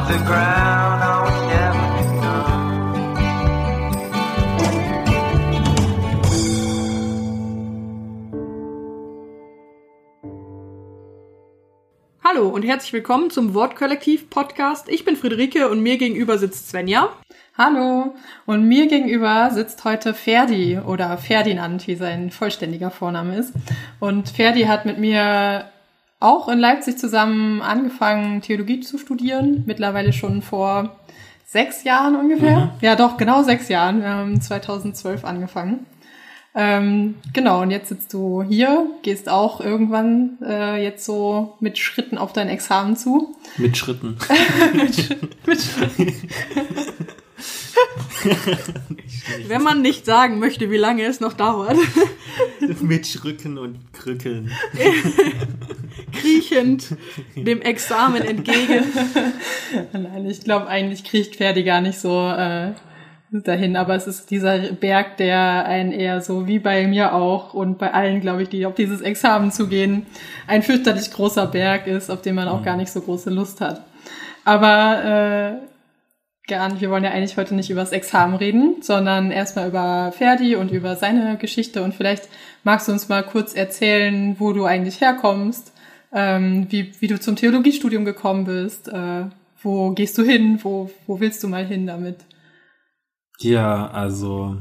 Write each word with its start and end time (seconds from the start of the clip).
off 0.00 0.08
the 0.08 0.18
ground, 0.24 1.02
oh, 1.04 1.24
we 1.26 1.32
never. 1.46 1.90
Hallo 12.22 12.48
und 12.48 12.62
herzlich 12.62 12.92
willkommen 12.92 13.30
zum 13.30 13.54
Wortkollektiv-Podcast. 13.54 14.88
Ich 14.88 15.04
bin 15.04 15.16
Friederike 15.16 15.68
und 15.68 15.82
mir 15.82 15.98
gegenüber 15.98 16.38
sitzt 16.38 16.68
Svenja. 16.68 17.10
Hallo, 17.58 18.14
und 18.46 18.66
mir 18.68 18.86
gegenüber 18.86 19.50
sitzt 19.52 19.84
heute 19.84 20.14
Ferdi 20.14 20.78
oder 20.78 21.18
Ferdinand, 21.18 21.86
wie 21.88 21.96
sein 21.96 22.30
vollständiger 22.30 22.90
Vorname 22.90 23.36
ist. 23.36 23.52
Und 23.98 24.30
Ferdi 24.30 24.62
hat 24.62 24.86
mit 24.86 24.98
mir 24.98 25.70
auch 26.20 26.48
in 26.48 26.58
Leipzig 26.58 26.98
zusammen 26.98 27.62
angefangen, 27.62 28.42
Theologie 28.42 28.80
zu 28.80 28.98
studieren, 28.98 29.64
mittlerweile 29.66 30.12
schon 30.12 30.42
vor 30.42 30.96
sechs 31.46 31.82
Jahren 31.82 32.14
ungefähr. 32.14 32.74
Ja, 32.80 32.94
doch, 32.94 33.16
genau 33.16 33.42
sechs 33.42 33.68
Jahren. 33.68 34.02
Wir 34.02 34.10
haben 34.10 34.40
2012 34.40 35.24
angefangen. 35.24 35.86
Ähm, 36.54 37.14
genau, 37.32 37.62
und 37.62 37.70
jetzt 37.70 37.88
sitzt 37.88 38.12
du 38.12 38.42
hier, 38.42 38.86
gehst 39.02 39.28
auch 39.28 39.60
irgendwann 39.60 40.38
äh, 40.42 40.82
jetzt 40.82 41.04
so 41.04 41.56
mit 41.60 41.78
Schritten 41.78 42.18
auf 42.18 42.32
dein 42.32 42.48
Examen 42.48 42.96
zu. 42.96 43.36
Mit 43.56 43.76
Schritten. 43.76 44.16
Wenn 49.48 49.62
man 49.62 49.82
nicht 49.82 50.06
sagen 50.06 50.38
möchte, 50.38 50.70
wie 50.70 50.76
lange 50.76 51.04
es 51.04 51.20
noch 51.20 51.32
dauert, 51.32 51.76
Mit 52.80 53.06
Schrücken 53.06 53.58
und 53.58 53.92
Krücken. 53.92 54.50
kriechend 56.12 56.96
dem 57.36 57.62
Examen 57.62 58.22
entgegen. 58.22 58.84
Nein, 59.92 60.26
ich 60.26 60.40
glaube, 60.40 60.68
eigentlich 60.68 61.04
kriegt 61.04 61.36
Ferdi 61.36 61.62
gar 61.62 61.80
nicht 61.80 61.98
so 61.98 62.28
äh, 62.28 62.72
dahin, 63.32 63.76
aber 63.76 63.94
es 63.94 64.06
ist 64.06 64.30
dieser 64.30 64.58
Berg, 64.72 65.16
der 65.16 65.64
einen 65.66 65.92
eher 65.92 66.20
so 66.20 66.46
wie 66.46 66.58
bei 66.58 66.86
mir 66.86 67.14
auch 67.14 67.54
und 67.54 67.78
bei 67.78 67.92
allen, 67.92 68.20
glaube 68.20 68.42
ich, 68.42 68.48
die 68.48 68.66
auf 68.66 68.74
dieses 68.74 69.00
Examen 69.00 69.52
zugehen, 69.52 70.06
ein 70.46 70.62
fürchterlich 70.62 71.10
großer 71.12 71.46
Berg 71.46 71.86
ist, 71.86 72.10
auf 72.10 72.22
den 72.22 72.34
man 72.34 72.48
auch 72.48 72.62
gar 72.62 72.76
nicht 72.76 72.90
so 72.90 73.00
große 73.00 73.30
Lust 73.30 73.60
hat. 73.60 73.84
Aber 74.44 75.60
äh, 75.62 75.70
nicht, 76.68 76.80
wir 76.80 76.90
wollen 76.90 77.04
ja 77.04 77.10
eigentlich 77.10 77.36
heute 77.36 77.54
nicht 77.54 77.70
über 77.70 77.80
das 77.80 77.92
Examen 77.92 78.34
reden, 78.34 78.82
sondern 78.82 79.30
erstmal 79.30 79.68
über 79.68 80.12
Ferdi 80.12 80.56
und 80.56 80.70
über 80.70 80.96
seine 80.96 81.36
Geschichte 81.36 81.82
und 81.82 81.94
vielleicht 81.94 82.28
magst 82.64 82.88
du 82.88 82.92
uns 82.92 83.08
mal 83.08 83.22
kurz 83.22 83.54
erzählen, 83.54 84.36
wo 84.38 84.52
du 84.52 84.64
eigentlich 84.64 85.00
herkommst, 85.00 85.72
ähm, 86.12 86.66
wie, 86.70 86.92
wie 87.00 87.06
du 87.06 87.18
zum 87.18 87.36
Theologiestudium 87.36 88.04
gekommen 88.04 88.44
bist, 88.44 88.88
äh, 88.88 89.24
wo 89.62 89.90
gehst 89.90 90.16
du 90.18 90.22
hin, 90.22 90.58
wo, 90.62 90.90
wo 91.06 91.20
willst 91.20 91.42
du 91.42 91.48
mal 91.48 91.64
hin 91.64 91.86
damit? 91.86 92.16
Ja, 93.38 93.88
also 93.88 94.56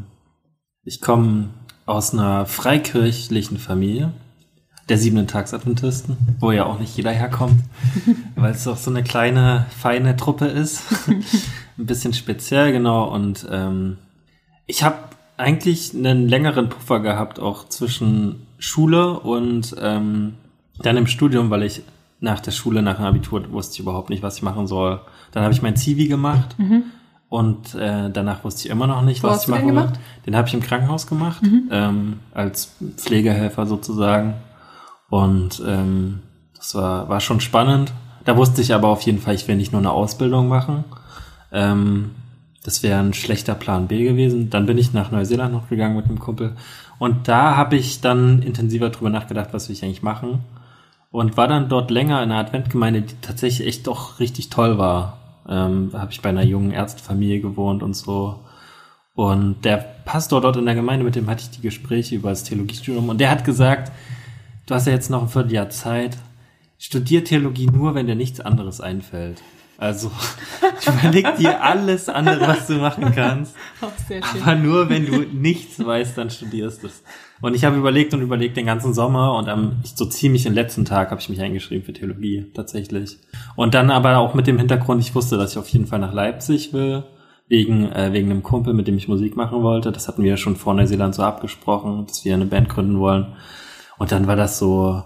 ich 0.83 1.01
komme 1.01 1.49
aus 1.85 2.13
einer 2.13 2.45
freikirchlichen 2.45 3.57
Familie 3.57 4.13
der 4.89 4.97
siebenten 4.97 5.27
Tagsadventisten, 5.27 6.17
wo 6.39 6.51
ja 6.51 6.65
auch 6.65 6.79
nicht 6.79 6.97
jeder 6.97 7.11
herkommt, 7.11 7.61
weil 8.35 8.51
es 8.51 8.67
auch 8.67 8.77
so 8.77 8.89
eine 8.89 9.03
kleine, 9.03 9.67
feine 9.77 10.15
Truppe 10.15 10.45
ist. 10.45 10.81
Ein 11.79 11.85
bisschen 11.85 12.13
speziell, 12.13 12.71
genau. 12.73 13.05
Und 13.05 13.47
ähm, 13.49 13.97
ich 14.67 14.83
habe 14.83 14.97
eigentlich 15.37 15.93
einen 15.95 16.27
längeren 16.27 16.67
Puffer 16.69 16.99
gehabt, 16.99 17.39
auch 17.39 17.69
zwischen 17.69 18.45
Schule 18.57 19.19
und 19.19 19.73
ähm, 19.81 20.33
dann 20.79 20.97
im 20.97 21.07
Studium, 21.07 21.49
weil 21.49 21.63
ich 21.63 21.81
nach 22.19 22.41
der 22.41 22.51
Schule, 22.51 22.81
nach 22.81 22.97
dem 22.97 23.05
Abitur, 23.05 23.49
wusste 23.51 23.75
ich 23.75 23.79
überhaupt 23.79 24.09
nicht, 24.09 24.21
was 24.21 24.35
ich 24.35 24.43
machen 24.43 24.67
soll. 24.67 24.99
Dann 25.31 25.43
habe 25.43 25.53
ich 25.53 25.61
mein 25.61 25.77
Zivi 25.77 26.07
gemacht. 26.07 26.55
Und 27.29 27.75
äh, 27.75 28.09
danach 28.11 28.43
wusste 28.43 28.65
ich 28.65 28.71
immer 28.71 28.87
noch 28.87 29.03
nicht, 29.03 29.23
Wo 29.23 29.27
was 29.27 29.41
ich 29.41 29.45
den 29.45 29.51
machen 29.51 29.67
will. 29.67 29.73
gemacht? 29.75 29.99
Den 30.25 30.35
habe 30.35 30.47
ich 30.47 30.53
im 30.53 30.61
Krankenhaus 30.61 31.07
gemacht, 31.07 31.41
ähm, 31.71 32.19
als 32.33 32.73
Pflegehelfer 32.97 33.67
sozusagen. 33.67 34.33
Und 35.09 35.61
ähm, 35.65 36.19
das 36.57 36.75
war, 36.75 37.07
war 37.07 37.21
schon 37.21 37.39
spannend. 37.39 37.93
Da 38.25 38.35
wusste 38.35 38.61
ich 38.61 38.73
aber 38.73 38.89
auf 38.89 39.03
jeden 39.03 39.19
Fall, 39.19 39.35
ich 39.35 39.47
will 39.47 39.55
nicht 39.55 39.71
nur 39.71 39.79
eine 39.79 39.91
Ausbildung 39.91 40.49
machen. 40.49 40.83
Ähm, 41.51 42.11
das 42.63 42.83
wäre 42.83 42.99
ein 42.99 43.13
schlechter 43.13 43.55
Plan 43.55 43.87
B 43.87 44.03
gewesen. 44.03 44.49
Dann 44.49 44.65
bin 44.65 44.77
ich 44.77 44.93
nach 44.93 45.11
Neuseeland 45.11 45.53
noch 45.53 45.69
gegangen 45.69 45.95
mit 45.95 46.05
einem 46.05 46.19
Kumpel. 46.19 46.55
Und 46.97 47.27
da 47.27 47.55
habe 47.55 47.77
ich 47.77 48.01
dann 48.01 48.41
intensiver 48.41 48.89
drüber 48.89 49.09
nachgedacht, 49.09 49.49
was 49.53 49.69
will 49.69 49.75
ich 49.75 49.83
eigentlich 49.83 50.03
machen. 50.03 50.39
Und 51.11 51.37
war 51.37 51.47
dann 51.47 51.69
dort 51.69 51.89
länger 51.89 52.21
in 52.21 52.31
einer 52.31 52.39
Adventgemeinde, 52.41 53.01
die 53.01 53.15
tatsächlich 53.21 53.67
echt 53.67 53.87
doch 53.87 54.19
richtig 54.19 54.49
toll 54.49 54.77
war. 54.77 55.17
Ähm, 55.47 55.89
da 55.91 56.01
habe 56.01 56.11
ich 56.11 56.21
bei 56.21 56.29
einer 56.29 56.43
jungen 56.43 56.71
Ärztefamilie 56.71 57.39
gewohnt 57.39 57.81
und 57.81 57.95
so. 57.95 58.41
Und 59.15 59.65
der 59.65 59.77
Pastor 59.77 60.41
dort 60.41 60.57
in 60.57 60.65
der 60.65 60.75
Gemeinde, 60.75 61.03
mit 61.03 61.15
dem 61.15 61.27
hatte 61.29 61.43
ich 61.43 61.49
die 61.49 61.61
Gespräche 61.61 62.15
über 62.15 62.29
das 62.29 62.43
Theologiestudium. 62.43 63.09
Und 63.09 63.19
der 63.19 63.31
hat 63.31 63.43
gesagt, 63.43 63.91
du 64.65 64.75
hast 64.75 64.85
ja 64.85 64.93
jetzt 64.93 65.09
noch 65.09 65.23
ein 65.23 65.29
Vierteljahr 65.29 65.69
Zeit. 65.69 66.17
Studier 66.77 67.23
Theologie 67.23 67.65
nur, 67.65 67.95
wenn 67.95 68.07
dir 68.07 68.15
nichts 68.15 68.39
anderes 68.39 68.79
einfällt. 68.79 69.41
Also 69.79 70.11
überleg 70.87 71.37
dir 71.37 71.63
alles 71.63 72.09
andere, 72.09 72.41
was 72.41 72.67
du 72.67 72.73
machen 72.73 73.13
kannst. 73.15 73.55
Auch 73.81 73.91
sehr 74.09 74.21
schön. 74.21 74.41
Aber 74.43 74.55
nur 74.55 74.89
wenn 74.89 75.05
du 75.05 75.19
nichts 75.19 75.83
weißt, 75.83 76.17
dann 76.17 76.29
studierst 76.29 76.83
du 76.83 76.87
es. 76.87 77.01
Und 77.39 77.55
ich 77.55 77.63
habe 77.63 77.77
überlegt 77.77 78.13
und 78.13 78.21
überlegt 78.21 78.57
den 78.57 78.65
ganzen 78.65 78.93
Sommer 78.93 79.35
und 79.37 79.47
am 79.47 79.77
so 79.83 80.05
ziemlich 80.05 80.43
den 80.43 80.53
letzten 80.53 80.83
Tag 80.83 81.11
habe 81.11 81.21
ich 81.21 81.29
mich 81.29 81.39
eingeschrieben 81.41 81.85
für 81.85 81.93
Theologie 81.93 82.51
tatsächlich. 82.53 83.19
Und 83.55 83.73
dann 83.73 83.89
aber 83.89 84.17
auch 84.17 84.33
mit 84.33 84.47
dem 84.47 84.57
Hintergrund, 84.57 85.01
ich 85.01 85.15
wusste, 85.15 85.37
dass 85.37 85.53
ich 85.53 85.57
auf 85.57 85.69
jeden 85.69 85.87
Fall 85.87 85.99
nach 85.99 86.13
Leipzig 86.13 86.73
will, 86.73 87.05
wegen 87.47 87.89
äh, 87.93 88.11
wegen 88.11 88.29
einem 88.29 88.43
Kumpel, 88.43 88.73
mit 88.73 88.87
dem 88.89 88.97
ich 88.97 89.07
Musik 89.07 89.37
machen 89.37 89.63
wollte. 89.63 89.93
Das 89.93 90.09
hatten 90.09 90.23
wir 90.23 90.35
schon 90.35 90.57
vor 90.57 90.73
Neuseeland 90.73 91.15
so 91.15 91.23
abgesprochen, 91.23 92.05
dass 92.05 92.25
wir 92.25 92.33
eine 92.33 92.45
Band 92.45 92.67
gründen 92.67 92.99
wollen. 92.99 93.27
Und 93.97 94.11
dann 94.11 94.27
war 94.27 94.35
das 94.35 94.59
so 94.59 95.03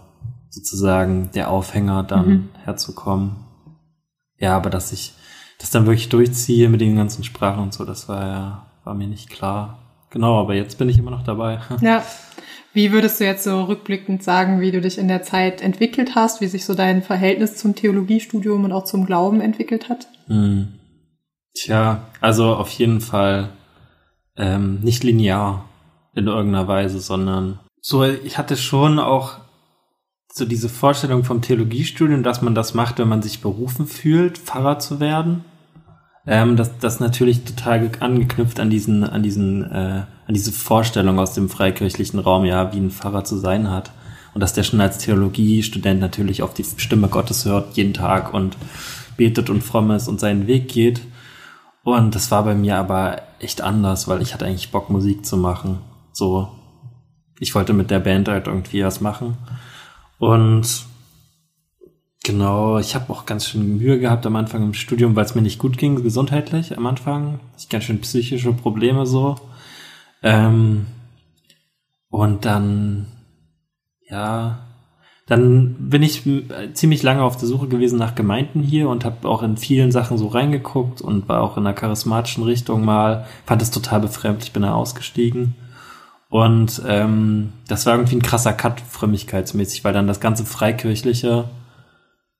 sozusagen 0.49 1.29
der 1.35 1.51
Aufhänger, 1.51 2.01
dann 2.01 2.49
herzukommen. 2.63 3.52
Ja, 4.43 4.57
aber 4.57 4.69
dass 4.69 4.91
ich 4.91 5.13
das 5.57 5.71
dann 5.71 5.85
wirklich 5.85 6.09
durchziehe 6.09 6.67
mit 6.67 6.81
den 6.81 6.97
ganzen 6.97 7.23
Sprachen 7.23 7.63
und 7.63 7.73
so, 7.73 7.85
das 7.85 8.09
war 8.09 8.27
ja, 8.27 8.65
war 8.83 8.93
mir 8.93 9.07
nicht 9.07 9.29
klar. 9.29 9.79
Genau, 10.09 10.37
aber 10.37 10.53
jetzt 10.53 10.77
bin 10.77 10.89
ich 10.89 10.97
immer 10.97 11.11
noch 11.11 11.23
dabei. 11.23 11.61
Ja. 11.81 12.03
Wie 12.73 12.91
würdest 12.91 13.19
du 13.19 13.23
jetzt 13.23 13.45
so 13.45 13.63
rückblickend 13.65 14.21
sagen, 14.21 14.59
wie 14.59 14.71
du 14.71 14.81
dich 14.81 14.97
in 14.97 15.07
der 15.07 15.21
Zeit 15.21 15.61
entwickelt 15.61 16.15
hast, 16.15 16.41
wie 16.41 16.47
sich 16.47 16.65
so 16.65 16.73
dein 16.73 17.03
Verhältnis 17.03 17.55
zum 17.55 17.75
Theologiestudium 17.75 18.65
und 18.65 18.73
auch 18.73 18.83
zum 18.83 19.05
Glauben 19.05 19.39
entwickelt 19.39 19.87
hat? 19.87 20.07
Hm. 20.25 20.73
Tja, 21.55 22.01
also 22.19 22.55
auf 22.55 22.71
jeden 22.71 22.99
Fall 22.99 23.49
ähm, 24.35 24.81
nicht 24.81 25.03
linear 25.03 25.69
in 26.15 26.27
irgendeiner 26.27 26.67
Weise, 26.67 26.99
sondern 26.99 27.59
so, 27.79 28.03
ich 28.03 28.37
hatte 28.37 28.57
schon 28.57 28.99
auch 28.99 29.37
so 30.35 30.45
diese 30.45 30.67
Vorstellung 30.67 31.23
vom 31.23 31.41
Theologiestudium, 31.43 32.23
dass 32.23 32.41
man 32.41 32.55
das 32.55 32.73
macht, 32.73 32.97
wenn 32.97 33.07
man 33.07 33.21
sich 33.21 33.41
berufen 33.41 33.85
fühlt, 33.85 34.39
Pfarrer 34.39 34.79
zu 34.79 34.99
werden. 34.99 35.45
Ähm, 36.25 36.55
das, 36.55 36.79
das 36.79 36.99
natürlich 36.99 37.43
total 37.43 37.81
ge- 37.81 37.99
angeknüpft 37.99 38.59
an 38.59 38.71
diesen, 38.71 39.03
an 39.03 39.21
diesen, 39.21 39.63
äh, 39.63 40.05
an 40.25 40.33
diese 40.33 40.51
Vorstellung 40.51 41.19
aus 41.19 41.35
dem 41.35 41.49
freikirchlichen 41.49 42.17
Raum, 42.19 42.45
ja, 42.45 42.73
wie 42.73 42.79
ein 42.79 42.89
Pfarrer 42.89 43.23
zu 43.25 43.37
sein 43.37 43.69
hat. 43.69 43.91
Und 44.33 44.41
dass 44.41 44.53
der 44.53 44.63
schon 44.63 44.81
als 44.81 44.97
Theologiestudent 44.97 46.01
natürlich 46.01 46.41
auf 46.41 46.55
die 46.55 46.65
Stimme 46.77 47.09
Gottes 47.09 47.45
hört 47.45 47.77
jeden 47.77 47.93
Tag 47.93 48.33
und 48.33 48.57
betet 49.17 49.51
und 49.51 49.63
fromm 49.63 49.91
ist 49.91 50.07
und 50.07 50.19
seinen 50.19 50.47
Weg 50.47 50.67
geht. 50.67 51.01
Und 51.83 52.15
das 52.15 52.31
war 52.31 52.43
bei 52.43 52.55
mir 52.55 52.77
aber 52.77 53.21
echt 53.39 53.61
anders, 53.61 54.07
weil 54.07 54.23
ich 54.23 54.33
hatte 54.33 54.47
eigentlich 54.47 54.71
Bock, 54.71 54.89
Musik 54.89 55.27
zu 55.27 55.37
machen. 55.37 55.77
So, 56.11 56.49
ich 57.37 57.53
wollte 57.53 57.73
mit 57.73 57.91
der 57.91 57.99
Band 57.99 58.27
halt 58.29 58.47
irgendwie 58.47 58.83
was 58.83 58.99
machen. 58.99 59.37
Und 60.23 60.85
genau, 62.23 62.79
ich 62.79 62.95
habe 62.95 63.11
auch 63.11 63.25
ganz 63.25 63.45
schön 63.45 63.77
Mühe 63.77 63.99
gehabt 63.99 64.25
am 64.25 64.37
Anfang 64.37 64.63
im 64.63 64.73
Studium, 64.73 65.17
weil 65.17 65.25
es 65.25 65.35
mir 65.35 65.41
nicht 65.41 65.59
gut 65.59 65.77
ging, 65.77 66.01
gesundheitlich 66.01 66.77
am 66.77 66.85
Anfang. 66.85 67.41
Ich 67.57 67.67
ganz 67.67 67.83
schön 67.83 67.99
psychische 67.99 68.53
Probleme 68.53 69.05
so. 69.05 69.35
Ähm, 70.21 70.85
und 72.07 72.45
dann, 72.45 73.07
ja, 74.07 74.59
dann 75.27 75.89
bin 75.89 76.03
ich 76.03 76.25
äh, 76.25 76.71
ziemlich 76.71 77.03
lange 77.03 77.23
auf 77.23 77.35
der 77.35 77.49
Suche 77.49 77.67
gewesen 77.67 77.99
nach 77.99 78.15
Gemeinden 78.15 78.61
hier 78.61 78.87
und 78.87 79.03
habe 79.03 79.27
auch 79.27 79.43
in 79.43 79.57
vielen 79.57 79.91
Sachen 79.91 80.17
so 80.17 80.27
reingeguckt 80.27 81.01
und 81.01 81.27
war 81.27 81.41
auch 81.41 81.57
in 81.57 81.67
einer 81.67 81.75
charismatischen 81.75 82.45
Richtung 82.45 82.85
mal, 82.85 83.27
fand 83.45 83.61
es 83.61 83.71
total 83.71 83.99
befremdlich, 83.99 84.53
bin 84.53 84.63
da 84.63 84.73
ausgestiegen. 84.73 85.55
Und 86.33 86.81
ähm, 86.87 87.53
das 87.67 87.85
war 87.85 87.93
irgendwie 87.93 88.15
ein 88.15 88.23
krasser 88.23 88.53
Cut 88.53 88.81
frömmigkeitsmäßig, 88.81 89.83
weil 89.83 89.93
dann 89.93 90.07
das 90.07 90.19
ganze 90.19 90.45
Freikirchliche 90.45 91.47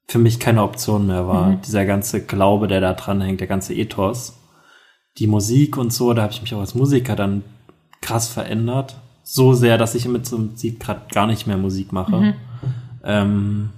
für 0.08 0.18
mich 0.18 0.40
keine 0.40 0.64
Option 0.64 1.06
mehr 1.06 1.28
war. 1.28 1.58
Dieser 1.64 1.86
ganze 1.86 2.26
Glaube, 2.26 2.68
der 2.68 2.82
da 2.82 2.94
dran 2.94 3.22
hängt, 3.22 3.40
der 3.40 3.46
ganze 3.46 3.76
Ethos. 3.76 4.40
Die 5.20 5.28
Musik 5.28 5.78
und 5.78 5.94
so, 5.94 6.12
da 6.16 6.24
habe 6.24 6.34
ich 6.34 6.42
mich 6.42 6.56
auch 6.56 6.62
als 6.62 6.74
Musiker 6.74 7.16
dann 7.16 7.44
krass 8.02 8.30
verändert. 8.30 8.96
So 9.22 9.54
sehr, 9.54 9.78
dass 9.78 9.94
ich 9.94 10.08
mit 10.08 10.26
so 10.26 10.38
einem 10.38 10.54
Musik 10.54 10.80
gerade 10.80 11.02
gar 11.14 11.28
nicht 11.28 11.46
mehr 11.46 11.58
Musik 11.58 11.92
mache. 11.92 12.34
Ähm, 13.04 13.70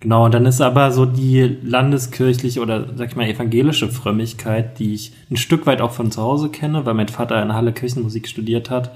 Genau, 0.00 0.26
und 0.26 0.34
dann 0.34 0.44
ist 0.44 0.60
aber 0.60 0.92
so 0.92 1.06
die 1.06 1.56
landeskirchliche 1.62 2.60
oder 2.60 2.94
sag 2.94 3.08
ich 3.08 3.16
mal 3.16 3.26
evangelische 3.26 3.88
Frömmigkeit, 3.88 4.78
die 4.78 4.92
ich 4.92 5.14
ein 5.30 5.38
Stück 5.38 5.64
weit 5.64 5.80
auch 5.80 5.92
von 5.92 6.10
zu 6.10 6.20
Hause 6.20 6.50
kenne, 6.50 6.84
weil 6.84 6.92
mein 6.92 7.08
Vater 7.08 7.42
in 7.42 7.54
Halle 7.54 7.72
Kirchenmusik 7.72 8.28
studiert 8.28 8.68
hat 8.68 8.90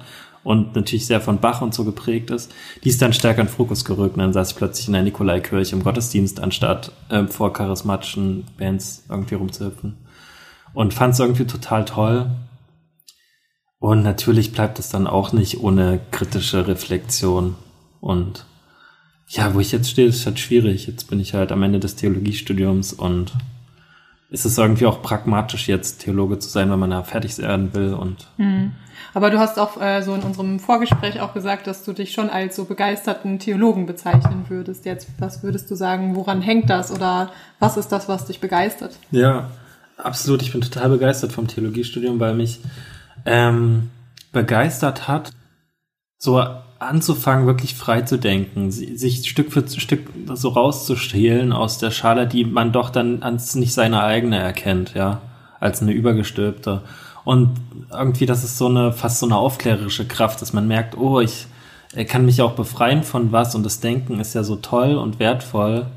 und 0.49 0.75
natürlich 0.75 1.05
sehr 1.05 1.21
von 1.21 1.41
Bach 1.41 1.61
und 1.61 1.75
so 1.75 1.85
geprägt 1.85 2.31
ist, 2.31 2.55
die 2.83 2.89
ist 2.89 3.03
dann 3.03 3.13
stärker 3.13 3.43
in 3.43 3.49
Fokus 3.49 3.85
gerückt. 3.85 4.15
Und 4.15 4.21
dann 4.21 4.33
saß 4.33 4.53
ich 4.53 4.57
plötzlich 4.57 4.87
in 4.87 4.95
der 4.95 5.03
Nikolaikirche 5.03 5.77
im 5.77 5.85
Gottesdienst, 5.85 6.41
anstatt 6.41 6.91
äh, 7.11 7.27
vor 7.27 7.53
charismatischen 7.53 8.47
Bands 8.57 9.05
irgendwie 9.11 9.35
rumzuhüpfen. 9.35 9.99
Und 10.73 10.95
fand 10.95 11.13
es 11.13 11.21
irgendwie 11.21 11.45
total 11.45 11.85
toll. 11.85 12.31
Und 13.79 14.03
natürlich 14.03 14.53
bleibt 14.53 14.79
es 14.79 14.89
dann 14.89 15.07
auch 15.07 15.35
nicht 15.35 15.61
ohne 15.61 16.01
kritische 16.13 16.67
Reflexion. 16.67 17.55
Und 18.01 18.47
ja, 19.27 19.53
wo 19.53 19.61
ich 19.61 19.71
jetzt 19.71 19.91
stehe, 19.91 20.09
ist 20.09 20.25
halt 20.25 20.39
schwierig. 20.39 20.87
Jetzt 20.87 21.11
bin 21.11 21.21
ich 21.21 21.35
halt 21.35 21.53
am 21.53 21.63
Ende 21.63 21.79
des 21.79 21.97
Theologiestudiums 21.97 22.95
und 22.95 23.35
ist 24.31 24.47
es 24.47 24.57
irgendwie 24.57 24.87
auch 24.87 25.03
pragmatisch 25.03 25.69
jetzt 25.69 25.99
Theologe 25.99 26.39
zu 26.39 26.49
sein, 26.49 26.71
wenn 26.71 26.79
man 26.79 26.91
da 26.91 27.03
fertig 27.03 27.37
werden 27.37 27.75
will 27.75 27.93
und 27.93 28.29
Mhm. 28.39 28.73
Aber 29.15 29.31
du 29.31 29.39
hast 29.39 29.59
auch 29.59 29.81
äh, 29.81 30.03
so 30.03 30.15
in 30.15 30.23
unserem 30.23 30.61
Vorgespräch 30.61 31.21
auch 31.21 31.35
gesagt, 31.35 31.67
dass 31.67 31.85
du 31.85 31.93
dich 31.93 32.13
schon 32.13 32.31
als 32.31 32.57
so 32.57 32.65
begeisterten 32.65 33.39
Theologen 33.39 33.87
bezeichnen 33.87 34.45
würdest. 34.49 34.85
Jetzt, 34.85 35.09
was 35.19 35.43
würdest 35.43 35.71
du 35.71 35.75
sagen, 35.75 36.15
woran 36.17 36.43
hängt 36.43 36.71
das 36.71 36.91
oder 36.93 37.31
was 37.59 37.77
ist 37.77 37.89
das, 37.89 38.09
was 38.09 38.27
dich 38.27 38.41
begeistert? 38.41 38.97
Ja, 39.11 39.51
absolut. 39.97 40.43
Ich 40.43 40.53
bin 40.53 40.61
total 40.61 40.89
begeistert 40.91 41.33
vom 41.33 41.49
Theologiestudium, 41.49 42.21
weil 42.21 42.35
mich 42.35 42.61
ähm, 43.25 43.91
begeistert 44.33 45.09
hat, 45.09 45.33
so 46.19 46.43
anzufangen, 46.81 47.47
wirklich 47.47 47.75
frei 47.75 48.03
zu 48.03 48.19
denken, 48.19 48.71
si- 48.71 48.97
sich 48.97 49.29
Stück 49.29 49.53
für 49.53 49.69
Stück 49.69 50.09
so 50.35 50.51
rauszustehlen 50.51 51.53
aus 51.53 51.79
der 51.79 51.91
Schale, 51.91 52.27
die 52.27 52.45
man 52.45 52.73
doch 52.73 52.91
dann 52.91 53.23
als 53.23 53.55
nicht 53.57 53.75
seine 53.75 54.03
eigene 54.03 54.39
erkennt, 54.39 54.95
ja, 54.95 55.21
als 55.61 55.83
eine 55.83 55.93
übergestülpte. 55.93 56.83
Und 57.29 57.51
irgendwie, 57.93 58.25
das 58.25 58.43
ist 58.43 58.57
so 58.57 58.69
eine, 58.69 58.91
fast 58.91 59.19
so 59.19 59.27
eine 59.27 59.37
aufklärerische 59.37 60.09
Kraft, 60.09 60.41
dass 60.41 60.55
man 60.55 60.67
merkt, 60.67 60.97
oh, 60.97 61.21
ich 61.21 61.47
äh, 61.95 62.07
kann 62.07 62.25
mich 62.25 62.41
auch 62.41 62.53
befreien 62.53 63.03
von 63.03 63.33
was 63.33 63.55
und 63.55 63.67
das 63.67 63.81
Denken 63.81 64.19
ist 64.19 64.35
ja 64.35 64.43
so 64.43 64.57
toll 64.57 64.97
und 64.97 65.19
wertvoll. 65.19 65.89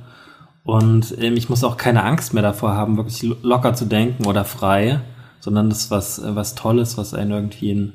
Und 0.66 1.16
ähm, 1.22 1.38
ich 1.38 1.48
muss 1.48 1.63
auch 1.63 1.78
keine 1.78 2.04
Angst 2.04 2.33
mehr 2.33 2.44
davor 2.44 2.74
haben, 2.74 2.98
wirklich 2.98 3.24
lo- 3.24 3.38
locker 3.44 3.74
zu 3.74 3.86
denken 3.86 4.25
oder 4.25 4.44
frei, 4.44 5.00
sondern 5.39 5.69
das 5.69 5.83
ist 5.83 5.92
was, 5.92 6.19
äh, 6.19 6.36
was 6.36 6.54
Tolles, 6.56 6.98
was 6.98 7.13
einen 7.13 7.31
irgendwie 7.31 7.72
in, 7.72 7.94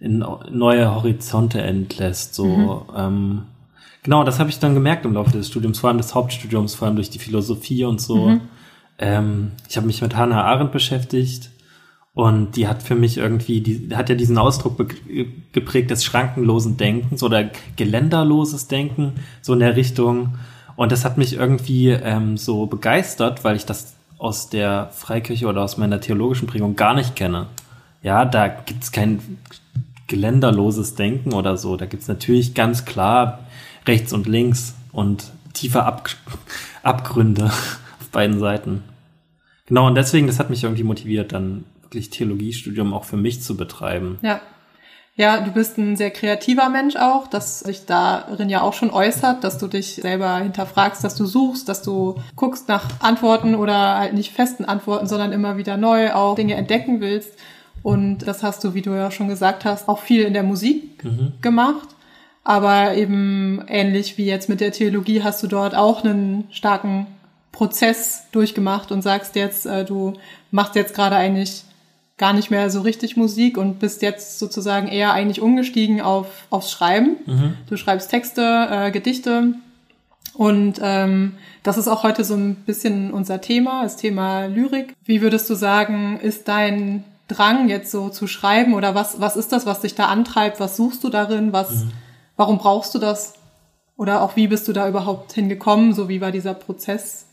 in 0.00 0.24
neue 0.50 0.94
Horizonte 0.94 1.60
entlässt. 1.60 2.34
So, 2.34 2.86
ähm, 2.96 3.42
genau, 4.02 4.24
das 4.24 4.38
habe 4.38 4.48
ich 4.48 4.60
dann 4.60 4.72
gemerkt 4.72 5.04
im 5.04 5.12
Laufe 5.12 5.32
des 5.32 5.48
Studiums, 5.48 5.78
vor 5.78 5.90
allem 5.90 5.98
des 5.98 6.14
Hauptstudiums, 6.14 6.74
vor 6.74 6.88
allem 6.88 6.96
durch 6.96 7.10
die 7.10 7.18
Philosophie 7.18 7.84
und 7.84 8.00
so. 8.00 8.40
Ähm, 8.98 9.50
ich 9.68 9.76
habe 9.76 9.86
mich 9.86 10.00
mit 10.00 10.16
Hannah 10.16 10.42
Arendt 10.42 10.72
beschäftigt 10.72 11.50
und 12.14 12.56
die 12.56 12.68
hat 12.68 12.82
für 12.82 12.94
mich 12.94 13.16
irgendwie, 13.16 13.60
die 13.62 13.96
hat 13.96 14.10
ja 14.10 14.14
diesen 14.14 14.36
Ausdruck 14.36 14.94
geprägt 15.52 15.90
des 15.90 16.04
schrankenlosen 16.04 16.76
Denkens 16.76 17.22
oder 17.22 17.50
geländerloses 17.76 18.68
Denken, 18.68 19.14
so 19.40 19.54
in 19.54 19.60
der 19.60 19.76
Richtung. 19.76 20.34
Und 20.76 20.92
das 20.92 21.04
hat 21.04 21.16
mich 21.16 21.34
irgendwie 21.34 21.88
ähm, 21.88 22.36
so 22.36 22.66
begeistert, 22.66 23.44
weil 23.44 23.56
ich 23.56 23.64
das 23.64 23.94
aus 24.18 24.50
der 24.50 24.90
Freikirche 24.92 25.46
oder 25.46 25.62
aus 25.62 25.78
meiner 25.78 26.00
theologischen 26.00 26.46
Prägung 26.46 26.76
gar 26.76 26.94
nicht 26.94 27.16
kenne. 27.16 27.46
Ja, 28.02 28.24
da 28.24 28.46
gibt's 28.48 28.92
kein 28.92 29.38
geländerloses 30.06 30.94
Denken 30.94 31.32
oder 31.32 31.56
so. 31.56 31.76
Da 31.76 31.86
gibt's 31.86 32.08
natürlich 32.08 32.52
ganz 32.52 32.84
klar 32.84 33.40
rechts 33.86 34.12
und 34.12 34.26
links 34.26 34.74
und 34.92 35.32
tiefe 35.54 35.84
Ab 35.84 36.10
Abgründe 36.82 37.46
auf 38.00 38.08
beiden 38.12 38.38
Seiten. 38.38 38.82
Genau, 39.66 39.86
und 39.86 39.94
deswegen, 39.94 40.26
das 40.26 40.38
hat 40.38 40.50
mich 40.50 40.64
irgendwie 40.64 40.82
motiviert, 40.82 41.32
dann 41.32 41.64
wirklich 41.92 42.08
Theologiestudium 42.08 42.94
auch 42.94 43.04
für 43.04 43.18
mich 43.18 43.42
zu 43.42 43.56
betreiben. 43.56 44.18
Ja. 44.22 44.40
Ja, 45.14 45.42
du 45.42 45.52
bist 45.52 45.76
ein 45.76 45.94
sehr 45.94 46.10
kreativer 46.10 46.70
Mensch 46.70 46.96
auch, 46.96 47.26
das 47.26 47.60
sich 47.60 47.84
darin 47.84 48.48
ja 48.48 48.62
auch 48.62 48.72
schon 48.72 48.90
äußert, 48.90 49.44
dass 49.44 49.58
du 49.58 49.66
dich 49.66 49.96
selber 49.96 50.38
hinterfragst, 50.38 51.04
dass 51.04 51.14
du 51.14 51.26
suchst, 51.26 51.68
dass 51.68 51.82
du 51.82 52.14
guckst 52.34 52.66
nach 52.68 52.88
Antworten 53.00 53.54
oder 53.54 53.98
halt 53.98 54.14
nicht 54.14 54.32
festen 54.32 54.64
Antworten, 54.64 55.06
sondern 55.06 55.32
immer 55.32 55.58
wieder 55.58 55.76
neu 55.76 56.14
auch 56.14 56.34
Dinge 56.34 56.54
entdecken 56.54 57.02
willst. 57.02 57.38
Und 57.82 58.20
das 58.20 58.42
hast 58.42 58.64
du, 58.64 58.72
wie 58.72 58.80
du 58.80 58.92
ja 58.92 59.10
schon 59.10 59.28
gesagt 59.28 59.66
hast, 59.66 59.86
auch 59.86 59.98
viel 59.98 60.22
in 60.22 60.32
der 60.32 60.44
Musik 60.44 61.04
gemacht. 61.42 61.90
Aber 62.42 62.94
eben 62.94 63.62
ähnlich 63.68 64.16
wie 64.16 64.24
jetzt 64.24 64.48
mit 64.48 64.62
der 64.62 64.72
Theologie 64.72 65.22
hast 65.22 65.42
du 65.42 65.46
dort 65.46 65.74
auch 65.74 66.04
einen 66.04 66.44
starken 66.50 67.06
Prozess 67.52 68.28
durchgemacht 68.32 68.90
und 68.90 69.02
sagst 69.02 69.36
jetzt, 69.36 69.66
äh, 69.66 69.84
du 69.84 70.14
machst 70.50 70.74
jetzt 70.74 70.94
gerade 70.94 71.16
eigentlich 71.16 71.64
gar 72.22 72.32
nicht 72.32 72.52
mehr 72.52 72.70
so 72.70 72.82
richtig 72.82 73.16
Musik 73.16 73.58
und 73.58 73.80
bist 73.80 74.00
jetzt 74.00 74.38
sozusagen 74.38 74.86
eher 74.86 75.12
eigentlich 75.12 75.40
umgestiegen 75.40 76.00
auf 76.00 76.28
aufs 76.50 76.70
Schreiben. 76.70 77.16
Du 77.68 77.76
schreibst 77.76 78.10
Texte, 78.10 78.68
äh, 78.70 78.92
Gedichte 78.92 79.54
und 80.32 80.78
ähm, 80.80 81.34
das 81.64 81.78
ist 81.78 81.88
auch 81.88 82.04
heute 82.04 82.22
so 82.22 82.34
ein 82.34 82.54
bisschen 82.54 83.10
unser 83.10 83.40
Thema, 83.40 83.82
das 83.82 83.96
Thema 83.96 84.46
Lyrik. 84.46 84.94
Wie 85.04 85.20
würdest 85.20 85.50
du 85.50 85.56
sagen, 85.56 86.20
ist 86.20 86.46
dein 86.46 87.02
Drang 87.26 87.68
jetzt 87.68 87.90
so 87.90 88.08
zu 88.08 88.28
schreiben 88.28 88.74
oder 88.74 88.94
was 88.94 89.20
was 89.20 89.34
ist 89.34 89.50
das, 89.50 89.66
was 89.66 89.80
dich 89.80 89.96
da 89.96 90.04
antreibt? 90.06 90.60
Was 90.60 90.76
suchst 90.76 91.02
du 91.02 91.08
darin? 91.08 91.52
Was 91.52 91.86
warum 92.36 92.58
brauchst 92.58 92.94
du 92.94 93.00
das? 93.00 93.34
Oder 93.96 94.22
auch 94.22 94.36
wie 94.36 94.46
bist 94.46 94.68
du 94.68 94.72
da 94.72 94.88
überhaupt 94.88 95.32
hingekommen? 95.32 95.92
So 95.92 96.08
wie 96.08 96.20
war 96.20 96.30
dieser 96.30 96.54
Prozess? 96.54 97.26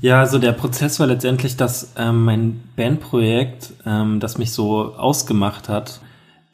Ja, 0.00 0.20
also 0.20 0.38
der 0.38 0.52
Prozess 0.52 0.98
war 0.98 1.06
letztendlich, 1.06 1.56
dass 1.56 1.92
ähm, 1.96 2.24
mein 2.24 2.60
Bandprojekt, 2.76 3.72
ähm, 3.84 4.18
das 4.20 4.38
mich 4.38 4.52
so 4.52 4.94
ausgemacht 4.94 5.68
hat, 5.68 6.00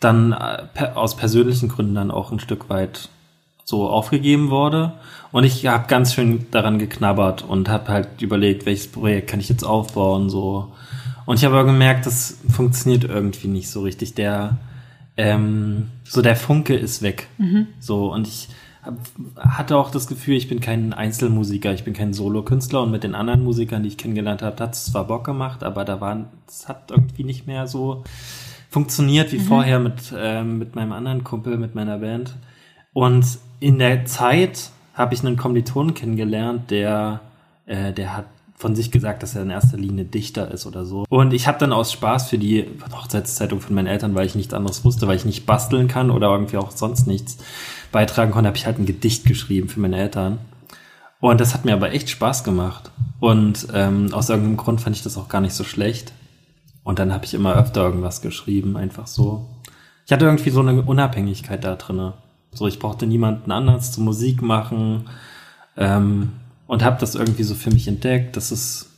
dann 0.01 0.33
äh, 0.33 0.65
per, 0.75 0.97
aus 0.97 1.17
persönlichen 1.17 1.69
Gründen 1.69 1.95
dann 1.95 2.11
auch 2.11 2.33
ein 2.33 2.41
Stück 2.41 2.69
weit 2.69 3.09
so 3.65 3.89
aufgegeben 3.89 4.51
wurde. 4.51 4.93
Und 5.33 5.45
ich 5.45 5.67
habe 5.67 5.87
ganz 5.89 6.15
schön 6.15 6.47
daran 6.51 6.79
geknabbert 6.79 7.43
und 7.43 7.69
habe 7.69 7.89
halt 7.89 8.23
überlegt, 8.23 8.67
welches 8.67 8.89
Projekt 8.89 9.31
kann 9.31 9.41
ich 9.41 9.49
jetzt 9.49 9.65
aufbauen, 9.65 10.29
so. 10.31 10.73
Und 11.25 11.39
ich 11.39 11.45
habe 11.45 11.57
aber 11.57 11.67
gemerkt, 11.67 12.07
das 12.07 12.39
funktioniert 12.49 13.05
irgendwie 13.05 13.49
nicht 13.49 13.69
so 13.69 13.83
richtig. 13.83 14.15
Der, 14.15 14.59
ähm, 15.17 15.89
so 16.05 16.23
der 16.23 16.37
Funke 16.37 16.77
ist 16.77 17.03
weg. 17.03 17.29
So, 17.81 18.13
und 18.13 18.29
ich 18.29 18.49
hatte 19.39 19.77
auch 19.77 19.91
das 19.91 20.07
Gefühl, 20.07 20.37
ich 20.37 20.49
bin 20.49 20.61
kein 20.61 20.93
Einzelmusiker, 20.93 21.73
ich 21.73 21.85
bin 21.85 21.95
kein 21.95 22.13
Solokünstler 22.13 22.83
und 22.83 22.91
mit 22.91 23.05
den 23.05 23.15
anderen 23.15 23.45
Musikern, 23.45 23.83
die 23.83 23.89
ich 23.89 23.99
kennengelernt 23.99 24.43
habe, 24.43 24.63
hat 24.63 24.75
es 24.75 24.87
zwar 24.87 25.07
Bock 25.07 25.25
gemacht, 25.25 25.63
aber 25.63 25.85
da 25.85 26.01
waren, 26.01 26.27
es 26.47 26.69
hat 26.69 26.91
irgendwie 26.91 27.25
nicht 27.25 27.47
mehr 27.47 27.67
so 27.67 28.05
funktioniert 28.71 29.33
wie 29.33 29.39
vorher 29.39 29.79
mit, 29.79 30.13
ähm, 30.17 30.59
mit 30.59 30.75
meinem 30.75 30.93
anderen 30.93 31.25
Kumpel, 31.25 31.57
mit 31.57 31.75
meiner 31.75 31.99
Band. 31.99 32.35
Und 32.93 33.27
in 33.61 33.79
der 33.79 34.05
Zeit 34.05 34.71
habe 34.95 35.15
ich 35.15 35.25
einen 35.25 35.37
Kommilitonen 35.37 35.95
kennengelernt, 35.95 36.71
der, 36.71 37.21
äh, 37.67 37.93
der 37.93 38.17
hat 38.17 38.27
von 38.57 38.75
sich 38.75 38.91
gesagt, 38.91 39.23
dass 39.23 39.35
er 39.35 39.43
in 39.43 39.51
erster 39.51 39.77
Linie 39.77 40.07
Dichter 40.07 40.51
ist 40.51 40.67
oder 40.67 40.87
so. 40.87 41.05
Und 41.11 41.35
ich 41.35 41.47
habe 41.47 41.59
dann 41.59 41.73
aus 41.75 41.93
Spaß 41.93 42.31
für 42.31 42.39
die 42.39 42.65
Hochzeitszeitung 42.91 43.61
von 43.61 43.75
meinen 43.75 43.87
Eltern, 43.87 44.15
weil 44.15 44.27
ich 44.27 44.35
nichts 44.35 44.55
anderes 44.55 44.83
wusste, 44.85 45.07
weil 45.07 45.17
ich 45.17 45.27
nicht 45.27 45.45
basteln 45.45 45.89
kann 45.89 46.11
oder 46.11 46.29
irgendwie 46.31 46.57
auch 46.57 46.71
sonst 46.71 47.07
nichts 47.07 47.37
beitragen 47.97 48.31
konnte, 48.31 48.49
habe 48.49 48.59
ich 48.59 48.67
halt 48.67 48.79
ein 48.79 48.85
Gedicht 48.85 49.25
geschrieben 49.25 49.71
für 49.71 49.81
meine 49.81 49.97
Eltern. 49.97 50.39
Und 51.19 51.41
das 51.41 51.55
hat 51.55 51.65
mir 51.65 51.73
aber 51.73 51.93
echt 51.93 52.11
Spaß 52.11 52.45
gemacht. 52.45 52.91
Und 53.21 53.69
ähm, 53.73 54.13
aus 54.13 54.29
irgendeinem 54.29 54.59
Grund 54.59 54.83
fand 54.83 54.95
ich 54.95 55.03
das 55.03 55.17
auch 55.17 55.31
gar 55.31 55.41
nicht 55.41 55.55
so 55.55 55.65
schlecht. 55.65 56.13
Und 56.85 56.99
dann 56.99 57.11
habe 57.11 57.25
ich 57.25 57.33
immer 57.33 57.55
öfter 57.55 57.83
irgendwas 57.83 58.21
geschrieben, 58.21 58.77
einfach 58.77 59.07
so. 59.07 59.49
Ich 60.05 60.13
hatte 60.13 60.27
irgendwie 60.27 60.51
so 60.51 60.61
eine 60.61 60.83
Unabhängigkeit 60.83 61.65
da 61.65 61.75
drinne. 61.75 62.13
So, 62.53 62.67
ich 62.67 62.79
brauchte 62.79 63.07
niemanden 63.07 63.51
anders 63.51 63.93
zu 63.93 64.03
Musik 64.03 64.43
machen. 64.43 65.09
Ähm, 65.79 66.33
und 66.67 66.85
habe 66.85 67.01
das 67.01 67.15
irgendwie 67.15 67.45
so 67.45 67.55
für 67.55 67.71
mich 67.71 67.89
entdeckt, 67.89 68.37
dass 68.37 68.51
es, 68.51 68.91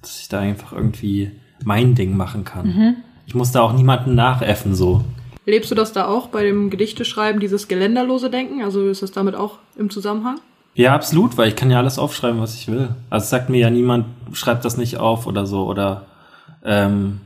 dass 0.00 0.20
ich 0.20 0.28
da 0.28 0.38
einfach 0.38 0.72
irgendwie 0.72 1.32
mein 1.64 1.96
Ding 1.96 2.16
machen 2.16 2.44
kann. 2.44 2.68
Ich 3.26 3.34
musste 3.34 3.62
auch 3.62 3.72
niemanden 3.72 4.14
nachäffen 4.14 4.76
so. 4.76 5.04
Lebst 5.48 5.70
du 5.70 5.74
das 5.74 5.94
da 5.94 6.06
auch 6.06 6.26
bei 6.26 6.44
dem 6.44 6.68
Gedichteschreiben, 6.68 7.40
dieses 7.40 7.68
geländerlose 7.68 8.28
Denken? 8.28 8.62
Also 8.62 8.86
ist 8.86 9.02
das 9.02 9.12
damit 9.12 9.34
auch 9.34 9.58
im 9.78 9.88
Zusammenhang? 9.88 10.40
Ja, 10.74 10.94
absolut, 10.94 11.38
weil 11.38 11.48
ich 11.48 11.56
kann 11.56 11.70
ja 11.70 11.78
alles 11.78 11.98
aufschreiben, 11.98 12.38
was 12.38 12.54
ich 12.54 12.68
will. 12.68 12.90
Also 13.08 13.28
sagt 13.28 13.48
mir 13.48 13.58
ja 13.58 13.70
niemand, 13.70 14.04
schreibt 14.34 14.66
das 14.66 14.76
nicht 14.76 14.98
auf 14.98 15.26
oder 15.26 15.46
so. 15.46 15.66
Oder 15.66 16.04
ähm, 16.62 17.22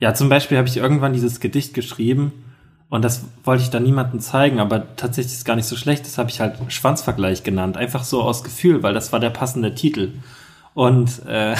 ja, 0.00 0.12
zum 0.12 0.28
Beispiel 0.28 0.58
habe 0.58 0.66
ich 0.66 0.76
irgendwann 0.76 1.12
dieses 1.12 1.38
Gedicht 1.38 1.72
geschrieben 1.72 2.32
und 2.88 3.02
das 3.02 3.26
wollte 3.44 3.62
ich 3.62 3.70
dann 3.70 3.84
niemandem 3.84 4.18
zeigen, 4.18 4.58
aber 4.58 4.96
tatsächlich 4.96 5.32
ist 5.32 5.38
es 5.38 5.44
gar 5.44 5.54
nicht 5.54 5.68
so 5.68 5.76
schlecht. 5.76 6.04
Das 6.04 6.18
habe 6.18 6.30
ich 6.30 6.40
halt 6.40 6.56
Schwanzvergleich 6.66 7.44
genannt, 7.44 7.76
einfach 7.76 8.02
so 8.02 8.22
aus 8.22 8.42
Gefühl, 8.42 8.82
weil 8.82 8.92
das 8.92 9.12
war 9.12 9.20
der 9.20 9.30
passende 9.30 9.72
Titel. 9.76 10.10
Und 10.74 11.24
äh, 11.26 11.54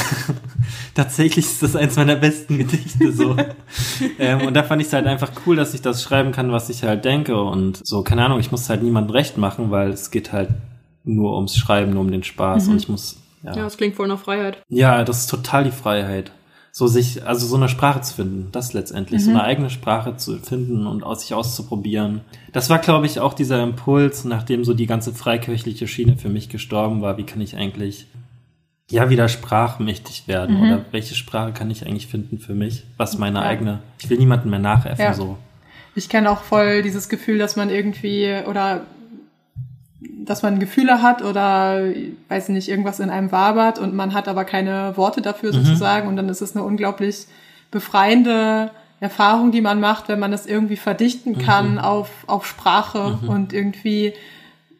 tatsächlich 0.94 1.44
ist 1.44 1.62
das 1.62 1.76
eins 1.76 1.96
meiner 1.96 2.16
besten 2.16 2.58
Gedichte 2.58 3.12
so. 3.12 3.36
ähm, 4.18 4.46
und 4.46 4.54
da 4.54 4.62
fand 4.62 4.80
ich 4.80 4.88
es 4.88 4.92
halt 4.94 5.06
einfach 5.06 5.30
cool, 5.46 5.56
dass 5.56 5.74
ich 5.74 5.82
das 5.82 6.02
schreiben 6.02 6.32
kann, 6.32 6.50
was 6.52 6.70
ich 6.70 6.82
halt 6.82 7.04
denke. 7.04 7.40
Und 7.42 7.80
so, 7.86 8.02
keine 8.02 8.24
Ahnung, 8.24 8.40
ich 8.40 8.50
muss 8.50 8.68
halt 8.68 8.82
niemandem 8.82 9.12
recht 9.14 9.36
machen, 9.36 9.70
weil 9.70 9.90
es 9.90 10.10
geht 10.10 10.32
halt 10.32 10.50
nur 11.04 11.34
ums 11.36 11.56
Schreiben, 11.56 11.92
nur 11.92 12.00
um 12.02 12.10
den 12.10 12.22
Spaß. 12.22 12.68
Und 12.68 12.76
ich 12.76 12.88
muss, 12.88 13.18
Ja, 13.42 13.54
das 13.54 13.76
klingt 13.76 13.96
voll 13.96 14.08
nach 14.08 14.20
Freiheit. 14.20 14.62
ja, 14.68 15.04
das 15.04 15.20
ist 15.20 15.30
total 15.30 15.64
die 15.64 15.72
Freiheit. 15.72 16.32
So 16.74 16.86
sich, 16.86 17.26
also 17.26 17.46
so 17.46 17.56
eine 17.56 17.68
Sprache 17.68 18.00
zu 18.00 18.14
finden, 18.14 18.48
das 18.50 18.72
letztendlich, 18.72 19.22
so 19.22 19.28
eine 19.28 19.42
eigene 19.42 19.68
Sprache 19.68 20.16
zu 20.16 20.38
finden 20.38 20.86
und 20.86 21.02
aus 21.04 21.20
sich 21.20 21.34
auszuprobieren. 21.34 22.22
Das 22.52 22.70
war, 22.70 22.78
glaube 22.78 23.04
ich, 23.04 23.20
auch 23.20 23.34
dieser 23.34 23.62
Impuls, 23.62 24.24
nachdem 24.24 24.64
so 24.64 24.72
die 24.72 24.86
ganze 24.86 25.12
freikirchliche 25.12 25.86
Schiene 25.86 26.16
für 26.16 26.30
mich 26.30 26.48
gestorben 26.48 27.02
war, 27.02 27.18
wie 27.18 27.24
kann 27.24 27.42
ich 27.42 27.56
eigentlich, 27.58 28.06
ja, 28.92 29.10
wieder 29.10 29.28
sprachmächtig 29.28 30.28
werden? 30.28 30.60
Oder 30.60 30.84
welche 30.90 31.14
Sprache 31.14 31.52
kann 31.52 31.70
ich 31.70 31.86
eigentlich 31.86 32.06
finden 32.06 32.38
für 32.38 32.54
mich? 32.54 32.84
Was 32.98 33.18
meine 33.18 33.38
Ja. 33.40 33.44
eigene, 33.46 33.78
ich 33.98 34.08
will 34.10 34.18
niemanden 34.18 34.50
mehr 34.50 34.58
nachäffen, 34.58 35.04
Ja. 35.04 35.14
so. 35.14 35.38
Ich 35.94 36.08
kenne 36.08 36.30
auch 36.30 36.42
voll 36.42 36.82
dieses 36.82 37.08
Gefühl, 37.08 37.38
dass 37.38 37.56
man 37.56 37.68
irgendwie 37.70 38.34
oder 38.46 38.82
dass 40.24 40.42
man 40.42 40.58
Gefühle 40.58 41.02
hat 41.02 41.22
oder 41.22 41.82
weiß 42.28 42.48
nicht, 42.50 42.68
irgendwas 42.68 43.00
in 43.00 43.10
einem 43.10 43.32
wabert 43.32 43.78
und 43.78 43.94
man 43.94 44.14
hat 44.14 44.28
aber 44.28 44.44
keine 44.44 44.96
Worte 44.96 45.20
dafür 45.20 45.52
sozusagen 45.52 46.08
und 46.08 46.16
dann 46.16 46.28
ist 46.28 46.40
es 46.40 46.54
eine 46.56 46.64
unglaublich 46.64 47.26
befreiende 47.70 48.70
Erfahrung, 49.00 49.50
die 49.52 49.60
man 49.60 49.80
macht, 49.80 50.08
wenn 50.08 50.18
man 50.20 50.32
es 50.32 50.46
irgendwie 50.46 50.76
verdichten 50.76 51.38
kann 51.38 51.78
auf, 51.78 52.08
auf 52.26 52.46
Sprache 52.46 53.18
und 53.26 53.52
irgendwie 53.52 54.12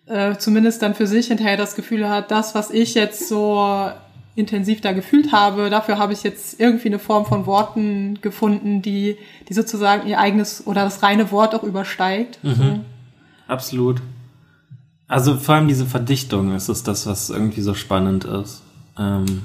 äh, 0.07 0.37
zumindest 0.37 0.83
dann 0.83 0.95
für 0.95 1.07
sich 1.07 1.29
hinterher 1.29 1.57
das 1.57 1.75
Gefühl 1.75 2.09
hat, 2.09 2.31
das, 2.31 2.55
was 2.55 2.71
ich 2.71 2.95
jetzt 2.95 3.29
so 3.29 3.91
intensiv 4.35 4.81
da 4.81 4.93
gefühlt 4.93 5.33
habe, 5.33 5.69
dafür 5.69 5.99
habe 5.99 6.13
ich 6.13 6.23
jetzt 6.23 6.59
irgendwie 6.59 6.89
eine 6.89 6.99
Form 6.99 7.27
von 7.27 7.47
Worten 7.47 8.19
gefunden, 8.23 8.81
die, 8.81 9.19
die 9.49 9.55
sozusagen 9.55 10.09
ihr 10.09 10.19
eigenes 10.19 10.67
oder 10.67 10.85
das 10.85 11.03
reine 11.03 11.31
Wort 11.31 11.55
auch 11.55 11.63
übersteigt. 11.63 12.39
So. 12.43 12.81
Absolut. 13.47 14.01
Also 15.07 15.37
vor 15.37 15.57
allem 15.57 15.69
diese 15.69 15.85
Verdichtung 15.85 16.55
ist 16.55 16.71
es 16.71 16.83
das, 16.83 17.07
was 17.07 17.29
irgendwie 17.29 17.61
so 17.61 17.75
spannend 17.75 18.25
ist. 18.25 18.63
Ähm, 18.99 19.43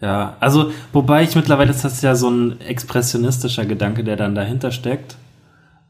ja, 0.00 0.36
also 0.38 0.70
wobei 0.92 1.24
ich 1.24 1.34
mittlerweile 1.34 1.70
ist 1.70 1.84
das 1.84 2.02
ja 2.02 2.14
so 2.14 2.30
ein 2.30 2.60
expressionistischer 2.60 3.64
Gedanke, 3.64 4.04
der 4.04 4.16
dann 4.16 4.36
dahinter 4.36 4.70
steckt. 4.70 5.16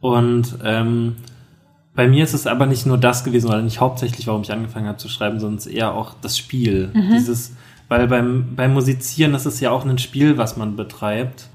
Und 0.00 0.58
ähm, 0.64 1.16
bei 1.96 2.06
mir 2.06 2.22
ist 2.22 2.34
es 2.34 2.46
aber 2.46 2.66
nicht 2.66 2.86
nur 2.86 2.98
das 2.98 3.24
gewesen, 3.24 3.48
oder 3.48 3.62
nicht 3.62 3.80
hauptsächlich, 3.80 4.26
warum 4.26 4.42
ich 4.42 4.52
angefangen 4.52 4.86
habe 4.86 4.98
zu 4.98 5.08
schreiben, 5.08 5.40
sondern 5.40 5.58
es 5.58 5.66
ist 5.66 5.72
eher 5.72 5.94
auch 5.94 6.14
das 6.20 6.36
Spiel. 6.38 6.90
Dieses, 7.16 7.54
weil 7.88 8.06
beim, 8.06 8.54
beim 8.54 8.74
Musizieren 8.74 9.34
ist 9.34 9.46
es 9.46 9.60
ja 9.60 9.70
auch 9.70 9.84
ein 9.84 9.98
Spiel, 9.98 10.36
was 10.36 10.56
man 10.56 10.76
betreibt. 10.76 11.48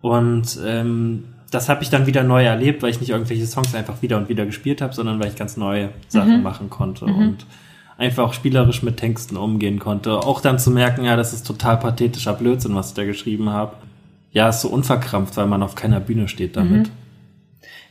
Und 0.00 0.58
ähm, 0.64 1.24
das 1.50 1.68
habe 1.68 1.82
ich 1.82 1.90
dann 1.90 2.06
wieder 2.06 2.22
neu 2.22 2.44
erlebt, 2.44 2.82
weil 2.82 2.90
ich 2.90 3.00
nicht 3.00 3.10
irgendwelche 3.10 3.46
Songs 3.46 3.74
einfach 3.74 4.00
wieder 4.00 4.18
und 4.18 4.28
wieder 4.28 4.46
gespielt 4.46 4.80
habe, 4.80 4.94
sondern 4.94 5.18
weil 5.18 5.28
ich 5.28 5.36
ganz 5.36 5.56
neue 5.56 5.90
Sachen 6.06 6.42
machen 6.42 6.70
konnte 6.70 7.06
und 7.06 7.46
einfach 7.96 8.24
auch 8.24 8.32
spielerisch 8.32 8.82
mit 8.82 8.98
Texten 8.98 9.36
umgehen 9.36 9.80
konnte. 9.80 10.18
Auch 10.18 10.40
dann 10.40 10.58
zu 10.58 10.70
merken, 10.70 11.04
ja, 11.04 11.16
das 11.16 11.32
ist 11.32 11.46
total 11.46 11.78
pathetischer 11.78 12.34
Blödsinn, 12.34 12.74
was 12.74 12.90
ich 12.90 12.94
da 12.94 13.04
geschrieben 13.04 13.50
habe. 13.50 13.74
Ja, 14.30 14.50
ist 14.50 14.60
so 14.60 14.68
unverkrampft, 14.68 15.36
weil 15.36 15.46
man 15.46 15.62
auf 15.62 15.74
keiner 15.74 15.98
Bühne 15.98 16.28
steht 16.28 16.56
damit. 16.56 16.90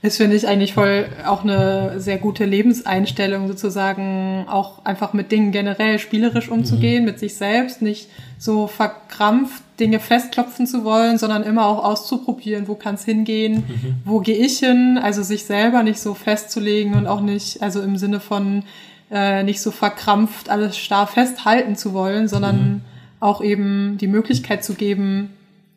Das 0.04 0.18
finde 0.18 0.36
ich 0.36 0.48
eigentlich 0.48 0.74
voll 0.74 1.08
auch 1.26 1.44
eine 1.44 2.00
sehr 2.00 2.18
gute 2.18 2.46
Lebenseinstellung, 2.46 3.48
sozusagen 3.48 4.46
auch 4.48 4.86
einfach 4.86 5.14
mit 5.14 5.32
Dingen 5.32 5.52
generell 5.52 5.98
spielerisch 5.98 6.50
umzugehen, 6.50 7.04
mit 7.04 7.18
sich 7.18 7.36
selbst, 7.36 7.82
nicht 7.82 8.08
so 8.38 8.68
verkrampft 8.68 9.64
Dinge 9.80 10.00
festklopfen 10.00 10.68
zu 10.68 10.84
wollen, 10.84 11.18
sondern 11.18 11.44
immer 11.44 11.66
auch 11.66 11.84
auszuprobieren, 11.84 12.68
wo 12.68 12.76
kann 12.76 12.96
es 12.96 13.06
hingehen, 13.06 13.64
wo 14.06 14.20
gehe 14.20 14.38
ich 14.38 14.60
hin, 14.60 15.00
also 15.02 15.24
sich 15.24 15.46
selber 15.46 15.84
nicht 15.84 16.00
so 16.00 16.14
festzulegen 16.14 16.94
und 16.94 17.08
auch 17.08 17.22
nicht, 17.22 17.62
also 17.62 17.82
im 17.82 17.98
Sinne 17.98 18.20
von 18.20 18.64
äh, 19.12 19.44
nicht 19.44 19.62
so 19.62 19.72
verkrampft 19.72 20.50
alles 20.50 20.78
starr 20.78 21.08
festhalten 21.08 21.76
zu 21.76 21.94
wollen, 21.94 22.28
sondern 22.28 22.82
auch 23.20 23.42
eben 23.42 23.98
die 24.00 24.08
Möglichkeit 24.08 24.64
zu 24.64 24.74
geben, 24.74 25.32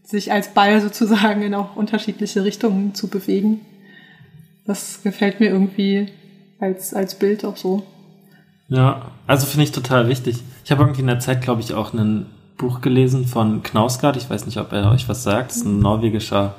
sich 0.04 0.32
als 0.32 0.48
Ball 0.48 0.80
sozusagen 0.80 1.42
in 1.42 1.54
auch 1.54 1.76
unterschiedliche 1.76 2.44
Richtungen 2.44 2.94
zu 2.94 3.08
bewegen. 3.08 3.60
Das 4.64 5.02
gefällt 5.02 5.40
mir 5.40 5.50
irgendwie 5.50 6.08
als, 6.60 6.94
als 6.94 7.18
Bild 7.18 7.44
auch 7.44 7.56
so. 7.56 7.84
Ja, 8.68 9.10
also 9.26 9.46
finde 9.46 9.64
ich 9.64 9.72
total 9.72 10.08
wichtig. 10.08 10.42
Ich 10.64 10.70
habe 10.70 10.82
irgendwie 10.82 11.00
in 11.00 11.08
der 11.08 11.18
Zeit, 11.18 11.42
glaube 11.42 11.60
ich, 11.60 11.74
auch 11.74 11.92
ein 11.92 12.26
Buch 12.56 12.80
gelesen 12.80 13.26
von 13.26 13.62
Knausgard. 13.62 14.16
Ich 14.16 14.30
weiß 14.30 14.46
nicht, 14.46 14.58
ob 14.58 14.72
er 14.72 14.90
euch 14.92 15.08
was 15.08 15.22
sagt. 15.22 15.50
Das 15.50 15.58
ist 15.58 15.66
ein 15.66 15.80
norwegischer 15.80 16.54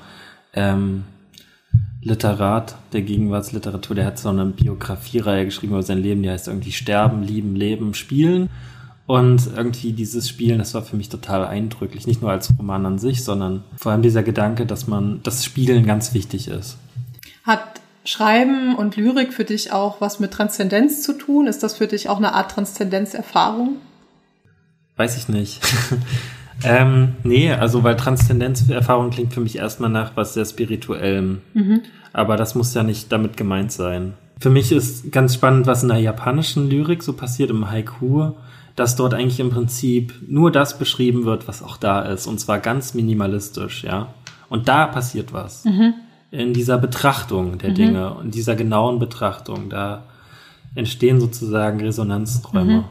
ähm, 0.53 1.03
Literat 2.01 2.75
der 2.91 3.03
Gegenwartsliteratur. 3.03 3.96
Der 3.96 4.05
hat 4.05 4.17
so 4.17 4.29
eine 4.29 4.46
Biografiereihe 4.46 5.46
geschrieben 5.46 5.74
über 5.74 5.84
sein 5.84 6.00
Leben. 6.00 6.24
Die 6.24 6.29
heißt 6.29 6.48
irgendwie 6.48 6.72
Sterben, 6.72 7.24
Lieben, 7.24 7.55
Leben, 7.55 7.93
Spielen. 7.93 8.50
Und 9.05 9.50
irgendwie 9.55 9.93
dieses 9.93 10.27
Spielen, 10.27 10.60
das 10.60 10.74
war 10.74 10.81
für 10.81 10.96
mich 10.96 11.10
total 11.10 11.46
eindrücklich. 11.46 12.08
Nicht 12.08 12.22
nur 12.22 12.31
als 12.31 12.51
Roman 12.58 12.86
an 12.86 13.00
sich, 13.00 13.24
sondern 13.24 13.63
vor 13.77 13.91
allem 13.91 14.01
dieser 14.01 14.24
Gedanke, 14.24 14.65
dass 14.65 14.88
man, 14.88 15.22
das 15.24 15.46
Spielen 15.46 15.86
ganz 15.86 16.13
wichtig 16.13 16.48
ist. 16.48 16.77
Hat 17.43 17.80
Schreiben 18.03 18.75
und 18.75 18.96
Lyrik 18.96 19.34
für 19.34 19.43
dich 19.43 19.72
auch 19.72 20.01
was 20.01 20.20
mit 20.20 20.31
Transzendenz 20.31 21.03
zu 21.03 21.13
tun? 21.13 21.48
Ist 21.48 21.62
das 21.63 21.75
für 21.75 21.88
dich 21.88 22.10
auch 22.10 22.17
eine 22.17 22.34
Art 22.34 22.51
Transzendenzerfahrung? 22.51 23.77
Weiß 24.96 25.17
ich 25.17 25.29
nicht. 25.29 25.62
ähm, 26.63 27.15
nee, 27.24 27.51
also 27.51 27.84
weil 27.84 27.96
Transzendenzerfahrung 27.96 29.12
klingt 29.12 29.34
für 29.34 29.41
mich 29.41 29.58
erstmal 29.58 29.89
nach 29.89 30.12
was 30.15 30.34
sehr 30.34 30.46
Spirituellem. 30.46 31.41
Aber 32.13 32.38
das 32.38 32.55
muss 32.55 32.74
ja 32.74 32.84
nicht 32.84 33.12
damit 33.12 33.38
gemeint 33.38 33.72
sein. 33.72 34.13
Für 34.39 34.50
mich 34.50 34.72
ist 34.72 35.12
ganz 35.12 35.36
spannend, 35.36 35.67
was 35.67 35.84
in 35.84 35.89
der 35.89 36.00
japanischen 36.00 36.70
Lyrik 36.70 37.03
so 37.03 37.13
passiert 37.13 37.51
im 37.51 37.70
Haiku, 37.70 38.31
dass 38.75 38.96
dort 38.96 39.13
eigentlich 39.13 39.39
im 39.39 39.51
Prinzip 39.51 40.13
nur 40.27 40.51
das 40.51 40.79
beschrieben 40.79 41.25
wird, 41.25 41.48
was 41.48 41.62
auch 41.62 41.77
da 41.77 42.01
ist. 42.01 42.25
Und 42.25 42.39
zwar 42.39 42.58
ganz 42.60 42.96
minimalistisch, 42.96 43.84
ja. 43.84 44.13
Und 44.50 44.67
da 44.67 44.88
passiert 44.88 45.34
was. 45.34 45.63
In 46.31 46.53
dieser 46.53 46.77
Betrachtung 46.77 47.57
der 47.57 47.71
Dinge 47.71 48.13
und 48.13 48.33
dieser 48.33 48.55
genauen 48.55 49.00
Betrachtung, 49.00 49.69
da 49.69 50.03
entstehen 50.75 51.19
sozusagen 51.19 51.81
Resonanzträume. 51.81 52.85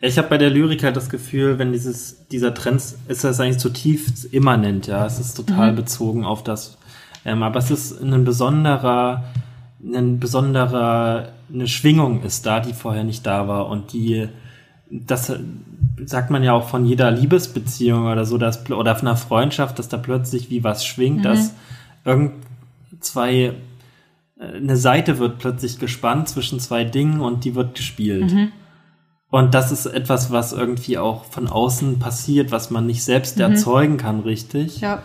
Ja, 0.00 0.08
ich 0.08 0.18
habe 0.18 0.28
bei 0.28 0.38
der 0.38 0.50
Lyrik 0.50 0.82
halt 0.82 0.96
das 0.96 1.10
Gefühl, 1.10 1.58
wenn 1.58 1.72
dieses, 1.72 2.26
dieser 2.28 2.54
Trend 2.54 2.82
ist 3.08 3.24
das 3.24 3.38
eigentlich 3.38 3.58
zutiefst 3.58 4.24
immanent, 4.24 4.86
ja. 4.86 5.04
Es 5.06 5.20
ist 5.20 5.34
total 5.34 5.72
bezogen 5.72 6.24
auf 6.24 6.42
das. 6.42 6.78
Ähm, 7.24 7.42
aber 7.42 7.58
es 7.58 7.70
ist 7.70 8.00
ein 8.02 8.24
besonderer, 8.24 9.24
ein 9.84 10.18
besonderer, 10.18 11.28
eine 11.52 11.68
Schwingung 11.68 12.22
ist 12.22 12.46
da, 12.46 12.60
die 12.60 12.72
vorher 12.72 13.04
nicht 13.04 13.26
da 13.26 13.46
war 13.48 13.68
und 13.68 13.92
die, 13.92 14.28
das 14.90 15.32
sagt 16.04 16.30
man 16.30 16.42
ja 16.42 16.52
auch 16.52 16.68
von 16.68 16.84
jeder 16.84 17.10
Liebesbeziehung 17.10 18.06
oder 18.06 18.24
so, 18.24 18.38
dass, 18.38 18.68
oder 18.70 18.96
von 18.96 19.08
einer 19.08 19.16
Freundschaft, 19.16 19.78
dass 19.78 19.88
da 19.88 19.98
plötzlich 19.98 20.50
wie 20.50 20.64
was 20.64 20.84
schwingt, 20.84 21.24
dass 21.24 21.54
irgend 22.04 22.32
zwei, 23.04 23.54
äh, 24.38 24.56
eine 24.56 24.76
Seite 24.76 25.18
wird 25.18 25.38
plötzlich 25.38 25.78
gespannt 25.78 26.28
zwischen 26.28 26.60
zwei 26.60 26.84
Dingen 26.84 27.20
und 27.20 27.44
die 27.44 27.54
wird 27.54 27.74
gespielt. 27.74 28.32
Und 29.30 29.54
das 29.54 29.72
ist 29.72 29.86
etwas, 29.86 30.30
was 30.30 30.52
irgendwie 30.52 30.98
auch 30.98 31.24
von 31.24 31.48
außen 31.48 31.98
passiert, 31.98 32.50
was 32.52 32.70
man 32.70 32.86
nicht 32.86 33.02
selbst 33.02 33.40
erzeugen 33.40 33.96
kann, 33.96 34.20
richtig. 34.20 34.80
Ja. 34.80 35.02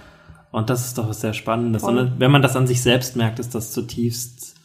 Und 0.51 0.69
das 0.69 0.85
ist 0.85 0.97
doch 0.97 1.07
was 1.07 1.21
sehr 1.21 1.33
Spannendes. 1.33 1.83
Voll. 1.83 1.97
Und 1.97 2.19
wenn 2.19 2.31
man 2.31 2.41
das 2.41 2.55
an 2.55 2.67
sich 2.67 2.81
selbst 2.81 3.15
merkt, 3.15 3.39
ist 3.39 3.55
das 3.55 3.71
zutiefst 3.71 4.55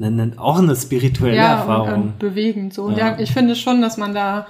eine, 0.00 0.32
auch 0.38 0.58
eine 0.58 0.74
spirituelle 0.74 1.36
ja, 1.36 1.58
Erfahrung. 1.58 1.88
Und, 1.92 2.02
und 2.02 2.18
bewegend. 2.18 2.72
So. 2.72 2.84
Und 2.84 2.96
Ja. 2.96 3.10
ja, 3.12 3.18
ich 3.18 3.32
finde 3.32 3.54
schon, 3.56 3.82
dass 3.82 3.98
man 3.98 4.14
da 4.14 4.46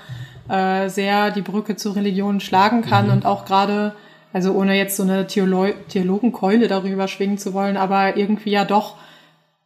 äh, 0.48 0.88
sehr 0.88 1.30
die 1.32 1.42
Brücke 1.42 1.74
zur 1.76 1.96
Religion 1.96 2.38
schlagen 2.40 2.82
kann 2.82 3.06
Mhm. 3.06 3.12
und 3.12 3.26
auch 3.26 3.44
gerade, 3.44 3.94
also 4.32 4.52
ohne 4.52 4.76
jetzt 4.76 4.96
so 4.96 5.02
eine 5.02 5.26
Theolo 5.26 5.68
Theologenkeule 5.88 6.68
darüber 6.68 7.08
schwingen 7.08 7.38
zu 7.38 7.52
wollen, 7.54 7.76
aber 7.76 8.16
irgendwie 8.16 8.50
ja 8.50 8.64
doch 8.64 8.96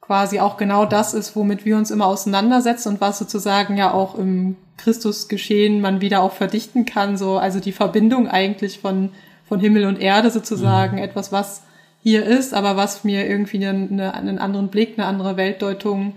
quasi 0.01 0.41
auch 0.41 0.57
genau 0.57 0.85
das 0.85 1.15
ist, 1.15 1.35
womit 1.35 1.65
wir 1.65 1.77
uns 1.77 1.91
immer 1.91 2.07
auseinandersetzen 2.07 2.91
und 2.91 3.01
was 3.01 3.19
sozusagen 3.19 3.77
ja 3.77 3.93
auch 3.93 4.19
im 4.19 4.57
Christusgeschehen 4.77 5.81
man 5.81 6.01
wieder 6.01 6.21
auch 6.21 6.33
verdichten 6.33 6.85
kann. 6.85 7.17
So, 7.17 7.39
also 7.39 7.59
die 7.61 7.73
Verbindung 7.73 8.29
eigentlich 8.29 8.81
von, 8.81 9.11
von 9.49 9.61
Himmel 9.61 9.87
und 9.87 10.01
Erde 10.01 10.31
sozusagen, 10.31 10.99
etwas, 10.99 11.33
was 11.33 11.63
hier 12.03 12.25
ist, 12.25 12.53
aber 12.53 12.77
was 12.77 13.05
mir 13.05 13.27
irgendwie 13.27 13.67
einen, 13.67 13.93
eine, 13.93 14.13
einen 14.13 14.39
anderen 14.39 14.69
Blick, 14.69 14.99
eine 14.99 15.07
andere 15.07 15.39
Weltdeutung 15.39 16.15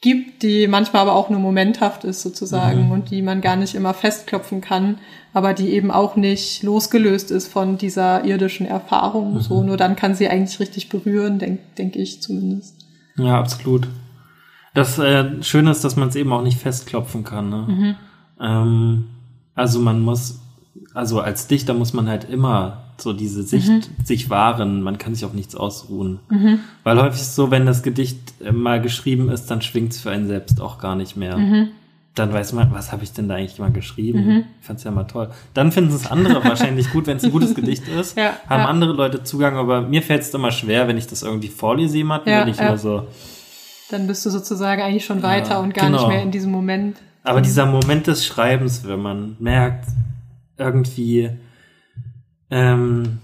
gibt, 0.00 0.42
die 0.42 0.66
manchmal 0.66 1.02
aber 1.02 1.14
auch 1.14 1.30
nur 1.30 1.40
momenthaft 1.40 2.04
ist 2.04 2.22
sozusagen 2.22 2.90
und 2.90 3.10
die 3.10 3.22
man 3.22 3.40
gar 3.40 3.56
nicht 3.56 3.74
immer 3.74 3.94
festklopfen 3.94 4.60
kann, 4.60 4.98
aber 5.32 5.54
die 5.54 5.70
eben 5.70 5.90
auch 5.90 6.16
nicht 6.16 6.62
losgelöst 6.62 7.30
ist 7.30 7.48
von 7.48 7.78
dieser 7.78 8.24
irdischen 8.24 8.66
Erfahrung. 8.66 9.40
So, 9.40 9.62
nur 9.62 9.76
dann 9.76 9.96
kann 9.96 10.14
sie 10.14 10.28
eigentlich 10.28 10.60
richtig 10.60 10.88
berühren, 10.88 11.38
denke 11.38 11.62
denk 11.78 11.96
ich 11.96 12.22
zumindest. 12.22 12.86
Ja, 13.16 13.38
absolut. 13.38 13.88
Das 14.74 14.98
äh, 14.98 15.42
Schöne 15.42 15.70
ist, 15.70 15.82
dass 15.84 15.96
man 15.96 16.08
es 16.08 16.16
eben 16.16 16.32
auch 16.32 16.42
nicht 16.42 16.58
festklopfen 16.58 17.24
kann. 17.24 17.48
Ne? 17.48 17.96
Ähm, 18.38 19.06
also 19.54 19.80
man 19.80 20.00
muss, 20.02 20.40
also 20.92 21.20
als 21.20 21.46
Dichter 21.46 21.72
muss 21.72 21.94
man 21.94 22.08
halt 22.08 22.28
immer 22.28 22.85
so 23.00 23.12
diese 23.12 23.42
Sicht 23.42 23.90
sich 24.04 24.30
wahren. 24.30 24.82
Man 24.82 24.98
kann 24.98 25.14
sich 25.14 25.24
auf 25.24 25.32
nichts 25.32 25.54
ausruhen. 25.54 26.20
Weil 26.84 27.00
häufig 27.00 27.20
ist 27.20 27.28
es 27.28 27.36
so, 27.36 27.50
wenn 27.50 27.66
das 27.66 27.82
Gedicht 27.82 28.18
äh, 28.40 28.52
mal 28.52 28.80
geschrieben 28.80 29.28
ist, 29.28 29.46
dann 29.50 29.62
schwingt 29.62 29.92
es 29.92 30.00
für 30.00 30.10
einen 30.10 30.26
selbst 30.26 30.60
auch 30.60 30.78
gar 30.78 30.96
nicht 30.96 31.16
mehr. 31.16 31.36
dann 32.14 32.32
weiß 32.32 32.54
man, 32.54 32.72
was 32.72 32.92
habe 32.92 33.04
ich 33.04 33.12
denn 33.12 33.28
da 33.28 33.34
eigentlich 33.34 33.58
mal 33.58 33.70
geschrieben? 33.70 34.24
Mhm. 34.26 34.44
Ich 34.60 34.66
fand's 34.66 34.84
ja 34.84 34.90
mal 34.90 35.04
toll. 35.04 35.30
Dann 35.52 35.70
finden 35.72 35.94
es 35.94 36.10
andere 36.10 36.42
wahrscheinlich 36.42 36.90
gut, 36.90 37.06
wenn 37.06 37.18
es 37.18 37.24
ein 37.24 37.30
gutes 37.30 37.54
Gedicht 37.54 37.86
ist. 37.88 38.16
Ja, 38.16 38.32
haben 38.48 38.62
ja. 38.62 38.68
andere 38.68 38.92
Leute 38.92 39.22
Zugang, 39.22 39.56
aber 39.56 39.82
mir 39.82 40.02
fällt 40.02 40.22
es 40.22 40.32
immer 40.32 40.50
schwer, 40.50 40.88
wenn 40.88 40.96
ich 40.96 41.06
das 41.06 41.22
irgendwie 41.22 41.48
vorlese 41.48 41.98
jemandem, 41.98 42.32
Ja, 42.32 42.40
wenn 42.40 42.48
ich 42.48 42.58
ja. 42.58 42.68
nur 42.68 42.78
so. 42.78 43.06
Dann 43.90 44.06
bist 44.06 44.24
du 44.26 44.30
sozusagen 44.30 44.82
eigentlich 44.82 45.04
schon 45.04 45.22
weiter 45.22 45.60
und 45.60 45.74
gar 45.74 45.86
genau. 45.86 45.98
nicht 45.98 46.08
mehr 46.08 46.22
in 46.22 46.30
diesem 46.30 46.50
Moment. 46.50 46.96
Aber 47.22 47.40
dieser 47.40 47.66
Moment 47.66 48.06
des 48.06 48.24
Schreibens, 48.24 48.86
wenn 48.86 49.00
man 49.00 49.36
merkt, 49.38 49.86
irgendwie, 50.58 51.30
ähm, 52.50 53.18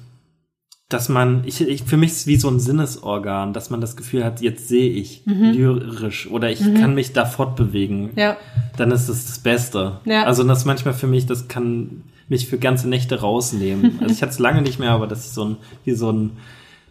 dass 0.89 1.09
man, 1.09 1.43
ich, 1.47 1.61
ich, 1.63 1.85
für 1.85 1.97
mich 1.97 2.11
ist 2.11 2.17
es 2.21 2.27
wie 2.27 2.37
so 2.37 2.49
ein 2.51 2.61
Sinnesorgan, 2.61 3.55
dass 3.55 3.71
man 3.71 3.81
das 3.81 3.97
Gefühl 3.97 4.25
hat, 4.25 4.43
jetzt 4.43 4.69
sehe 4.69 4.91
ich 4.91 5.23
lyrisch 5.27 6.31
oder 6.31 6.51
ich 6.51 6.61
kann 6.75 6.95
mich 6.95 7.15
da 7.15 7.25
fortbewegen. 7.25 8.03
Mhm. 8.03 8.11
Ja, 8.17 8.37
dann 8.77 8.91
ist 8.91 9.09
das 9.09 9.25
das 9.27 9.39
Beste. 9.39 10.01
Ja. 10.05 10.25
Also 10.25 10.45
das 10.45 10.67
manchmal 10.67 10.93
für 10.93 11.07
mich, 11.07 11.25
das 11.25 11.49
kann 11.49 12.03
mich 12.29 12.47
für 12.47 12.59
ganze 12.59 12.89
Nächte 12.89 13.21
rausnehmen. 13.21 13.99
Also 14.03 14.13
ich 14.15 14.21
hatte 14.23 14.33
es 14.33 14.39
lange 14.39 14.61
nicht 14.61 14.79
mehr, 14.79 14.91
aber 14.91 15.07
dass 15.07 15.25
ich 15.25 15.33
so 15.33 15.45
ein, 15.47 15.57
wie 15.85 15.93
so 15.95 16.11
ein, 16.13 16.33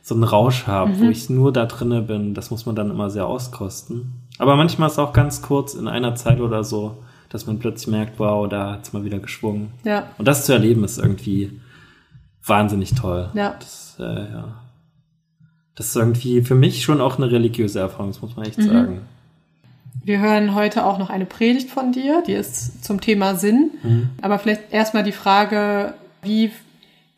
so 0.01 0.15
einen 0.15 0.23
Rausch 0.23 0.65
habe, 0.65 0.91
Mhm. 0.93 0.99
wo 1.01 1.09
ich 1.09 1.29
nur 1.29 1.53
da 1.53 1.67
drinne 1.67 2.01
bin, 2.01 2.33
das 2.33 2.49
muss 2.49 2.65
man 2.65 2.75
dann 2.75 2.89
immer 2.89 3.11
sehr 3.11 3.27
auskosten. 3.27 4.13
Aber 4.39 4.55
manchmal 4.55 4.87
ist 4.87 4.93
es 4.93 4.99
auch 4.99 5.13
ganz 5.13 5.43
kurz 5.43 5.75
in 5.75 5.87
einer 5.87 6.15
Zeit 6.15 6.39
oder 6.41 6.63
so, 6.63 6.97
dass 7.29 7.45
man 7.45 7.59
plötzlich 7.59 7.87
merkt, 7.87 8.17
wow, 8.19 8.49
da 8.49 8.71
hat's 8.73 8.93
mal 8.93 9.03
wieder 9.05 9.19
geschwungen. 9.19 9.67
ja, 9.83 10.07
Und 10.17 10.27
das 10.27 10.45
zu 10.47 10.53
erleben 10.53 10.83
ist 10.83 10.97
irgendwie 10.97 11.51
wahnsinnig 12.45 12.93
toll. 12.95 13.29
ja. 13.33 13.55
Das, 13.59 13.95
äh, 13.99 14.03
ja. 14.03 14.55
Das 15.75 15.87
ist 15.87 15.95
irgendwie 15.95 16.41
für 16.41 16.55
mich 16.55 16.83
schon 16.83 17.01
auch 17.01 17.17
eine 17.17 17.31
religiöse 17.31 17.79
Erfahrung, 17.79 18.07
das 18.11 18.21
muss 18.21 18.35
man 18.35 18.45
echt 18.45 18.57
Mhm. 18.59 18.67
sagen. 18.67 19.01
Wir 20.03 20.19
hören 20.19 20.55
heute 20.55 20.85
auch 20.85 20.97
noch 20.97 21.09
eine 21.09 21.25
Predigt 21.25 21.69
von 21.69 21.91
dir, 21.91 22.23
die 22.25 22.33
ist 22.33 22.83
zum 22.83 23.01
Thema 23.01 23.35
Sinn. 23.35 23.71
Mhm. 23.83 24.09
Aber 24.21 24.39
vielleicht 24.39 24.73
erstmal 24.73 25.03
die 25.03 25.11
Frage, 25.11 25.93
wie 26.23 26.51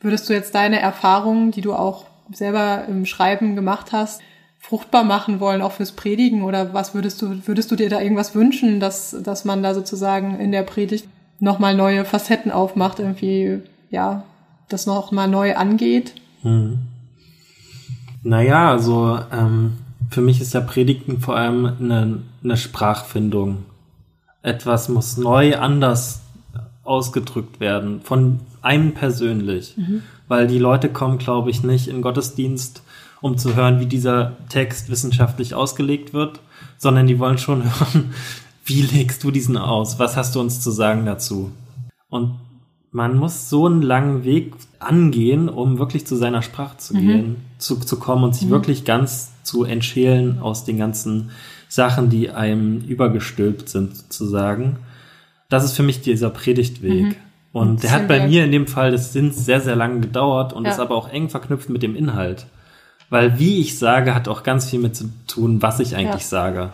würdest 0.02 0.28
du 0.30 0.34
jetzt 0.34 0.54
deine 0.54 0.80
Erfahrungen, 0.80 1.52
die 1.52 1.62
du 1.62 1.74
auch 1.74 2.06
selber 2.32 2.86
im 2.88 3.06
Schreiben 3.06 3.56
gemacht 3.56 3.92
hast, 3.94 4.22
fruchtbar 4.60 5.04
machen 5.04 5.40
wollen, 5.40 5.62
auch 5.62 5.72
fürs 5.74 5.94
Predigen? 5.94 6.44
Oder 6.44 6.74
was 6.74 6.94
würdest 6.94 7.22
du, 7.22 7.48
würdest 7.48 7.72
du 7.72 7.76
dir 7.78 7.90
da 7.90 8.02
irgendwas 8.02 8.36
wünschen, 8.36 8.80
dass, 8.82 9.16
dass 9.24 9.46
man 9.46 9.64
da 9.64 9.74
sozusagen 9.74 10.40
in 10.40 10.52
der 10.52 10.64
Predigt 10.64 11.08
nochmal 11.40 11.76
neue 11.76 12.04
Facetten 12.06 12.52
aufmacht, 12.52 13.00
irgendwie, 13.00 13.62
ja, 13.92 14.24
das 14.74 14.86
nochmal 14.86 15.28
neu 15.28 15.56
angeht? 15.56 16.16
Hm. 16.42 16.80
Naja, 18.24 18.72
also 18.72 19.20
ähm, 19.32 19.74
für 20.10 20.22
mich 20.22 20.42
ist 20.42 20.54
ja 20.54 20.62
Predigten 20.62 21.20
vor 21.20 21.36
allem 21.36 21.66
eine, 21.66 22.20
eine 22.44 22.58
Sprachfindung. 22.58 23.64
Etwas 24.42 24.90
muss 24.90 25.18
neu 25.18 25.58
anders 25.58 26.22
ausgedrückt 26.84 27.60
werden, 27.60 28.02
von 28.02 28.42
einem 28.62 28.94
persönlich. 28.94 29.76
Weil 30.28 30.48
die 30.48 30.60
Leute 30.60 30.90
kommen, 30.90 31.18
glaube 31.18 31.50
ich, 31.50 31.64
nicht 31.64 31.88
in 31.88 32.02
Gottesdienst, 32.02 32.82
um 33.22 33.38
zu 33.38 33.56
hören, 33.56 33.80
wie 33.80 33.86
dieser 33.86 34.34
Text 34.50 34.90
wissenschaftlich 34.90 35.56
ausgelegt 35.56 36.14
wird, 36.14 36.40
sondern 36.78 37.08
die 37.08 37.20
wollen 37.20 37.38
schon 37.38 37.64
hören, 37.80 38.14
wie 38.66 38.82
legst 38.82 39.24
du 39.24 39.32
diesen 39.32 39.58
aus? 39.58 40.00
Was 40.00 40.16
hast 40.16 40.36
du 40.36 40.40
uns 40.40 40.62
zu 40.62 40.72
sagen 40.72 41.06
dazu? 41.06 41.52
Und 42.10 42.36
man 42.94 43.18
muss 43.18 43.50
so 43.50 43.66
einen 43.66 43.82
langen 43.82 44.24
Weg 44.24 44.54
angehen, 44.80 45.50
um 45.50 45.80
wirklich 45.80 46.06
zu 46.06 46.16
seiner 46.16 46.44
Sprache 46.44 46.78
zu 46.78 46.94
gehen, 46.94 47.38
zu, 47.58 47.80
zu 47.80 47.98
kommen 47.98 48.24
und 48.24 48.36
sich 48.36 48.50
wirklich 48.50 48.86
ganz 48.86 49.32
zu 49.44 49.64
entschälen 49.66 50.40
aus 50.40 50.64
den 50.64 50.78
ganzen 50.78 51.32
Sachen, 51.68 52.10
die 52.10 52.30
einem 52.30 52.82
übergestülpt 52.82 53.68
sind, 53.68 53.98
sozusagen. 53.98 54.78
Das 55.50 55.64
ist 55.66 55.74
für 55.74 55.82
mich 55.84 56.02
dieser 56.02 56.30
Predigtweg. 56.30 57.18
Und 57.52 57.82
der 57.84 57.92
hat 57.92 58.08
bei 58.08 58.28
mir 58.28 58.46
in 58.46 58.52
dem 58.52 58.68
Fall 58.68 58.92
des 58.92 59.12
Sinns 59.12 59.44
sehr, 59.44 59.60
sehr 59.60 59.76
lange 59.76 60.00
gedauert 60.00 60.54
und 60.54 60.66
Ja. 60.66 60.72
ist 60.72 60.80
aber 60.80 60.96
auch 60.96 61.10
eng 61.10 61.30
verknüpft 61.30 61.70
mit 61.70 61.82
dem 61.84 61.96
Inhalt. 61.96 62.46
Weil 63.10 63.40
wie 63.40 63.60
ich 63.60 63.78
sage, 63.78 64.14
hat 64.14 64.28
auch 64.28 64.44
ganz 64.44 64.70
viel 64.70 64.80
mit 64.80 64.96
zu 64.96 65.10
tun, 65.28 65.62
was 65.64 65.80
ich 65.80 65.96
eigentlich 65.96 66.24
Ja. 66.24 66.28
sage. 66.28 66.70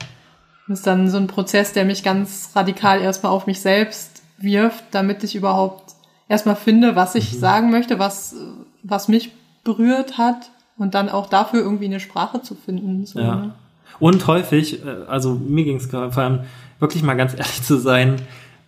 Das 0.67 0.79
ist 0.79 0.87
dann 0.87 1.09
so 1.09 1.17
ein 1.17 1.27
Prozess, 1.27 1.71
der 1.73 1.85
mich 1.85 2.03
ganz 2.03 2.51
radikal 2.55 3.01
erstmal 3.01 3.31
auf 3.31 3.47
mich 3.47 3.61
selbst 3.61 4.21
wirft, 4.37 4.83
damit 4.91 5.23
ich 5.23 5.35
überhaupt 5.35 5.88
erstmal 6.29 6.55
finde, 6.55 6.95
was 6.95 7.15
ich 7.15 7.33
Mhm. 7.33 7.39
sagen 7.39 7.71
möchte, 7.71 7.99
was, 7.99 8.35
was 8.83 9.09
mich 9.09 9.31
berührt 9.65 10.17
hat 10.17 10.51
und 10.77 10.93
dann 10.93 11.09
auch 11.09 11.27
dafür 11.29 11.59
irgendwie 11.59 11.85
eine 11.85 11.99
Sprache 11.99 12.41
zu 12.41 12.55
finden. 12.55 13.05
So, 13.05 13.19
Ja. 13.19 13.35
ne? 13.35 13.51
Und 13.99 14.25
häufig, 14.27 14.85
äh, 14.85 14.89
also 15.09 15.33
mir 15.35 15.65
ging 15.65 15.75
es 15.77 15.87
vor 15.87 16.17
allem 16.17 16.41
wirklich 16.79 17.03
mal 17.03 17.15
ganz 17.15 17.33
ehrlich 17.37 17.61
zu 17.63 17.75
sein, 17.77 18.15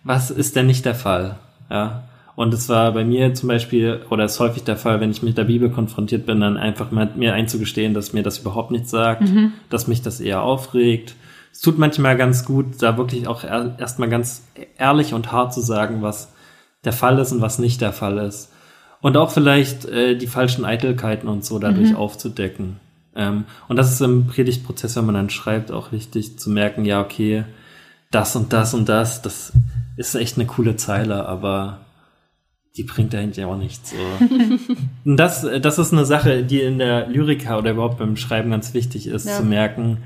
was 0.04 0.30
ist 0.30 0.56
denn 0.56 0.66
nicht 0.66 0.84
der 0.84 0.94
Fall? 0.94 1.36
Ja. 1.70 2.02
Und 2.34 2.52
es 2.54 2.68
war 2.68 2.92
bei 2.92 3.04
mir 3.04 3.34
zum 3.34 3.48
Beispiel, 3.50 4.00
oder 4.10 4.24
ist 4.24 4.40
häufig 4.40 4.64
der 4.64 4.76
Fall, 4.76 5.00
wenn 5.00 5.10
ich 5.10 5.22
mit 5.22 5.36
der 5.38 5.44
Bibel 5.44 5.70
konfrontiert 5.70 6.24
bin, 6.26 6.40
dann 6.40 6.56
einfach 6.56 6.90
mal 6.90 7.10
mir 7.14 7.34
einzugestehen, 7.34 7.92
dass 7.94 8.14
mir 8.14 8.22
das 8.22 8.38
überhaupt 8.38 8.70
nichts 8.70 8.90
sagt, 8.90 9.24
dass 9.68 9.86
mich 9.86 10.00
das 10.02 10.18
eher 10.18 10.42
aufregt. 10.42 11.14
Es 11.52 11.60
tut 11.60 11.78
manchmal 11.78 12.16
ganz 12.16 12.46
gut, 12.46 12.82
da 12.82 12.96
wirklich 12.96 13.28
auch 13.28 13.44
er- 13.44 13.78
erstmal 13.78 14.08
ganz 14.08 14.44
ehrlich 14.78 15.12
und 15.12 15.30
hart 15.30 15.52
zu 15.52 15.60
sagen, 15.60 16.00
was 16.00 16.32
der 16.84 16.92
Fall 16.92 17.18
ist 17.18 17.32
und 17.32 17.40
was 17.40 17.58
nicht 17.58 17.80
der 17.80 17.92
Fall 17.92 18.18
ist. 18.18 18.50
Und 19.00 19.16
auch 19.16 19.30
vielleicht 19.30 19.84
äh, 19.86 20.16
die 20.16 20.26
falschen 20.26 20.64
Eitelkeiten 20.64 21.28
und 21.28 21.44
so 21.44 21.58
dadurch 21.58 21.94
aufzudecken. 21.94 22.78
Ähm, 23.14 23.44
und 23.68 23.76
das 23.76 23.92
ist 23.92 24.00
im 24.00 24.26
Predigtprozess, 24.26 24.96
wenn 24.96 25.06
man 25.06 25.14
dann 25.14 25.30
schreibt, 25.30 25.70
auch 25.70 25.92
wichtig 25.92 26.38
zu 26.38 26.50
merken, 26.50 26.84
ja, 26.84 27.00
okay, 27.00 27.44
das 28.10 28.36
und 28.36 28.52
das 28.52 28.74
und 28.74 28.88
das, 28.88 29.22
das 29.22 29.52
ist 29.96 30.14
echt 30.14 30.36
eine 30.36 30.46
coole 30.46 30.76
Zeile, 30.76 31.26
aber 31.26 31.80
die 32.76 32.84
bringt 32.84 33.12
dahinter 33.12 33.48
auch 33.48 33.58
nichts. 33.58 33.90
So. 33.90 33.96
und 35.04 35.16
das, 35.16 35.46
das 35.60 35.78
ist 35.78 35.92
eine 35.92 36.06
Sache, 36.06 36.42
die 36.42 36.60
in 36.60 36.78
der 36.78 37.08
Lyrika 37.08 37.58
oder 37.58 37.72
überhaupt 37.72 37.98
beim 37.98 38.16
Schreiben 38.16 38.50
ganz 38.50 38.72
wichtig 38.72 39.06
ist, 39.06 39.26
Ja. 39.26 39.36
zu 39.36 39.44
merken, 39.44 39.98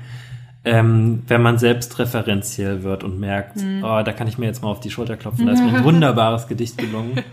ähm, 0.65 1.23
wenn 1.27 1.41
man 1.41 1.57
selbst 1.59 1.97
referenziell 1.99 2.83
wird 2.83 3.03
und 3.03 3.19
merkt, 3.19 3.57
oh, 3.57 4.01
da 4.03 4.11
kann 4.11 4.27
ich 4.27 4.37
mir 4.37 4.47
jetzt 4.47 4.61
mal 4.61 4.69
auf 4.69 4.79
die 4.79 4.89
Schulter 4.91 5.15
klopfen, 5.15 5.45
da 5.45 5.53
ist 5.53 5.63
mir 5.63 5.73
ein 5.73 5.83
wunderbares 5.85 6.47
Gedicht 6.47 6.77
gelungen. 6.77 7.23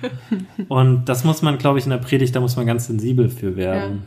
Und 0.69 1.07
das 1.09 1.25
muss 1.25 1.43
man, 1.43 1.59
glaube 1.59 1.79
ich, 1.79 1.85
in 1.85 1.91
der 1.91 1.99
Predigt, 1.99 2.37
da 2.37 2.41
muss 2.41 2.57
man 2.57 2.67
ganz 2.67 2.87
sensibel 2.87 3.29
für 3.29 3.57
werden. 3.57 4.05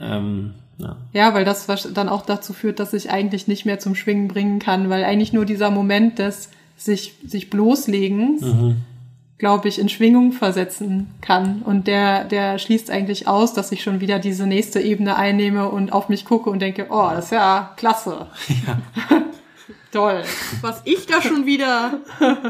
Ähm, 0.00 0.54
ja. 0.78 0.96
Ja, 1.12 1.34
weil 1.34 1.44
das 1.44 1.66
dann 1.94 2.08
auch 2.08 2.26
dazu 2.26 2.52
führt, 2.52 2.80
dass 2.80 2.92
ich 2.94 3.10
eigentlich 3.10 3.46
nicht 3.46 3.64
mehr 3.64 3.78
zum 3.78 3.94
Schwingen 3.94 4.28
bringen 4.28 4.58
kann, 4.58 4.90
weil 4.90 5.04
eigentlich 5.04 5.32
nur 5.32 5.44
dieser 5.44 5.70
Moment 5.70 6.18
des 6.18 6.50
sich, 6.76 7.14
sich 7.24 7.50
bloßlegens, 7.50 8.42
Mhm. 8.42 8.76
Glaube 9.44 9.68
ich, 9.68 9.78
in 9.78 9.90
Schwingung 9.90 10.32
versetzen 10.32 11.10
kann. 11.20 11.60
Und 11.60 11.86
der, 11.86 12.24
der 12.24 12.58
schließt 12.58 12.90
eigentlich 12.90 13.28
aus, 13.28 13.52
dass 13.52 13.72
ich 13.72 13.82
schon 13.82 14.00
wieder 14.00 14.18
diese 14.18 14.46
nächste 14.46 14.80
Ebene 14.80 15.16
einnehme 15.16 15.68
und 15.68 15.92
auf 15.92 16.08
mich 16.08 16.24
gucke 16.24 16.48
und 16.48 16.60
denke, 16.60 16.86
oh, 16.88 17.10
das 17.12 17.26
ist 17.26 17.32
ja 17.32 17.74
klasse. 17.76 18.26
Toll. 19.92 20.22
Was 20.62 20.80
ich 20.86 21.04
da 21.04 21.20
schon 21.20 21.44
wieder. 21.44 21.98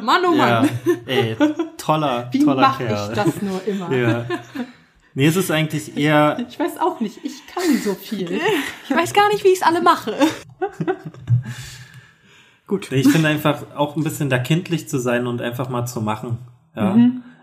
Mann, 0.02 0.22
oh 0.24 0.36
ja, 0.36 0.60
Mann. 0.60 0.70
ey, 1.06 1.36
toller, 1.76 2.28
Wie 2.32 2.44
toller 2.44 2.60
mache 2.60 2.86
Kerl. 2.86 3.08
ich 3.10 3.16
das 3.16 3.42
nur 3.42 3.60
immer? 3.66 3.92
Ja. 3.92 4.24
Nee, 5.14 5.26
es 5.26 5.34
ist 5.34 5.50
eigentlich 5.50 5.96
eher, 5.96 6.46
Ich 6.48 6.60
weiß 6.60 6.78
auch 6.78 7.00
nicht, 7.00 7.18
ich 7.24 7.44
kann 7.52 7.76
so 7.82 7.94
viel. 7.94 8.40
Ich 8.88 8.96
weiß 8.96 9.12
gar 9.12 9.26
nicht, 9.30 9.42
wie 9.42 9.48
ich 9.48 9.58
es 9.58 9.62
alle 9.62 9.82
mache. 9.82 10.14
Gut. 12.68 12.92
ich 12.92 13.08
finde 13.08 13.30
einfach 13.30 13.74
auch 13.74 13.96
ein 13.96 14.04
bisschen 14.04 14.30
da 14.30 14.38
kindlich 14.38 14.88
zu 14.88 15.00
sein 15.00 15.26
und 15.26 15.42
einfach 15.42 15.68
mal 15.68 15.86
zu 15.86 16.00
machen. 16.00 16.38
Ja. 16.76 16.96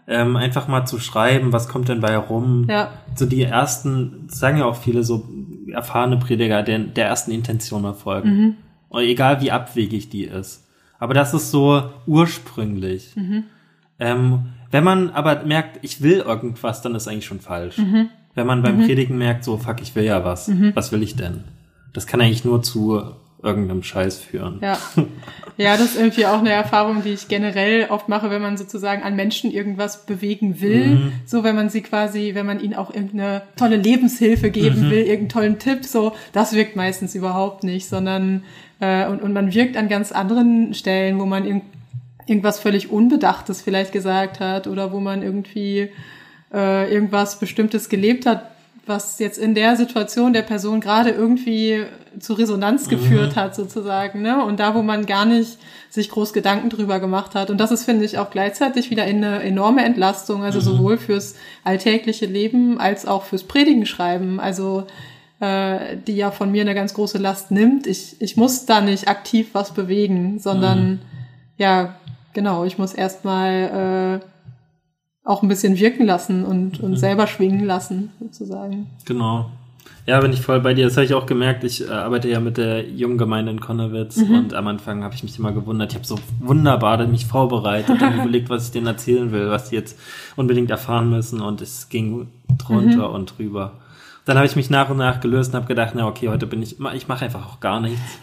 Ähm, 0.07 0.35
einfach 0.35 0.67
mal 0.67 0.85
zu 0.85 0.99
schreiben, 0.99 1.53
was 1.53 1.69
kommt 1.69 1.87
denn 1.87 2.01
bei 2.01 2.17
rum. 2.17 2.65
Ja. 2.69 2.91
So 3.15 3.25
die 3.25 3.43
ersten, 3.43 4.27
sagen 4.27 4.57
ja 4.57 4.65
auch 4.65 4.75
viele 4.75 5.03
so 5.03 5.29
erfahrene 5.71 6.17
Prediger, 6.17 6.63
der, 6.63 6.79
der 6.79 7.07
ersten 7.07 7.31
Intention 7.31 7.85
erfolgen. 7.85 8.57
Und 8.89 9.03
egal 9.03 9.41
wie 9.41 9.51
abwegig 9.51 10.09
die 10.09 10.25
ist. 10.25 10.67
Aber 10.99 11.13
das 11.13 11.33
ist 11.33 11.51
so 11.51 11.83
ursprünglich. 12.07 13.15
Ähm, 13.99 14.47
wenn 14.69 14.83
man 14.83 15.11
aber 15.11 15.43
merkt, 15.45 15.79
ich 15.81 16.01
will 16.01 16.19
irgendwas, 16.19 16.81
dann 16.81 16.93
ist 16.95 17.07
eigentlich 17.07 17.25
schon 17.25 17.39
falsch. 17.39 17.77
Wenn 18.33 18.47
man 18.47 18.63
beim 18.63 18.79
Predigen 18.85 19.17
merkt, 19.17 19.43
so, 19.43 19.57
fuck, 19.57 19.81
ich 19.81 19.95
will 19.95 20.03
ja 20.03 20.25
was. 20.25 20.49
Was 20.75 20.91
will 20.91 21.03
ich 21.03 21.15
denn? 21.15 21.43
Das 21.93 22.05
kann 22.07 22.21
eigentlich 22.21 22.45
nur 22.45 22.61
zu 22.63 23.15
irgendeinem 23.43 23.83
Scheiß 23.83 24.19
führen. 24.19 24.59
Ja. 24.61 24.77
Ja, 25.57 25.77
das 25.77 25.91
ist 25.91 25.97
irgendwie 25.97 26.25
auch 26.25 26.39
eine 26.39 26.51
Erfahrung, 26.51 27.03
die 27.03 27.09
ich 27.09 27.27
generell 27.27 27.87
oft 27.89 28.09
mache, 28.09 28.31
wenn 28.31 28.41
man 28.41 28.57
sozusagen 28.57 29.03
an 29.03 29.15
Menschen 29.15 29.51
irgendwas 29.51 30.05
bewegen 30.05 30.59
will. 30.59 31.11
So, 31.25 31.43
wenn 31.43 31.55
man 31.55 31.69
sie 31.69 31.81
quasi, 31.81 32.31
wenn 32.33 32.45
man 32.45 32.59
ihnen 32.59 32.73
auch 32.73 32.91
irgendeine 32.91 33.43
tolle 33.57 33.75
Lebenshilfe 33.75 34.49
geben 34.49 34.89
will, 34.89 34.99
irgendeinen 34.99 35.29
tollen 35.29 35.59
Tipp, 35.59 35.85
so, 35.85 36.13
das 36.33 36.53
wirkt 36.53 36.75
meistens 36.75 37.13
überhaupt 37.13 37.63
nicht, 37.63 37.87
sondern, 37.87 38.43
äh, 38.79 39.05
und, 39.07 39.21
und 39.21 39.33
man 39.33 39.53
wirkt 39.53 39.77
an 39.77 39.87
ganz 39.87 40.11
anderen 40.11 40.73
Stellen, 40.73 41.19
wo 41.19 41.25
man 41.25 41.45
irg 41.45 41.61
irgendwas 42.27 42.59
völlig 42.59 42.89
Unbedachtes 42.89 43.61
vielleicht 43.61 43.91
gesagt 43.91 44.39
hat 44.39 44.65
oder 44.67 44.93
wo 44.93 44.99
man 44.99 45.21
irgendwie 45.21 45.89
äh, 46.53 46.91
irgendwas 46.91 47.39
Bestimmtes 47.39 47.89
gelebt 47.89 48.25
hat, 48.25 48.51
was 48.85 49.19
jetzt 49.19 49.37
in 49.37 49.53
der 49.53 49.75
Situation 49.75 50.33
der 50.33 50.41
Person 50.41 50.81
gerade 50.81 51.11
irgendwie 51.11 51.85
zu 52.19 52.33
Resonanz 52.33 52.89
geführt 52.89 53.35
hat, 53.35 53.55
sozusagen, 53.55 54.21
ne? 54.21 54.43
Und 54.43 54.59
da, 54.59 54.75
wo 54.75 54.81
man 54.81 55.05
gar 55.05 55.25
nicht 55.25 55.57
sich 55.89 56.09
groß 56.09 56.33
Gedanken 56.33 56.69
drüber 56.69 56.99
gemacht 56.99 57.35
hat. 57.35 57.49
Und 57.49 57.57
das 57.57 57.71
ist, 57.71 57.85
finde 57.85 58.05
ich, 58.05 58.17
auch 58.17 58.29
gleichzeitig 58.31 58.89
wieder 58.89 59.03
eine 59.03 59.43
enorme 59.43 59.83
Entlastung, 59.83 60.43
also 60.43 60.59
sowohl 60.59 60.97
fürs 60.97 61.35
alltägliche 61.63 62.25
Leben 62.25 62.79
als 62.79 63.05
auch 63.05 63.23
fürs 63.23 63.43
Predigen 63.43 63.85
schreiben. 63.85 64.39
Also 64.39 64.87
äh, 65.41 65.97
die 66.07 66.15
ja 66.15 66.31
von 66.31 66.51
mir 66.51 66.61
eine 66.61 66.75
ganz 66.75 66.93
große 66.93 67.17
Last 67.17 67.51
nimmt. 67.51 67.87
Ich, 67.87 68.15
ich 68.21 68.37
muss 68.37 68.65
da 68.65 68.79
nicht 68.79 69.07
aktiv 69.07 69.49
was 69.53 69.73
bewegen, 69.73 70.39
sondern 70.39 71.01
ja, 71.57 71.95
genau, 72.33 72.63
ich 72.63 72.77
muss 72.77 72.93
erstmal 72.93 74.21
äh, 74.21 74.25
auch 75.23 75.43
ein 75.43 75.47
bisschen 75.47 75.77
wirken 75.77 76.05
lassen 76.05 76.45
und, 76.45 76.79
und 76.79 76.97
selber 76.97 77.27
schwingen 77.27 77.65
lassen, 77.65 78.11
sozusagen. 78.19 78.87
Genau. 79.05 79.51
Ja, 80.07 80.19
bin 80.19 80.33
ich 80.33 80.41
voll 80.41 80.59
bei 80.61 80.73
dir. 80.73 80.85
Das 80.85 80.97
habe 80.97 81.05
ich 81.05 81.13
auch 81.13 81.27
gemerkt. 81.27 81.63
Ich 81.63 81.87
äh, 81.87 81.91
arbeite 81.91 82.27
ja 82.27 82.39
mit 82.39 82.57
der 82.57 82.89
jungen 82.89 83.19
Gemeinde 83.19 83.51
in 83.51 83.59
Konnewitz 83.59 84.17
und 84.17 84.53
am 84.55 84.67
Anfang 84.67 85.03
habe 85.03 85.13
ich 85.13 85.21
mich 85.21 85.37
immer 85.37 85.51
gewundert. 85.51 85.91
Ich 85.91 85.95
habe 85.95 86.07
so 86.07 86.17
wunderbar 86.39 87.05
mich 87.05 87.27
vorbereitet 87.27 88.01
und 88.01 88.13
überlegt, 88.19 88.49
was 88.49 88.65
ich 88.65 88.71
denen 88.71 88.87
erzählen 88.87 89.31
will, 89.31 89.49
was 89.51 89.69
die 89.69 89.75
jetzt 89.75 89.99
unbedingt 90.35 90.71
erfahren 90.71 91.09
müssen 91.09 91.39
und 91.39 91.61
es 91.61 91.87
ging 91.89 92.29
drunter 92.57 93.11
und 93.11 93.37
drüber. 93.37 93.73
Dann 94.25 94.37
habe 94.37 94.47
ich 94.47 94.55
mich 94.55 94.69
nach 94.69 94.89
und 94.89 94.97
nach 94.97 95.19
gelöst 95.19 95.51
und 95.51 95.55
habe 95.55 95.67
gedacht, 95.67 95.93
na 95.95 96.07
okay, 96.07 96.29
heute 96.29 96.47
bin 96.47 96.63
ich, 96.63 96.77
ich 96.93 97.07
mache 97.07 97.25
einfach 97.25 97.47
auch 97.47 97.59
gar 97.59 97.79
nichts. 97.79 98.19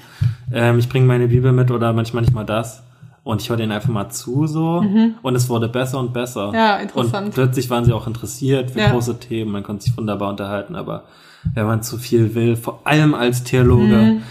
Ähm, 0.52 0.78
ich 0.78 0.88
bringe 0.88 1.06
meine 1.06 1.28
Bibel 1.28 1.52
mit 1.52 1.70
oder 1.70 1.92
manchmal 1.92 2.22
nicht 2.22 2.34
mal 2.34 2.44
das. 2.44 2.82
Und 3.28 3.42
ich 3.42 3.50
höre 3.50 3.58
denen 3.58 3.72
einfach 3.72 3.90
mal 3.90 4.08
zu 4.08 4.46
so. 4.46 4.82
Und 5.20 5.34
es 5.34 5.50
wurde 5.50 5.68
besser 5.68 5.98
und 5.98 6.14
besser. 6.14 6.50
Ja, 6.54 6.76
interessant. 6.78 7.26
Und 7.26 7.34
plötzlich 7.34 7.68
waren 7.68 7.84
sie 7.84 7.92
auch 7.92 8.06
interessiert 8.06 8.70
für 8.70 8.80
Ja. 8.80 8.90
große 8.90 9.18
Themen. 9.20 9.52
Man 9.52 9.62
konnte 9.62 9.84
sich 9.84 9.94
wunderbar 9.98 10.30
unterhalten. 10.30 10.74
Aber 10.74 11.02
wenn 11.52 11.66
man 11.66 11.82
zu 11.82 11.98
viel 11.98 12.34
will, 12.34 12.56
vor 12.56 12.80
allem 12.84 13.14
als 13.14 13.44
Theologe, 13.44 14.22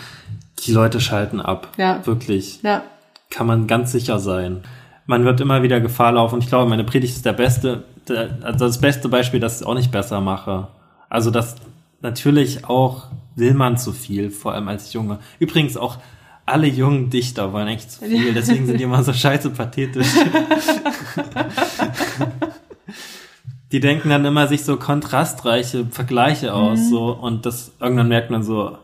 die 0.66 0.72
Leute 0.72 1.00
schalten 1.00 1.40
ab. 1.40 1.68
Mhm. 1.78 1.82
Ja. 1.84 2.06
Wirklich. 2.08 2.60
Ja, 2.64 2.82
Kann 3.30 3.46
man 3.46 3.68
ganz 3.68 3.92
sicher 3.92 4.18
sein. 4.18 4.64
Man 5.06 5.26
wird 5.26 5.42
immer 5.42 5.62
wieder 5.62 5.80
Gefahr 5.80 6.14
laufen. 6.14 6.34
Und 6.36 6.44
ich 6.44 6.50
glaube, 6.50 6.68
meine 6.68 6.84
Predigt 6.84 7.16
ist 7.16 7.24
der 7.26 7.34
beste, 7.34 7.84
der, 8.10 8.40
also 8.42 8.66
das 8.66 8.80
beste 8.82 9.10
Beispiel, 9.10 9.40
dass 9.40 9.58
ich 9.58 9.62
es 9.62 9.68
auch 9.68 9.76
nicht 9.76 9.92
besser 9.92 10.22
mache. 10.22 10.70
Also 11.08 11.30
das 11.30 11.56
natürlich 12.02 12.68
auch 12.68 13.04
will 13.36 13.54
man 13.54 13.78
zu 13.78 13.92
viel, 13.92 14.32
vor 14.32 14.54
allem 14.54 14.68
als 14.68 14.92
Junge. 14.94 15.20
Übrigens 15.38 15.78
auch 15.78 15.98
alle 16.48 16.68
jungen 16.68 17.10
Dichter 17.10 17.52
wollen 17.54 17.68
echt 17.68 17.92
zu 17.92 18.06
viel, 18.06 18.34
deswegen 18.34 18.66
sind 18.66 18.80
die 18.80 18.84
immer 18.84 19.04
so 19.04 19.14
scheiße 19.14 19.50
pathetisch. 19.52 20.08
die 23.72 23.80
denken 23.80 24.10
dann 24.10 24.24
immer 24.26 24.48
sich 24.48 24.64
so 24.64 24.78
kontrastreiche 24.78 25.86
Vergleiche 25.92 26.54
aus, 26.54 26.90
so, 26.90 27.12
und 27.12 27.46
das, 27.46 27.74
irgendwann 27.82 28.08
merkt 28.08 28.32
man 28.32 28.44
so, 28.44 28.78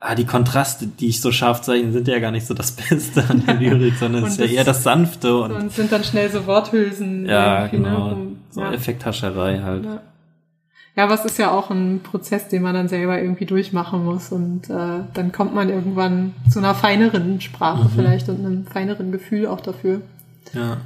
ah, 0.00 0.14
die 0.16 0.26
Kontraste, 0.26 0.88
die 0.88 1.06
ich 1.06 1.20
so 1.20 1.30
scharf 1.30 1.62
zeichne, 1.62 1.92
sind 1.92 2.08
ja 2.08 2.18
gar 2.18 2.32
nicht 2.32 2.46
so 2.46 2.54
das 2.54 2.72
Beste 2.72 3.24
an 3.28 3.44
der 3.46 3.54
Lyrik, 3.54 3.94
sondern 3.96 4.24
es 4.24 4.32
ist 4.32 4.40
ja 4.40 4.46
eher 4.46 4.64
das 4.64 4.82
Sanfte 4.82 5.36
und, 5.38 5.52
und 5.52 5.72
sind 5.72 5.92
dann 5.92 6.02
schnell 6.02 6.28
so 6.30 6.44
Worthülsen. 6.46 7.26
ja, 7.26 7.62
ne? 7.62 7.68
genau, 7.70 8.10
Um- 8.12 8.38
so 8.50 8.62
ja. 8.62 8.72
Effekthascherei 8.72 9.60
halt. 9.60 9.84
Ja. 9.84 10.02
Ja, 10.96 11.04
aber 11.04 11.14
es 11.14 11.26
ist 11.26 11.38
ja 11.38 11.50
auch 11.50 11.70
ein 11.70 12.00
Prozess, 12.02 12.48
den 12.48 12.62
man 12.62 12.74
dann 12.74 12.88
selber 12.88 13.20
irgendwie 13.20 13.44
durchmachen 13.44 14.02
muss 14.04 14.32
und 14.32 14.70
äh, 14.70 15.04
dann 15.12 15.30
kommt 15.30 15.54
man 15.54 15.68
irgendwann 15.68 16.34
zu 16.50 16.58
einer 16.58 16.74
feineren 16.74 17.42
Sprache 17.42 17.90
vielleicht 17.94 18.30
und 18.30 18.44
einem 18.44 18.66
feineren 18.66 19.12
Gefühl 19.12 19.46
auch 19.46 19.60
dafür. 19.60 20.00
Ja. 20.54 20.78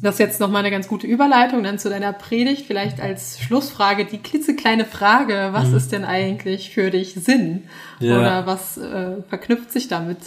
Das 0.00 0.14
ist 0.14 0.18
jetzt 0.18 0.40
nochmal 0.40 0.60
eine 0.60 0.70
ganz 0.70 0.88
gute 0.88 1.06
Überleitung 1.06 1.62
dann 1.62 1.78
zu 1.78 1.90
deiner 1.90 2.12
Predigt. 2.12 2.66
Vielleicht 2.66 3.00
als 3.00 3.40
Schlussfrage 3.40 4.06
die 4.06 4.18
klitzekleine 4.18 4.84
Frage, 4.84 5.48
was 5.52 5.72
ist 5.72 5.92
denn 5.92 6.04
eigentlich 6.04 6.70
für 6.70 6.90
dich 6.90 7.14
Sinn? 7.14 7.64
Ja. 7.98 8.18
Oder 8.18 8.46
was 8.46 8.78
äh, 8.78 9.22
verknüpft 9.28 9.72
sich 9.72 9.88
damit? 9.88 10.18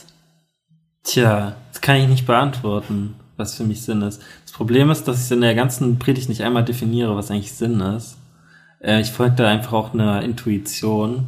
Tja, 1.04 1.56
das 1.72 1.82
kann 1.82 1.96
ich 1.98 2.08
nicht 2.08 2.28
beantworten, 2.28 3.16
was 3.38 3.56
für 3.56 3.64
mich 3.64 3.82
Sinn 3.84 4.02
ist. 4.02 4.22
Das 4.44 4.52
Problem 4.52 4.90
ist, 4.92 5.08
dass 5.08 5.26
ich 5.26 5.32
in 5.32 5.42
der 5.42 5.56
ganzen 5.56 6.00
Predigt 6.00 6.30
nicht 6.30 6.42
einmal 6.42 6.66
definiere, 6.66 7.16
was 7.16 7.32
eigentlich 7.32 7.54
Sinn 7.54 7.80
ist. 7.80 8.18
Äh, 8.86 9.02
ich 9.02 9.12
folge 9.12 9.36
da 9.36 9.48
einfach 9.48 9.74
auch 9.74 9.94
einer 9.94 10.22
Intuition. 10.22 11.26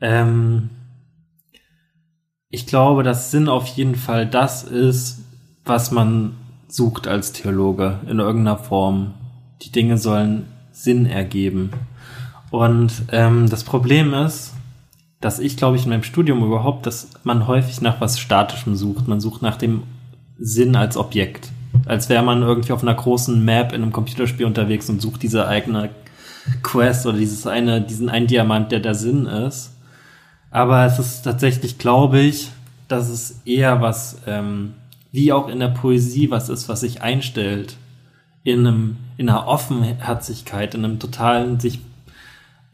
Ähm, 0.00 0.70
ich 2.48 2.66
glaube, 2.66 3.02
dass 3.02 3.30
Sinn 3.30 3.48
auf 3.48 3.66
jeden 3.68 3.96
Fall 3.96 4.26
das 4.26 4.62
ist, 4.64 5.24
was 5.64 5.90
man 5.90 6.36
sucht 6.68 7.06
als 7.06 7.32
Theologe 7.32 8.00
in 8.08 8.18
irgendeiner 8.18 8.58
Form. 8.58 9.14
Die 9.62 9.72
Dinge 9.72 9.98
sollen 9.98 10.46
Sinn 10.72 11.06
ergeben. 11.06 11.70
Und 12.50 12.92
ähm, 13.12 13.48
das 13.48 13.64
Problem 13.64 14.14
ist, 14.14 14.52
dass 15.20 15.38
ich, 15.38 15.56
glaube 15.56 15.76
ich, 15.76 15.84
in 15.84 15.90
meinem 15.90 16.02
Studium 16.02 16.44
überhaupt, 16.44 16.86
dass 16.86 17.10
man 17.24 17.46
häufig 17.46 17.80
nach 17.80 18.00
was 18.00 18.18
Statischem 18.18 18.76
sucht. 18.76 19.08
Man 19.08 19.20
sucht 19.20 19.42
nach 19.42 19.56
dem 19.56 19.82
Sinn 20.38 20.76
als 20.76 20.96
Objekt. 20.96 21.50
Als 21.86 22.08
wäre 22.08 22.22
man 22.22 22.42
irgendwie 22.42 22.72
auf 22.72 22.82
einer 22.82 22.94
großen 22.94 23.44
Map 23.44 23.72
in 23.72 23.82
einem 23.82 23.92
Computerspiel 23.92 24.46
unterwegs 24.46 24.88
und 24.90 25.00
sucht 25.00 25.22
diese 25.22 25.48
eigene 25.48 25.90
Quest 26.62 27.06
oder 27.06 27.18
dieses 27.18 27.46
eine, 27.46 27.80
diesen 27.80 28.08
einen 28.08 28.26
Diamant, 28.26 28.72
der 28.72 28.80
der 28.80 28.94
Sinn 28.94 29.26
ist. 29.26 29.72
Aber 30.50 30.84
es 30.84 30.98
ist 30.98 31.22
tatsächlich, 31.22 31.78
glaube 31.78 32.20
ich, 32.20 32.50
dass 32.88 33.08
es 33.08 33.40
eher 33.44 33.80
was, 33.80 34.18
ähm, 34.26 34.74
wie 35.10 35.32
auch 35.32 35.48
in 35.48 35.60
der 35.60 35.68
Poesie, 35.68 36.30
was 36.30 36.48
ist, 36.48 36.68
was 36.68 36.80
sich 36.80 37.02
einstellt. 37.02 37.76
In 38.44 38.66
einem, 38.66 38.96
in 39.16 39.28
einer 39.28 39.46
Offenherzigkeit, 39.46 40.74
in 40.74 40.84
einem 40.84 40.98
totalen 40.98 41.60
sich 41.60 41.80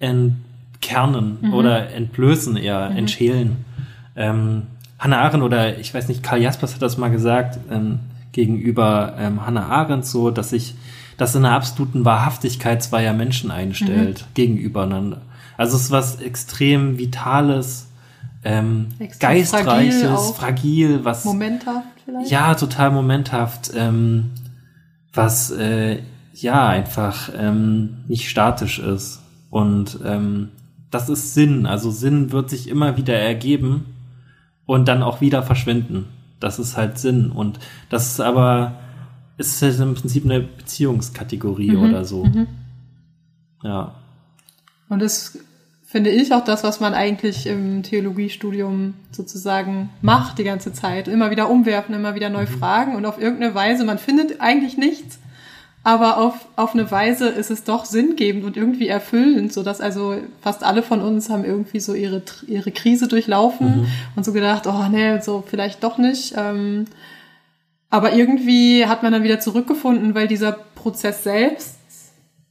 entkernen 0.00 1.52
oder 1.52 1.90
entblößen 1.92 2.56
eher, 2.56 2.90
entschälen. 2.90 3.64
Ähm, 4.16 4.62
Hannah 4.98 5.20
Arendt 5.20 5.44
oder 5.44 5.78
ich 5.78 5.94
weiß 5.94 6.08
nicht, 6.08 6.22
Karl 6.22 6.42
Jaspers 6.42 6.74
hat 6.74 6.82
das 6.82 6.98
mal 6.98 7.10
gesagt, 7.10 7.58
ähm, 7.70 8.00
gegenüber 8.32 9.14
ähm, 9.18 9.44
Hannah 9.46 9.68
Arendt 9.68 10.06
so, 10.06 10.30
dass 10.30 10.50
sich 10.50 10.74
das 11.20 11.34
in 11.34 11.44
einer 11.44 11.54
absoluten 11.54 12.06
Wahrhaftigkeit 12.06 12.82
zweier 12.82 13.12
Menschen 13.12 13.50
einstellt, 13.50 14.24
gegenübereinander. 14.32 15.20
Also 15.58 15.76
es 15.76 15.84
ist 15.84 15.90
was 15.90 16.20
extrem 16.22 16.96
Vitales, 16.96 17.88
ähm, 18.42 18.88
Extrem 18.98 19.28
Geistreiches, 19.28 20.30
fragil 20.30 20.32
fragil, 20.32 21.04
was 21.04 21.26
Momenthaft 21.26 21.86
vielleicht? 22.06 22.30
ja, 22.30 22.54
total 22.54 22.90
momenthaft, 22.92 23.70
ähm, 23.76 24.30
was 25.12 25.50
äh, 25.50 25.98
ja 26.32 26.66
einfach 26.66 27.28
ähm, 27.36 27.98
nicht 28.08 28.30
statisch 28.30 28.78
ist. 28.78 29.20
Und 29.50 29.98
ähm, 30.02 30.48
das 30.90 31.10
ist 31.10 31.34
Sinn. 31.34 31.66
Also 31.66 31.90
Sinn 31.90 32.32
wird 32.32 32.48
sich 32.48 32.66
immer 32.66 32.96
wieder 32.96 33.14
ergeben 33.14 33.94
und 34.64 34.88
dann 34.88 35.02
auch 35.02 35.20
wieder 35.20 35.42
verschwinden. 35.42 36.06
Das 36.40 36.58
ist 36.58 36.78
halt 36.78 36.98
Sinn. 36.98 37.30
Und 37.30 37.58
das 37.90 38.12
ist 38.12 38.20
aber, 38.20 38.79
ist 39.48 39.62
halt 39.62 39.80
im 39.80 39.94
Prinzip 39.94 40.24
eine 40.24 40.40
Beziehungskategorie 40.40 41.76
oder 41.76 42.04
so. 42.04 42.28
Ja. 43.62 43.94
Und 44.88 45.00
das 45.00 45.38
finde 45.90 46.10
ich 46.10 46.32
auch 46.32 46.44
das, 46.44 46.62
was 46.62 46.78
man 46.80 46.94
eigentlich 46.94 47.46
im 47.46 47.82
Theologiestudium 47.82 48.94
sozusagen 49.10 49.90
macht 50.02 50.38
die 50.38 50.44
ganze 50.44 50.72
Zeit. 50.72 51.08
Immer 51.08 51.30
wieder 51.30 51.50
umwerfen, 51.50 51.94
immer 51.94 52.14
wieder 52.14 52.30
neu 52.30 52.46
fragen 52.46 52.94
und 52.94 53.04
auf 53.06 53.20
irgendeine 53.20 53.54
Weise, 53.54 53.84
man 53.84 53.98
findet 53.98 54.40
eigentlich 54.40 54.76
nichts, 54.76 55.18
aber 55.82 56.18
auf, 56.18 56.34
auf 56.56 56.74
eine 56.74 56.90
Weise 56.90 57.28
ist 57.28 57.50
es 57.50 57.64
doch 57.64 57.86
sinngebend 57.86 58.44
und 58.44 58.56
irgendwie 58.56 58.86
erfüllend, 58.86 59.52
so 59.52 59.62
dass 59.62 59.80
also 59.80 60.18
fast 60.42 60.62
alle 60.62 60.82
von 60.82 61.00
uns 61.00 61.30
haben 61.30 61.44
irgendwie 61.44 61.80
so 61.80 61.94
ihre, 61.94 62.22
ihre 62.46 62.70
Krise 62.70 63.08
durchlaufen 63.08 63.86
und 64.14 64.24
so 64.24 64.32
gedacht, 64.32 64.66
oh 64.66 64.84
nee, 64.90 65.20
so 65.20 65.42
vielleicht 65.44 65.82
doch 65.82 65.96
nicht. 65.98 66.34
Ähm, 66.36 66.84
aber 67.90 68.14
irgendwie 68.14 68.86
hat 68.86 69.02
man 69.02 69.12
dann 69.12 69.24
wieder 69.24 69.40
zurückgefunden, 69.40 70.14
weil 70.14 70.28
dieser 70.28 70.52
Prozess 70.52 71.24
selbst 71.24 71.76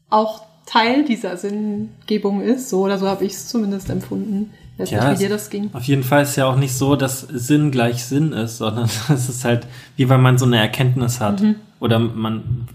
auch 0.09 0.43
Teil 0.65 1.05
dieser 1.05 1.37
Sinngebung 1.37 2.41
ist. 2.41 2.69
So 2.69 2.81
oder 2.81 2.97
so 2.97 3.07
habe 3.07 3.25
ich 3.25 3.33
es 3.33 3.47
zumindest 3.47 3.89
empfunden. 3.89 4.51
Weiß 4.77 4.91
Ja, 4.91 5.09
nicht, 5.09 5.19
wie 5.19 5.23
dir 5.23 5.29
das 5.29 5.49
ging. 5.49 5.69
Auf 5.73 5.83
jeden 5.83 6.03
Fall 6.03 6.23
ist 6.23 6.35
ja 6.35 6.45
auch 6.45 6.55
nicht 6.55 6.73
so, 6.73 6.95
dass 6.95 7.21
Sinn 7.21 7.71
gleich 7.71 8.03
Sinn 8.03 8.33
ist, 8.33 8.57
sondern 8.57 8.89
es 9.09 9.29
ist 9.29 9.45
halt, 9.45 9.65
wie 9.95 10.09
wenn 10.09 10.21
man 10.21 10.37
so 10.37 10.45
eine 10.45 10.57
Erkenntnis 10.57 11.19
hat 11.19 11.41
oder 11.79 11.99
man 11.99 12.67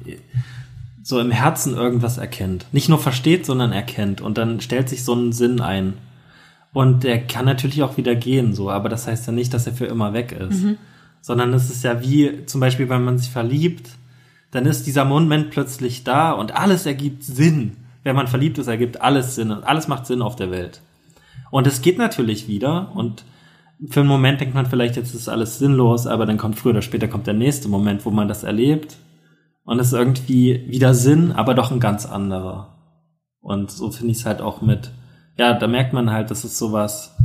so 1.02 1.20
im 1.20 1.30
Herzen 1.30 1.74
irgendwas 1.74 2.18
erkennt. 2.18 2.66
Nicht 2.72 2.88
nur 2.88 2.98
versteht, 2.98 3.46
sondern 3.46 3.72
erkennt 3.72 4.20
und 4.20 4.38
dann 4.38 4.60
stellt 4.60 4.88
sich 4.88 5.04
so 5.04 5.14
ein 5.14 5.32
Sinn 5.32 5.60
ein. 5.60 5.94
Und 6.72 7.04
der 7.04 7.24
kann 7.24 7.44
natürlich 7.44 7.82
auch 7.84 7.96
wieder 7.96 8.16
gehen, 8.16 8.54
so, 8.54 8.70
aber 8.70 8.88
das 8.88 9.06
heißt 9.06 9.26
ja 9.26 9.32
nicht, 9.32 9.54
dass 9.54 9.66
er 9.66 9.74
für 9.74 9.86
immer 9.86 10.12
weg 10.12 10.32
ist. 10.32 10.62
Sondern 11.24 11.54
es 11.54 11.70
ist 11.70 11.84
ja 11.84 12.02
wie, 12.02 12.44
zum 12.44 12.60
Beispiel, 12.60 12.90
wenn 12.90 13.02
man 13.02 13.16
sich 13.16 13.30
verliebt, 13.30 13.92
dann 14.50 14.66
ist 14.66 14.86
dieser 14.86 15.06
Moment 15.06 15.48
plötzlich 15.48 16.04
da 16.04 16.32
und 16.32 16.54
alles 16.54 16.84
ergibt 16.84 17.24
Sinn. 17.24 17.78
Wenn 18.02 18.14
man 18.14 18.26
verliebt 18.26 18.58
ist, 18.58 18.66
ergibt 18.66 19.00
alles 19.00 19.34
Sinn 19.34 19.50
und 19.50 19.64
alles 19.64 19.88
macht 19.88 20.04
Sinn 20.04 20.20
auf 20.20 20.36
der 20.36 20.50
Welt. 20.50 20.82
Und 21.50 21.66
es 21.66 21.80
geht 21.80 21.96
natürlich 21.96 22.46
wieder 22.46 22.94
und 22.94 23.24
für 23.88 24.00
einen 24.00 24.08
Moment 24.10 24.42
denkt 24.42 24.54
man 24.54 24.66
vielleicht, 24.66 24.96
jetzt 24.96 25.14
ist 25.14 25.30
alles 25.30 25.58
sinnlos, 25.58 26.06
aber 26.06 26.26
dann 26.26 26.36
kommt 26.36 26.58
früher 26.58 26.72
oder 26.72 26.82
später 26.82 27.08
kommt 27.08 27.26
der 27.26 27.32
nächste 27.32 27.70
Moment, 27.70 28.04
wo 28.04 28.10
man 28.10 28.28
das 28.28 28.44
erlebt 28.44 28.98
und 29.64 29.78
es 29.78 29.86
ist 29.86 29.92
irgendwie 29.94 30.66
wieder 30.68 30.92
Sinn, 30.92 31.32
aber 31.32 31.54
doch 31.54 31.72
ein 31.72 31.80
ganz 31.80 32.04
anderer. 32.04 32.76
Und 33.40 33.70
so 33.70 33.90
finde 33.90 34.12
ich 34.12 34.18
es 34.18 34.26
halt 34.26 34.42
auch 34.42 34.60
mit, 34.60 34.90
ja, 35.38 35.54
da 35.54 35.68
merkt 35.68 35.94
man 35.94 36.10
halt, 36.10 36.30
dass 36.30 36.44
es 36.44 36.58
sowas, 36.58 37.16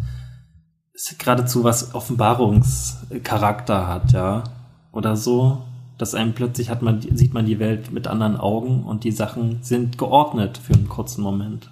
geradezu 1.18 1.64
was 1.64 1.96
Offenbarungscharakter 1.96 3.88
hat, 3.88 4.12
ja. 4.12 4.44
Oder 4.92 5.16
so, 5.16 5.62
dass 5.98 6.16
einem 6.16 6.34
plötzlich 6.34 6.70
hat 6.70 6.82
man, 6.82 7.02
sieht 7.02 7.34
man 7.34 7.46
die 7.46 7.60
Welt 7.60 7.92
mit 7.92 8.08
anderen 8.08 8.38
Augen 8.38 8.84
und 8.84 9.04
die 9.04 9.12
Sachen 9.12 9.60
sind 9.62 9.98
geordnet 9.98 10.58
für 10.58 10.74
einen 10.74 10.90
kurzen 10.90 11.22
Moment. 11.22 11.70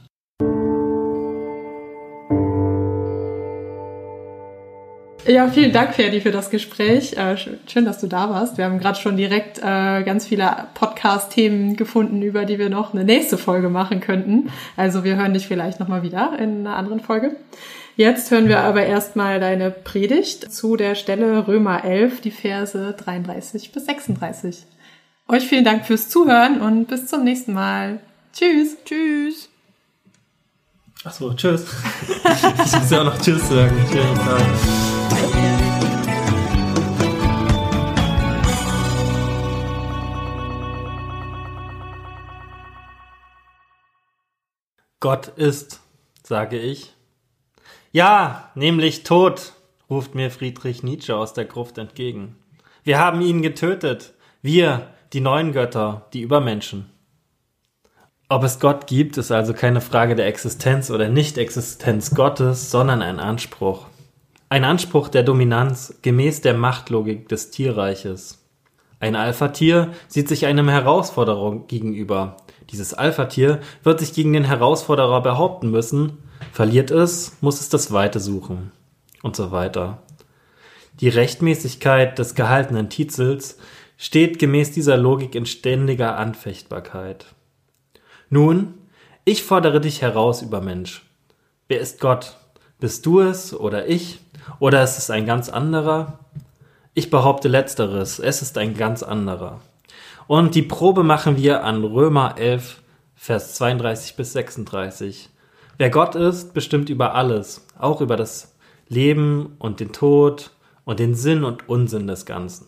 Ja, 5.28 5.50
vielen 5.50 5.74
Dank, 5.74 5.94
Ferdi, 5.94 6.22
für 6.22 6.32
das 6.32 6.50
Gespräch. 6.50 7.18
Äh, 7.18 7.36
schön, 7.68 7.84
dass 7.84 8.00
du 8.00 8.08
da 8.08 8.30
warst. 8.30 8.58
Wir 8.58 8.64
haben 8.64 8.80
gerade 8.80 8.98
schon 8.98 9.18
direkt 9.18 9.58
äh, 9.60 10.04
ganz 10.04 10.26
viele 10.26 10.68
Podcast-Themen 10.74 11.76
gefunden, 11.76 12.22
über 12.22 12.46
die 12.46 12.58
wir 12.58 12.70
noch 12.70 12.94
eine 12.94 13.04
nächste 13.04 13.38
Folge 13.38 13.68
machen 13.68 14.00
könnten. 14.00 14.50
Also 14.78 15.04
wir 15.04 15.18
hören 15.18 15.34
dich 15.34 15.46
vielleicht 15.46 15.82
nochmal 15.82 16.02
wieder 16.02 16.40
in 16.40 16.66
einer 16.66 16.78
anderen 16.78 17.02
Folge. 17.02 17.36
Jetzt 17.98 18.32
hören 18.32 18.48
wir 18.48 18.62
aber 18.62 18.86
erstmal 18.86 19.42
deine 19.42 19.70
Predigt 19.70 20.50
zu 20.50 20.78
der 20.78 20.96
Stelle 20.96 21.46
Römer 21.46 21.84
11, 21.84 22.22
die 22.22 22.32
Verse 22.32 22.96
33 22.98 23.74
bis 23.74 23.86
36. 23.86 24.66
Euch 25.28 25.46
vielen 25.46 25.66
Dank 25.66 25.86
fürs 25.86 26.08
Zuhören 26.08 26.62
und 26.62 26.86
bis 26.86 27.08
zum 27.08 27.26
nächsten 27.26 27.52
Mal. 27.52 28.00
Tschüss. 28.32 28.78
Tschüss. 28.86 29.50
Achso, 31.04 31.34
tschüss. 31.34 31.66
ich 32.66 32.80
muss 32.80 32.92
ja 32.92 33.02
auch 33.02 33.06
noch 33.06 33.22
Tschüss 33.22 33.50
sagen. 33.50 33.76
Schönen 33.92 34.16
Tag. 34.16 34.97
Gott 45.00 45.30
ist, 45.30 45.80
sage 46.24 46.60
ich. 46.60 46.94
Ja, 47.94 48.52
nämlich 48.56 49.04
tot, 49.04 49.54
ruft 49.90 50.16
mir 50.16 50.32
Friedrich 50.32 50.84
Nietzsche 50.84 51.16
aus 51.16 51.34
der 51.34 51.46
Gruft 51.46 51.78
entgegen. 51.78 52.36
Wir 52.84 53.00
haben 53.00 53.22
ihn 53.22 53.42
getötet. 53.42 54.14
Wir, 54.42 54.90
die 55.14 55.22
neuen 55.22 55.54
Götter, 55.54 56.08
die 56.12 56.22
Übermenschen. 56.22 56.92
Ob 58.28 58.44
es 58.44 58.60
Gott 58.60 58.88
gibt, 58.88 59.18
ist 59.18 59.32
also 59.32 59.54
keine 59.54 59.80
Frage 59.80 60.16
der 60.16 60.28
Existenz 60.28 60.92
oder 60.92 61.08
Nicht-Existenz 61.08 62.14
Gottes, 62.14 62.70
sondern 62.70 63.02
ein 63.02 63.22
Anspruch. 63.22 63.86
Ein 64.50 64.64
Anspruch 64.64 65.10
der 65.10 65.24
Dominanz 65.24 66.00
gemäß 66.04 66.40
der 66.40 66.54
Machtlogik 66.54 67.28
des 67.28 67.52
Tierreiches. 67.52 68.46
Ein 68.98 69.18
Alpha-Tier 69.18 69.92
sieht 70.08 70.30
sich 70.30 70.46
einem 70.46 70.70
Herausforderung 70.70 71.68
gegenüber. 71.68 72.38
Dieses 72.70 72.94
Alpha-Tier 72.94 73.60
wird 73.84 74.00
sich 74.00 74.14
gegen 74.14 74.32
den 74.32 74.46
Herausforderer 74.46 75.22
behaupten 75.22 75.70
müssen. 75.70 76.20
Verliert 76.54 76.92
es, 76.92 77.36
muss 77.42 77.60
es 77.60 77.68
das 77.68 77.92
Weite 77.92 78.22
suchen. 78.22 78.72
Und 79.22 79.36
so 79.36 79.52
weiter. 79.52 80.02
Die 81.02 81.10
Rechtmäßigkeit 81.10 82.18
des 82.18 82.34
gehaltenen 82.34 82.90
Titels 82.90 83.58
steht 83.98 84.40
gemäß 84.40 84.72
dieser 84.72 84.96
Logik 84.96 85.36
in 85.36 85.46
ständiger 85.46 86.16
Anfechtbarkeit. 86.16 87.26
Nun, 88.30 88.76
ich 89.26 89.44
fordere 89.44 89.82
dich 89.82 90.02
heraus, 90.02 90.42
Übermensch. 90.42 91.06
Wer 91.68 91.82
ist 91.82 92.00
Gott? 92.00 92.38
Bist 92.80 93.06
du 93.06 93.20
es 93.20 93.54
oder 93.54 93.90
ich? 93.90 94.20
Oder 94.60 94.84
ist 94.84 94.98
es 94.98 95.10
ein 95.10 95.26
ganz 95.26 95.50
anderer? 95.50 96.20
Ich 96.94 97.10
behaupte 97.10 97.48
letzteres, 97.48 98.20
es 98.20 98.42
ist 98.42 98.58
ein 98.58 98.76
ganz 98.76 99.04
anderer. 99.04 99.60
Und 100.28 100.56
die 100.56 100.64
Probe 100.64 101.04
machen 101.04 101.38
wir 101.38 101.64
an 101.64 101.84
Römer 101.84 102.38
11, 102.38 102.82
Vers 103.16 103.56
32 103.56 104.16
bis 104.16 104.34
36. 104.34 105.30
Wer 105.78 105.90
Gott 105.90 106.16
ist, 106.16 106.54
bestimmt 106.54 106.90
über 106.90 107.16
alles, 107.16 107.66
auch 107.78 108.02
über 108.02 108.16
das 108.16 108.56
Leben 108.90 109.56
und 109.60 109.80
den 109.80 109.92
Tod 109.92 110.52
und 110.86 111.00
den 111.00 111.16
Sinn 111.16 111.44
und 111.44 111.70
Unsinn 111.70 112.08
des 112.08 112.26
Ganzen. 112.26 112.68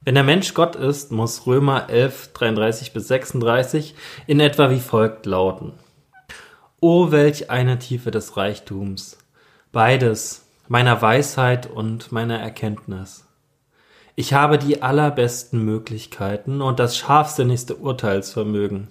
Wenn 0.00 0.14
der 0.14 0.24
Mensch 0.24 0.54
Gott 0.54 0.76
ist, 0.76 1.12
muss 1.12 1.46
Römer 1.46 1.90
11, 1.90 2.32
33 2.32 2.92
bis 2.92 3.08
36 3.08 3.94
in 4.26 4.40
etwa 4.40 4.70
wie 4.70 4.80
folgt 4.80 5.26
lauten. 5.26 5.72
O 6.80 7.10
welch 7.10 7.50
eine 7.50 7.78
Tiefe 7.78 8.10
des 8.10 8.36
Reichtums, 8.36 9.18
beides, 9.72 10.46
meiner 10.68 11.00
Weisheit 11.00 11.66
und 11.66 12.12
meiner 12.12 12.38
Erkenntnis. 12.38 13.26
Ich 14.16 14.32
habe 14.32 14.58
die 14.58 14.82
allerbesten 14.82 15.64
Möglichkeiten 15.64 16.60
und 16.60 16.80
das 16.80 16.96
scharfsinnigste 16.96 17.76
Urteilsvermögen. 17.76 18.88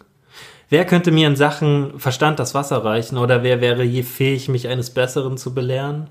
Wer 0.70 0.86
könnte 0.86 1.12
mir 1.12 1.28
in 1.28 1.36
Sachen 1.36 2.00
Verstand 2.00 2.40
das 2.40 2.54
Wasser 2.54 2.84
reichen 2.84 3.18
oder 3.18 3.44
wer 3.44 3.62
wäre 3.62 3.84
je 3.84 4.04
fähig, 4.04 4.50
mich 4.50 4.68
eines 4.68 4.90
Besseren 4.90 5.38
zu 5.38 5.54
belehren? 5.54 6.10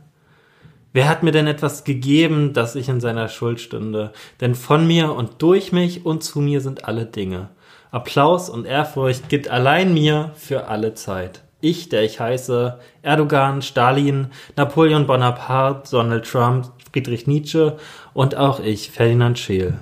Wer 0.92 1.08
hat 1.08 1.22
mir 1.22 1.32
denn 1.32 1.46
etwas 1.46 1.84
gegeben, 1.84 2.54
dass 2.54 2.74
ich 2.74 2.88
in 2.88 3.00
seiner 3.00 3.28
Schuld 3.28 3.60
stünde? 3.60 4.12
Denn 4.40 4.54
von 4.54 4.86
mir 4.86 5.12
und 5.14 5.42
durch 5.42 5.72
mich 5.72 6.06
und 6.06 6.24
zu 6.24 6.40
mir 6.40 6.62
sind 6.62 6.86
alle 6.86 7.04
Dinge. 7.04 7.50
Applaus 7.90 8.48
und 8.48 8.66
Ehrfurcht 8.66 9.28
gilt 9.28 9.48
allein 9.48 9.92
mir 9.94 10.32
für 10.36 10.68
alle 10.68 10.94
Zeit. 10.94 11.42
Ich, 11.60 11.88
der 11.88 12.02
ich 12.02 12.20
heiße 12.20 12.78
Erdogan, 13.02 13.62
Stalin, 13.62 14.28
Napoleon 14.56 15.06
Bonaparte, 15.06 15.90
Donald 15.90 16.26
Trump, 16.26 16.70
Friedrich 16.92 17.26
Nietzsche 17.26 17.76
und 18.12 18.36
auch 18.36 18.60
ich, 18.60 18.90
Ferdinand 18.90 19.38
Scheel. 19.38 19.78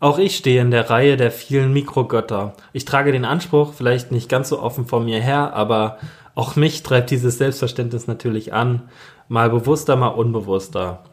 Auch 0.00 0.18
ich 0.18 0.36
stehe 0.36 0.60
in 0.60 0.70
der 0.70 0.90
Reihe 0.90 1.16
der 1.16 1.30
vielen 1.30 1.72
Mikrogötter. 1.72 2.54
Ich 2.72 2.84
trage 2.84 3.12
den 3.12 3.24
Anspruch, 3.24 3.72
vielleicht 3.74 4.10
nicht 4.10 4.28
ganz 4.28 4.48
so 4.48 4.60
offen 4.60 4.86
vor 4.86 5.00
mir 5.00 5.20
her, 5.20 5.54
aber 5.54 5.98
auch 6.34 6.56
mich 6.56 6.82
treibt 6.82 7.10
dieses 7.10 7.38
Selbstverständnis 7.38 8.06
natürlich 8.06 8.52
an, 8.52 8.88
mal 9.28 9.50
bewusster, 9.50 9.94
mal 9.96 10.08
unbewusster. 10.08 11.04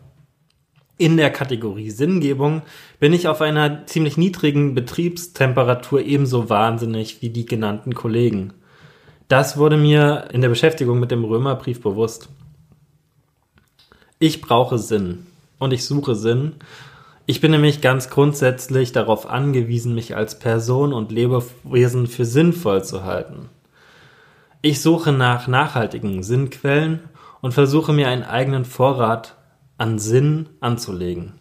In 0.97 1.17
der 1.17 1.29
Kategorie 1.29 1.91
Sinngebung 1.91 2.61
bin 2.99 3.13
ich 3.13 3.27
auf 3.27 3.41
einer 3.41 3.85
ziemlich 3.85 4.17
niedrigen 4.17 4.73
Betriebstemperatur 4.73 6.01
ebenso 6.01 6.49
wahnsinnig 6.49 7.21
wie 7.21 7.29
die 7.29 7.45
genannten 7.45 7.93
Kollegen. 7.93 8.53
Das 9.29 9.57
wurde 9.57 9.77
mir 9.77 10.29
in 10.33 10.41
der 10.41 10.49
Beschäftigung 10.49 10.99
mit 10.99 11.11
dem 11.11 11.23
Römerbrief 11.23 11.81
bewusst. 11.81 12.29
Ich 14.17 14.41
brauche 14.41 14.79
Sinn 14.79 15.27
und 15.59 15.71
ich 15.71 15.85
suche 15.85 16.15
Sinn. 16.15 16.55
Ich 17.27 17.39
bin 17.39 17.51
nämlich 17.51 17.79
ganz 17.79 18.09
grundsätzlich 18.09 18.91
darauf 18.91 19.29
angewiesen, 19.29 19.93
mich 19.93 20.15
als 20.15 20.39
Person 20.39 20.93
und 20.93 21.11
Lebewesen 21.11 22.07
für 22.07 22.25
sinnvoll 22.25 22.83
zu 22.83 23.03
halten. 23.03 23.49
Ich 24.63 24.81
suche 24.81 25.11
nach 25.11 25.47
nachhaltigen 25.47 26.23
Sinnquellen 26.23 27.01
und 27.39 27.53
versuche 27.53 27.93
mir 27.93 28.07
einen 28.07 28.23
eigenen 28.23 28.65
Vorrat 28.65 29.35
an 29.77 29.99
Sinn 29.99 30.49
anzulegen. 30.59 31.33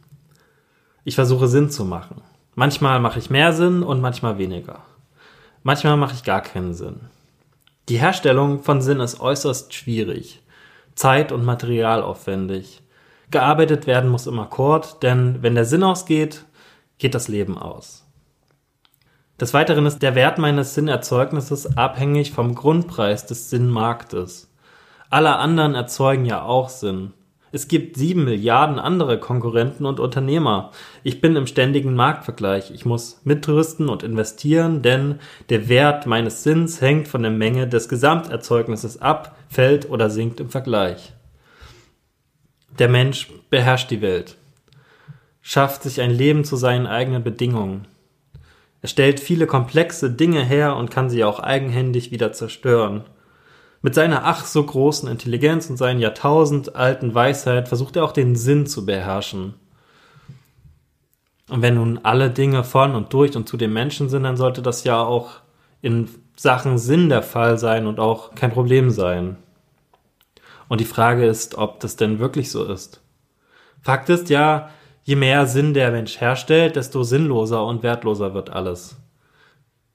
Ich 1.05 1.14
versuche 1.14 1.48
Sinn 1.48 1.70
zu 1.70 1.87
machen. 1.87 2.20
Manchmal 2.55 3.01
mache 3.01 3.18
ich 3.18 3.31
mehr 3.31 3.55
Sinn 3.55 3.83
und 3.83 4.03
manchmal 4.03 4.37
weniger. 4.37 4.81
Manchmal 5.62 5.96
mache 5.96 6.14
ich 6.14 6.22
gar 6.22 6.42
keinen 6.42 6.74
Sinn. 6.74 7.01
Die 7.88 7.98
Herstellung 7.98 8.62
von 8.62 8.83
Sinn 8.83 9.01
ist 9.01 9.18
äußerst 9.18 9.72
schwierig, 9.72 10.42
zeit- 10.94 11.33
und 11.33 11.44
materialaufwendig. 11.44 12.83
Gearbeitet 13.31 13.87
werden 13.87 14.11
muss 14.11 14.27
im 14.27 14.38
Akkord, 14.38 15.03
denn 15.03 15.42
wenn 15.42 15.55
der 15.55 15.64
Sinn 15.64 15.83
ausgeht, 15.83 16.44
geht 16.98 17.14
das 17.14 17.29
Leben 17.29 17.57
aus. 17.57 18.05
Des 19.40 19.55
Weiteren 19.55 19.87
ist 19.87 20.01
der 20.01 20.14
Wert 20.14 20.37
meines 20.37 20.74
Sinnerzeugnisses 20.74 21.79
abhängig 21.79 22.33
vom 22.33 22.55
Grundpreis 22.55 23.24
des 23.24 23.48
Sinnmarktes. 23.48 24.53
Alle 25.09 25.37
anderen 25.37 25.74
erzeugen 25.74 26.27
ja 26.27 26.42
auch 26.42 26.68
Sinn. 26.68 27.14
Es 27.50 27.68
gibt 27.68 27.96
sieben 27.96 28.24
Milliarden 28.24 28.78
andere 28.78 29.18
Konkurrenten 29.18 29.87
und 29.87 30.00
Unternehmer. 30.00 30.70
Ich 31.02 31.20
bin 31.20 31.34
im 31.37 31.46
ständigen 31.46 31.94
Marktvergleich. 31.94 32.70
Ich 32.70 32.84
muss 32.84 33.20
mitrüsten 33.24 33.88
und 33.88 34.02
investieren, 34.02 34.82
denn 34.82 35.18
der 35.48 35.68
Wert 35.68 36.06
meines 36.06 36.42
Sinns 36.42 36.80
hängt 36.80 37.08
von 37.08 37.22
der 37.22 37.30
Menge 37.30 37.66
des 37.66 37.88
Gesamterzeugnisses 37.88 39.00
ab, 39.00 39.37
fällt 39.48 39.88
oder 39.88 40.11
sinkt 40.11 40.40
im 40.40 40.50
Vergleich. 40.50 41.14
Der 42.78 42.88
Mensch 42.88 43.28
beherrscht 43.50 43.90
die 43.90 44.02
Welt, 44.02 44.37
schafft 45.40 45.82
sich 45.82 46.00
ein 46.00 46.11
Leben 46.11 46.44
zu 46.44 46.56
seinen 46.56 46.87
eigenen 46.87 47.24
Bedingungen. 47.24 47.88
Er 48.82 48.88
stellt 48.88 49.18
viele 49.18 49.46
komplexe 49.46 50.11
Dinge 50.11 50.44
her 50.44 50.76
und 50.76 50.90
kann 50.90 51.11
sie 51.11 51.24
auch 51.24 51.40
eigenhändig 51.40 52.12
wieder 52.12 52.32
zerstören. 52.32 53.04
Mit 53.80 53.94
seiner 53.94 54.24
ach 54.24 54.44
so 54.44 54.64
großen 54.64 55.08
Intelligenz 55.08 55.70
und 55.70 55.76
seinen 55.76 56.00
jahrtausendalten 56.00 57.14
Weisheit 57.14 57.68
versucht 57.68 57.96
er 57.96 58.04
auch 58.04 58.12
den 58.12 58.34
Sinn 58.34 58.66
zu 58.66 58.84
beherrschen. 58.84 59.54
Und 61.48 61.62
wenn 61.62 61.76
nun 61.76 62.00
alle 62.02 62.30
Dinge 62.30 62.64
von 62.64 62.94
und 62.94 63.12
durch 63.12 63.36
und 63.36 63.48
zu 63.48 63.56
dem 63.56 63.72
Menschen 63.72 64.08
sind, 64.08 64.24
dann 64.24 64.36
sollte 64.36 64.62
das 64.62 64.84
ja 64.84 65.00
auch 65.00 65.40
in 65.80 66.08
Sachen 66.36 66.78
Sinn 66.78 67.08
der 67.08 67.22
Fall 67.22 67.58
sein 67.58 67.86
und 67.86 68.00
auch 68.00 68.34
kein 68.34 68.52
Problem 68.52 68.90
sein. 68.90 69.36
Und 70.68 70.80
die 70.80 70.84
Frage 70.84 71.26
ist, 71.26 71.56
ob 71.56 71.80
das 71.80 71.96
denn 71.96 72.18
wirklich 72.18 72.50
so 72.50 72.64
ist. 72.64 73.00
Fakt 73.80 74.08
ist 74.10 74.28
ja, 74.28 74.70
je 75.04 75.16
mehr 75.16 75.46
Sinn 75.46 75.72
der 75.72 75.90
Mensch 75.90 76.20
herstellt, 76.20 76.76
desto 76.76 77.02
sinnloser 77.02 77.64
und 77.64 77.82
wertloser 77.82 78.34
wird 78.34 78.50
alles. 78.50 78.96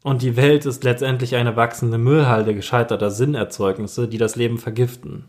Und 0.04 0.22
die 0.22 0.36
Welt 0.36 0.66
ist 0.66 0.84
letztendlich 0.84 1.36
eine 1.36 1.56
wachsende 1.56 1.98
Müllhalde 1.98 2.54
gescheiterter 2.54 3.10
Sinnerzeugnisse, 3.10 4.08
die 4.08 4.18
das 4.18 4.36
Leben 4.36 4.58
vergiften. 4.58 5.26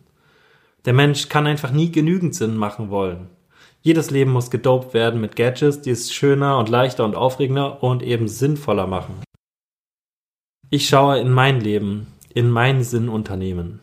Der 0.85 0.93
Mensch 0.93 1.29
kann 1.29 1.47
einfach 1.47 1.71
nie 1.71 1.91
genügend 1.91 2.35
Sinn 2.35 2.57
machen 2.57 2.91
wollen. 2.91 3.31
Jedes 3.81 4.11
Leben 4.11 4.33
muss 4.33 4.51
gedopt 4.51 4.93
werden 4.93 5.21
mit 5.21 5.37
Gadgets, 5.37 5.81
die 5.81 5.91
es 5.91 6.13
schöner 6.13 6.59
und 6.59 6.69
leichter 6.69 7.05
und 7.05 7.15
aufregender 7.15 7.83
und 7.83 8.03
eben 8.03 8.29
sinnvoller 8.29 8.87
machen. 8.87 9.15
Ich 10.71 10.89
schaue 10.89 11.21
in 11.21 11.31
mein 11.31 11.61
Leben, 11.61 12.09
in 12.35 12.51
mein 12.51 12.83
Sinnunternehmen. 12.83 13.81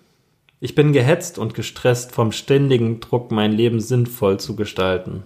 Ich 0.60 0.76
bin 0.76 0.92
gehetzt 0.92 1.38
und 1.40 1.54
gestresst 1.54 2.12
vom 2.12 2.32
ständigen 2.32 3.00
Druck, 3.00 3.32
mein 3.32 3.54
Leben 3.54 3.80
sinnvoll 3.80 4.40
zu 4.40 4.56
gestalten. 4.56 5.24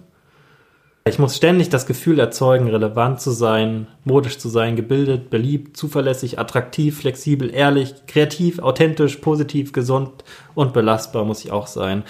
Ich 1.08 1.20
muss 1.20 1.36
ständig 1.36 1.68
das 1.68 1.86
Gefühl 1.86 2.18
erzeugen, 2.18 2.66
relevant 2.66 3.20
zu 3.20 3.30
sein, 3.30 3.86
modisch 4.02 4.38
zu 4.38 4.48
sein, 4.48 4.74
gebildet, 4.74 5.30
beliebt, 5.30 5.76
zuverlässig, 5.76 6.40
attraktiv, 6.40 6.98
flexibel, 6.98 7.48
ehrlich, 7.54 7.94
kreativ, 8.08 8.58
authentisch, 8.58 9.14
positiv, 9.18 9.72
gesund 9.72 10.24
und 10.56 10.72
belastbar 10.72 11.24
muss 11.24 11.44
ich 11.44 11.52
auch 11.52 11.68
sein. 11.68 12.02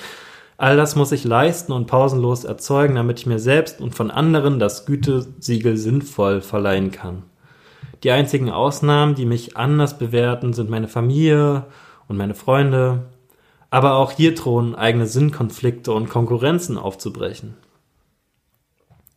All 0.56 0.78
das 0.78 0.96
muss 0.96 1.12
ich 1.12 1.24
leisten 1.24 1.72
und 1.72 1.86
pausenlos 1.86 2.44
erzeugen, 2.44 2.94
damit 2.94 3.20
ich 3.20 3.26
mir 3.26 3.38
selbst 3.38 3.82
und 3.82 3.94
von 3.94 4.10
anderen 4.10 4.58
das 4.58 4.86
Gütesiegel 4.86 5.76
sinnvoll 5.76 6.40
verleihen 6.40 6.90
kann. 6.90 7.24
Die 8.02 8.10
einzigen 8.10 8.48
Ausnahmen, 8.48 9.14
die 9.14 9.26
mich 9.26 9.58
anders 9.58 9.98
bewerten, 9.98 10.54
sind 10.54 10.70
meine 10.70 10.88
Familie 10.88 11.66
und 12.08 12.16
meine 12.16 12.34
Freunde. 12.34 13.02
Aber 13.68 13.96
auch 13.96 14.12
hier 14.12 14.34
drohen 14.34 14.74
eigene 14.74 15.06
Sinnkonflikte 15.06 15.92
und 15.92 16.08
Konkurrenzen 16.08 16.78
aufzubrechen. 16.78 17.56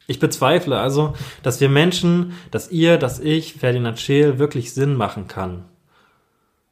Ich 0.10 0.20
bezweifle 0.20 0.80
also, 0.80 1.14
dass 1.44 1.62
wir 1.62 1.70
Menschen, 1.70 2.34
dass 2.50 2.72
ihr, 2.72 2.98
dass 2.98 3.20
ich, 3.20 3.54
Ferdinand 3.54 4.00
Scheel, 4.00 4.40
wirklich 4.40 4.74
Sinn 4.74 4.96
machen 4.96 5.28
kann. 5.28 5.66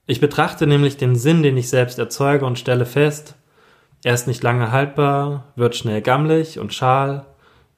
Ich 0.07 0.19
betrachte 0.19 0.65
nämlich 0.65 0.97
den 0.97 1.15
Sinn, 1.15 1.43
den 1.43 1.55
ich 1.55 1.69
selbst 1.69 1.99
erzeuge 1.99 2.47
und 2.47 2.57
stelle 2.57 2.87
fest, 2.87 3.35
er 4.03 4.15
ist 4.15 4.25
nicht 4.25 4.41
lange 4.41 4.71
haltbar, 4.71 5.53
wird 5.55 5.75
schnell 5.75 6.01
gammelig 6.01 6.57
und 6.57 6.73
schal, 6.73 7.27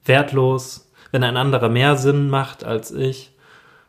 wertlos, 0.05 0.93
wenn 1.11 1.25
ein 1.25 1.35
anderer 1.35 1.67
mehr 1.67 1.97
Sinn 1.97 2.29
macht 2.29 2.63
als 2.63 2.91
ich. 2.91 3.35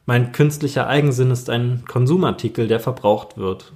Mein 0.06 0.33
künstlicher 0.33 0.88
Eigensinn 0.88 1.30
ist 1.30 1.48
ein 1.48 1.85
Konsumartikel, 1.87 2.66
der 2.66 2.80
verbraucht 2.80 3.38
wird. 3.38 3.74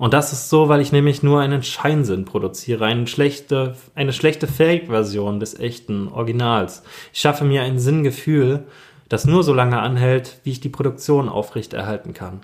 Und 0.00 0.14
das 0.14 0.32
ist 0.32 0.48
so, 0.48 0.70
weil 0.70 0.80
ich 0.80 0.92
nämlich 0.92 1.22
nur 1.22 1.42
einen 1.42 1.62
Scheinsinn 1.62 2.24
produziere, 2.24 2.86
eine 2.86 3.06
schlechte, 3.06 3.76
eine 3.94 4.14
schlechte 4.14 4.46
Fake-Version 4.46 5.40
des 5.40 5.60
echten 5.60 6.08
Originals. 6.08 6.84
Ich 7.12 7.20
schaffe 7.20 7.44
mir 7.44 7.64
ein 7.64 7.78
Sinngefühl, 7.78 8.64
das 9.10 9.26
nur 9.26 9.42
so 9.42 9.52
lange 9.52 9.78
anhält, 9.78 10.40
wie 10.42 10.52
ich 10.52 10.60
die 10.60 10.70
Produktion 10.70 11.28
aufrechterhalten 11.28 12.14
kann. 12.14 12.40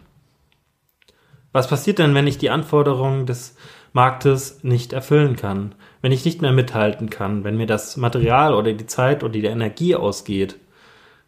Was 1.52 1.66
passiert 1.66 1.98
denn, 1.98 2.14
wenn 2.14 2.26
ich 2.26 2.36
die 2.36 2.50
Anforderungen 2.50 3.24
des 3.24 3.56
Marktes 3.94 4.62
nicht 4.62 4.92
erfüllen 4.92 5.36
kann, 5.36 5.74
wenn 6.02 6.12
ich 6.12 6.26
nicht 6.26 6.42
mehr 6.42 6.52
mithalten 6.52 7.08
kann, 7.08 7.42
wenn 7.42 7.56
mir 7.56 7.66
das 7.66 7.96
Material 7.96 8.52
oder 8.52 8.74
die 8.74 8.86
Zeit 8.86 9.24
oder 9.24 9.32
die 9.32 9.46
Energie 9.46 9.96
ausgeht, 9.96 10.56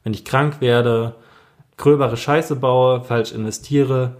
wenn 0.04 0.12
ich 0.12 0.26
krank 0.26 0.60
werde, 0.60 1.14
gröbere 1.78 2.18
Scheiße 2.18 2.56
baue, 2.56 3.02
falsch 3.02 3.32
investiere, 3.32 4.18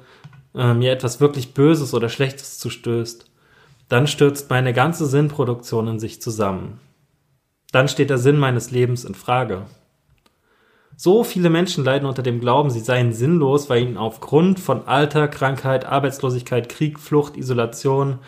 äh, 0.59 0.75
mir 0.75 0.93
etwas 0.93 1.21
wirklich 1.21 1.55
Böses 1.55 1.95
oder 1.95 2.11
Schlechtes 2.11 2.59
zustößt, 2.59 3.31
dann 3.89 4.07
stürzt 4.07 4.51
meine 4.51 4.75
ganze 4.75 5.07
Sinnproduktion 5.07 5.89
in 5.89 5.99
sich 5.99 6.21
zusammen. 6.21 6.81
Dann 7.73 7.89
steht 7.89 8.11
der 8.11 8.19
Sinn 8.19 8.37
meines 8.37 8.71
Lebens 8.71 9.05
in 9.05 9.15
Frage. 9.15 9.63
So 10.97 11.23
viele 11.23 11.49
Menschen 11.49 11.85
leiden 11.85 12.09
unter 12.09 12.23
dem 12.23 12.41
Glauben, 12.41 12.71
sie 12.71 12.81
seien 12.81 13.13
sinnlos, 13.13 13.71
weil 13.71 13.83
ihnen 13.83 13.97
aufgrund 13.97 14.59
von 14.59 14.89
Alter, 14.89 15.29
Krankheit, 15.29 15.85
Arbeitslosigkeit, 15.87 16.69
Krieg, 16.69 16.99
Flucht, 16.99 17.37
Isolation 17.37 18.19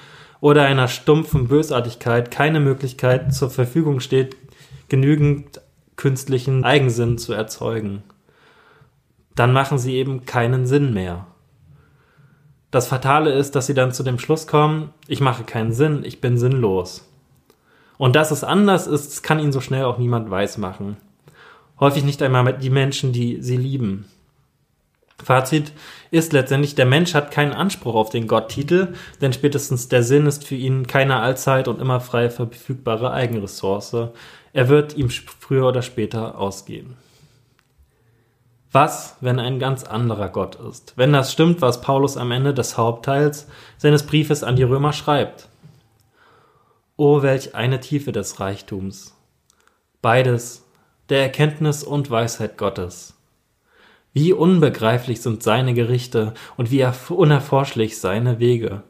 oder 0.41 0.65
einer 0.65 0.87
stumpfen 0.87 1.49
Bösartigkeit 1.49 2.31
keine 2.31 2.61
Möglichkeit 2.61 3.35
zur 3.35 3.51
Verfügung 3.51 3.99
steht, 3.99 4.37
genügend 4.89 5.61
künstlichen 5.97 6.65
Eigensinn 6.65 7.19
zu 7.19 7.33
erzeugen. 7.33 8.05
Dann 9.35 9.53
machen 9.53 9.79
sie 9.79 9.97
eben 9.97 10.25
keinen 10.25 10.67
Sinn 10.67 10.95
mehr. 10.95 11.27
Das 12.71 12.87
Fatale 12.87 13.33
ist, 13.33 13.57
dass 13.57 13.67
sie 13.67 13.75
dann 13.75 13.93
zu 13.93 14.03
dem 14.03 14.19
Schluss 14.19 14.47
kommen, 14.47 14.95
ich 15.09 15.21
mache 15.21 15.43
keinen 15.43 15.73
Sinn, 15.73 16.05
ich 16.05 16.21
bin 16.21 16.39
sinnlos. 16.39 17.09
Und 17.99 18.17
dass 18.17 18.31
es 18.31 18.45
anders 18.45 18.87
ist, 18.87 19.23
kann 19.23 19.41
ihnen 19.41 19.53
so 19.53 19.61
schnell 19.61 19.85
auch 19.85 19.99
niemand 19.99 20.31
weismachen. 20.31 20.97
Häufig 21.81 22.05
nicht 22.05 22.23
einmal 22.23 22.57
die 22.57 22.71
Menschen, 22.71 23.13
die 23.13 23.43
sie 23.43 23.57
lieben. 23.57 24.07
Fazit 25.23 25.73
ist 26.11 26.33
letztendlich, 26.33 26.75
der 26.75 26.87
Mensch 26.87 27.15
hat 27.15 27.31
keinen 27.31 27.53
Anspruch 27.53 27.95
auf 27.95 28.11
den 28.11 28.27
Gotttitel, 28.27 28.95
denn 29.21 29.33
spätestens 29.33 29.89
der 29.89 30.03
Sinn 30.03 30.27
ist 30.27 30.47
für 30.47 30.55
ihn 30.55 30.87
keine 30.87 31.17
allzeit 31.17 31.69
und 31.69 31.81
immer 31.81 32.01
frei 32.01 32.31
verfügbare 32.31 33.13
Eigenressource. 33.13 34.09
Er 34.53 34.69
wird 34.69 34.97
ihm 34.97 35.11
früher 35.11 35.69
oder 35.69 35.83
später 35.83 36.39
ausgehen. 36.39 36.97
Was, 38.73 39.17
wenn 39.21 39.41
ein 39.41 39.59
ganz 39.59 39.83
anderer 39.83 40.29
Gott 40.29 40.55
ist? 40.55 40.93
Wenn 40.97 41.13
das 41.13 41.33
stimmt, 41.33 41.61
was 41.61 41.81
Paulus 41.81 42.17
am 42.17 42.31
Ende 42.31 42.55
des 42.55 42.77
Hauptteils 42.77 43.49
seines 43.79 44.05
Briefes 44.05 44.45
an 44.45 44.55
die 44.55 44.63
Römer 44.63 44.93
schreibt. 44.93 45.49
O 46.97 47.23
welch 47.23 47.57
eine 47.57 47.81
Tiefe 47.81 48.13
des 48.13 48.39
Reichtums. 48.39 49.17
Beides, 50.03 50.65
der 51.09 51.23
Erkenntnis 51.23 51.83
und 51.83 52.11
Weisheit 52.11 52.59
Gottes. 52.59 53.15
Wie 54.13 54.33
unbegreiflich 54.33 55.21
sind 55.21 55.43
seine 55.43 55.75
Gerichte 55.75 56.35
und 56.57 56.71
wie 56.71 56.87
unerforschlich 57.09 57.99
seine 57.99 58.39
Wege. 58.39 58.85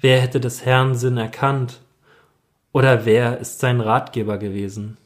Wer 0.00 0.20
hätte 0.20 0.40
des 0.40 0.64
Herrn 0.64 0.94
Sinn 0.94 1.18
erkannt? 1.18 1.80
Oder 2.72 3.04
wer 3.04 3.38
ist 3.38 3.60
sein 3.60 3.80
Ratgeber 3.80 4.38
gewesen? 4.38 4.96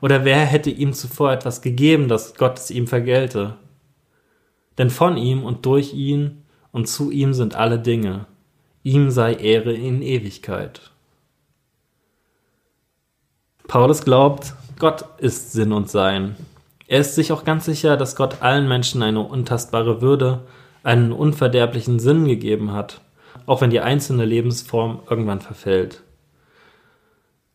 Oder 0.00 0.24
wer 0.24 0.44
hätte 0.44 0.70
ihm 0.70 0.92
zuvor 0.92 1.32
etwas 1.32 1.62
gegeben, 1.62 2.08
dass 2.08 2.34
Gott 2.34 2.58
es 2.58 2.70
ihm 2.70 2.86
vergelte? 2.86 3.56
Denn 4.76 4.90
von 4.90 5.16
ihm 5.16 5.44
und 5.44 5.66
durch 5.66 5.92
ihn 5.92 6.44
und 6.72 6.86
zu 6.88 7.10
ihm 7.10 7.34
sind 7.34 7.54
alle 7.54 7.78
Dinge. 7.78 8.26
Ihm 8.82 9.10
sei 9.10 9.34
Ehre 9.34 9.72
in 9.72 10.02
Ewigkeit. 10.02 10.92
Paulus 13.66 14.02
glaubt, 14.02 14.54
Gott 14.78 15.04
ist 15.18 15.52
Sinn 15.52 15.72
und 15.72 15.90
Sein. 15.90 16.36
Er 16.86 17.00
ist 17.00 17.16
sich 17.16 17.32
auch 17.32 17.44
ganz 17.44 17.66
sicher, 17.66 17.96
dass 17.96 18.16
Gott 18.16 18.40
allen 18.40 18.66
Menschen 18.66 19.02
eine 19.02 19.20
untastbare 19.20 20.00
Würde, 20.00 20.46
einen 20.82 21.12
unverderblichen 21.12 21.98
Sinn 21.98 22.24
gegeben 22.24 22.72
hat, 22.72 23.02
auch 23.44 23.60
wenn 23.60 23.70
die 23.70 23.80
einzelne 23.80 24.24
Lebensform 24.24 25.00
irgendwann 25.10 25.40
verfällt. 25.40 26.02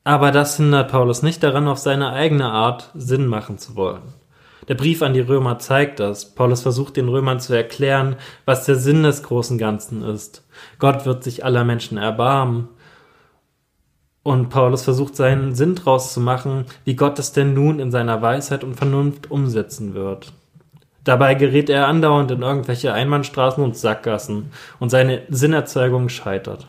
Aber 0.04 0.32
das 0.32 0.58
hindert 0.58 0.92
Paulus 0.92 1.24
nicht 1.24 1.44
daran, 1.44 1.68
auf 1.68 1.78
seine 1.78 2.12
eigene 2.12 2.50
Art 2.50 2.92
Sinn 2.94 3.26
machen 3.26 3.58
zu 3.58 3.76
wollen. 3.76 4.14
Der 4.68 4.76
Brief 4.76 5.02
an 5.02 5.14
die 5.14 5.22
Römer 5.22 5.60
zeigt 5.60 6.00
das. 6.00 6.36
Paulus 6.36 6.62
versucht 6.62 6.96
den 6.98 7.10
Römern 7.10 7.40
zu 7.40 7.54
erklären, 7.54 8.16
was 8.46 8.66
der 8.66 8.76
Sinn 8.76 9.04
des 9.04 9.24
großen 9.24 9.58
Ganzen 9.58 10.04
ist. 10.04 10.46
Gott 10.80 11.06
wird 11.06 11.24
sich 11.24 11.44
aller 11.44 11.64
Menschen 11.64 11.98
erbarmen. 11.98 12.70
Und 14.24 14.50
Paulus 14.50 14.84
versucht 14.84 15.18
seinen 15.18 15.54
Sinn 15.54 15.76
draus 15.76 16.14
zu 16.14 16.22
machen, 16.22 16.66
wie 16.86 16.96
Gott 16.96 17.20
es 17.20 17.34
denn 17.34 17.54
nun 17.54 17.80
in 17.80 17.92
seiner 17.92 18.22
Weisheit 18.22 18.64
und 18.64 18.76
Vernunft 18.76 19.30
umsetzen 19.30 19.94
wird. 19.96 20.32
Dabei 21.04 21.34
gerät 21.36 21.70
er 21.70 21.88
andauernd 21.88 22.32
in 22.32 22.42
irgendwelche 22.42 22.94
Einbahnstraßen 22.94 23.62
und 23.62 23.76
Sackgassen 23.76 24.52
und 24.80 24.90
seine 24.90 25.24
Sinnerzeugung 25.28 26.08
scheitert. 26.08 26.68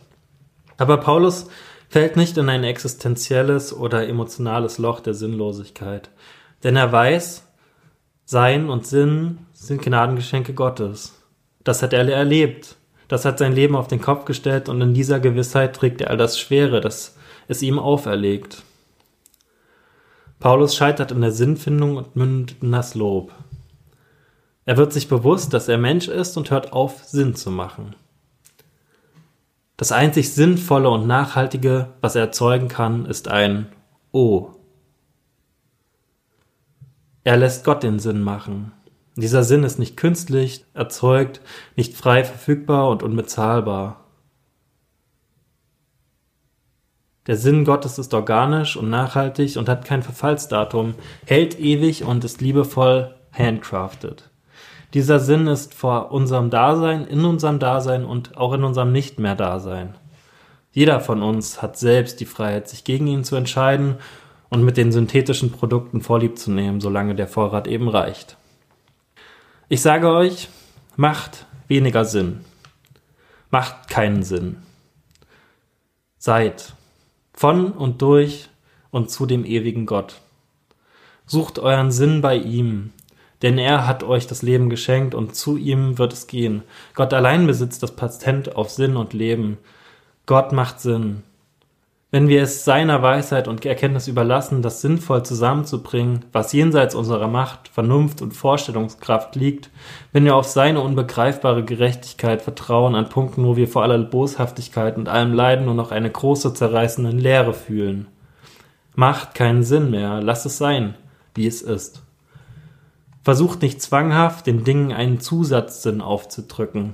Aber 0.76 0.96
Paulus 0.96 1.48
fällt 1.94 2.16
nicht 2.16 2.36
in 2.38 2.48
ein 2.48 2.64
existenzielles 2.64 3.72
oder 3.72 4.08
emotionales 4.08 4.78
Loch 4.78 4.98
der 4.98 5.14
Sinnlosigkeit. 5.14 6.10
Denn 6.64 6.74
er 6.74 6.90
weiß, 6.90 7.46
Sein 8.24 8.68
und 8.68 8.84
Sinn 8.84 9.46
sind 9.52 9.80
Gnadengeschenke 9.80 10.54
Gottes. 10.54 11.22
Das 11.62 11.84
hat 11.84 11.92
er 11.92 12.04
erlebt. 12.08 12.74
Das 13.06 13.24
hat 13.24 13.38
sein 13.38 13.52
Leben 13.52 13.76
auf 13.76 13.86
den 13.86 14.00
Kopf 14.00 14.24
gestellt 14.24 14.68
und 14.68 14.80
in 14.80 14.92
dieser 14.92 15.20
Gewissheit 15.20 15.76
trägt 15.76 16.00
er 16.00 16.10
all 16.10 16.16
das 16.16 16.36
Schwere, 16.36 16.80
das 16.80 17.16
es 17.46 17.62
ihm 17.62 17.78
auferlegt. 17.78 18.64
Paulus 20.40 20.74
scheitert 20.74 21.12
in 21.12 21.20
der 21.20 21.30
Sinnfindung 21.30 21.96
und 21.96 22.16
mündet 22.16 22.56
in 22.60 22.72
das 22.72 22.96
Lob. 22.96 23.30
Er 24.64 24.76
wird 24.78 24.92
sich 24.92 25.06
bewusst, 25.06 25.54
dass 25.54 25.68
er 25.68 25.78
Mensch 25.78 26.08
ist 26.08 26.36
und 26.36 26.50
hört 26.50 26.72
auf, 26.72 27.04
Sinn 27.04 27.36
zu 27.36 27.52
machen. 27.52 27.94
Das 29.76 29.90
einzig 29.90 30.32
Sinnvolle 30.32 30.88
und 30.88 31.06
Nachhaltige, 31.06 31.94
was 32.00 32.14
er 32.14 32.22
erzeugen 32.22 32.68
kann, 32.68 33.06
ist 33.06 33.28
ein 33.28 33.72
O. 34.12 34.50
Er 37.24 37.36
lässt 37.36 37.64
Gott 37.64 37.82
den 37.82 37.98
Sinn 37.98 38.22
machen. 38.22 38.72
Dieser 39.16 39.42
Sinn 39.42 39.64
ist 39.64 39.78
nicht 39.78 39.96
künstlich 39.96 40.64
erzeugt, 40.74 41.40
nicht 41.76 41.94
frei 41.94 42.24
verfügbar 42.24 42.88
und 42.88 43.02
unbezahlbar. 43.02 44.04
Der 47.26 47.36
Sinn 47.36 47.64
Gottes 47.64 47.98
ist 47.98 48.12
organisch 48.12 48.76
und 48.76 48.90
nachhaltig 48.90 49.56
und 49.56 49.68
hat 49.68 49.84
kein 49.84 50.02
Verfallsdatum, 50.02 50.94
hält 51.24 51.58
ewig 51.58 52.04
und 52.04 52.22
ist 52.22 52.40
liebevoll 52.40 53.14
handcrafted. 53.32 54.30
Dieser 54.94 55.18
Sinn 55.18 55.48
ist 55.48 55.74
vor 55.74 56.12
unserem 56.12 56.50
Dasein, 56.50 57.04
in 57.04 57.24
unserem 57.24 57.58
Dasein 57.58 58.04
und 58.04 58.36
auch 58.36 58.52
in 58.52 58.62
unserem 58.62 58.92
Nicht 58.92 59.18
mehr 59.18 59.34
Dasein. 59.34 59.96
Jeder 60.70 61.00
von 61.00 61.20
uns 61.20 61.60
hat 61.60 61.76
selbst 61.76 62.20
die 62.20 62.26
Freiheit, 62.26 62.68
sich 62.68 62.84
gegen 62.84 63.08
ihn 63.08 63.24
zu 63.24 63.34
entscheiden 63.34 63.96
und 64.50 64.62
mit 64.62 64.76
den 64.76 64.92
synthetischen 64.92 65.50
Produkten 65.50 66.00
vorlieb 66.00 66.38
zu 66.38 66.52
nehmen, 66.52 66.80
solange 66.80 67.16
der 67.16 67.26
Vorrat 67.26 67.66
eben 67.66 67.88
reicht. 67.88 68.36
Ich 69.68 69.82
sage 69.82 70.10
euch, 70.10 70.48
macht 70.94 71.46
weniger 71.66 72.04
Sinn. 72.04 72.44
Macht 73.50 73.88
keinen 73.88 74.22
Sinn. 74.22 74.58
Seid 76.18 76.72
von 77.32 77.72
und 77.72 78.00
durch 78.00 78.48
und 78.92 79.10
zu 79.10 79.26
dem 79.26 79.44
ewigen 79.44 79.86
Gott. 79.86 80.20
Sucht 81.26 81.58
euren 81.58 81.90
Sinn 81.90 82.20
bei 82.20 82.36
ihm, 82.36 82.92
denn 83.44 83.58
er 83.58 83.86
hat 83.86 84.02
euch 84.02 84.26
das 84.26 84.40
Leben 84.40 84.70
geschenkt 84.70 85.14
und 85.14 85.36
zu 85.36 85.58
ihm 85.58 85.98
wird 85.98 86.14
es 86.14 86.26
gehen. 86.26 86.62
Gott 86.94 87.12
allein 87.12 87.46
besitzt 87.46 87.82
das 87.82 87.94
Patent 87.94 88.56
auf 88.56 88.70
Sinn 88.70 88.96
und 88.96 89.12
Leben. 89.12 89.58
Gott 90.24 90.52
macht 90.52 90.80
Sinn. 90.80 91.24
Wenn 92.10 92.28
wir 92.28 92.42
es 92.42 92.64
seiner 92.64 93.02
Weisheit 93.02 93.46
und 93.46 93.66
Erkenntnis 93.66 94.08
überlassen, 94.08 94.62
das 94.62 94.80
sinnvoll 94.80 95.24
zusammenzubringen, 95.24 96.24
was 96.32 96.54
jenseits 96.54 96.94
unserer 96.94 97.28
Macht, 97.28 97.68
Vernunft 97.68 98.22
und 98.22 98.32
Vorstellungskraft 98.32 99.36
liegt, 99.36 99.68
wenn 100.12 100.24
wir 100.24 100.36
auf 100.36 100.46
seine 100.46 100.80
unbegreifbare 100.80 101.64
Gerechtigkeit 101.64 102.40
vertrauen 102.40 102.94
an 102.94 103.10
Punkten, 103.10 103.44
wo 103.44 103.56
wir 103.56 103.68
vor 103.68 103.82
aller 103.82 103.98
Boshaftigkeit 103.98 104.96
und 104.96 105.10
allem 105.10 105.34
Leiden 105.34 105.66
nur 105.66 105.74
noch 105.74 105.90
eine 105.90 106.10
große 106.10 106.54
zerreißende 106.54 107.10
Leere 107.10 107.52
fühlen. 107.52 108.06
Macht 108.94 109.34
keinen 109.34 109.64
Sinn 109.64 109.90
mehr, 109.90 110.22
lass 110.22 110.46
es 110.46 110.56
sein, 110.56 110.94
wie 111.34 111.46
es 111.46 111.60
ist. 111.60 112.04
Versucht 113.24 113.62
nicht 113.62 113.80
zwanghaft, 113.80 114.46
den 114.46 114.64
Dingen 114.64 114.92
einen 114.92 115.18
Zusatzsinn 115.18 116.02
aufzudrücken. 116.02 116.92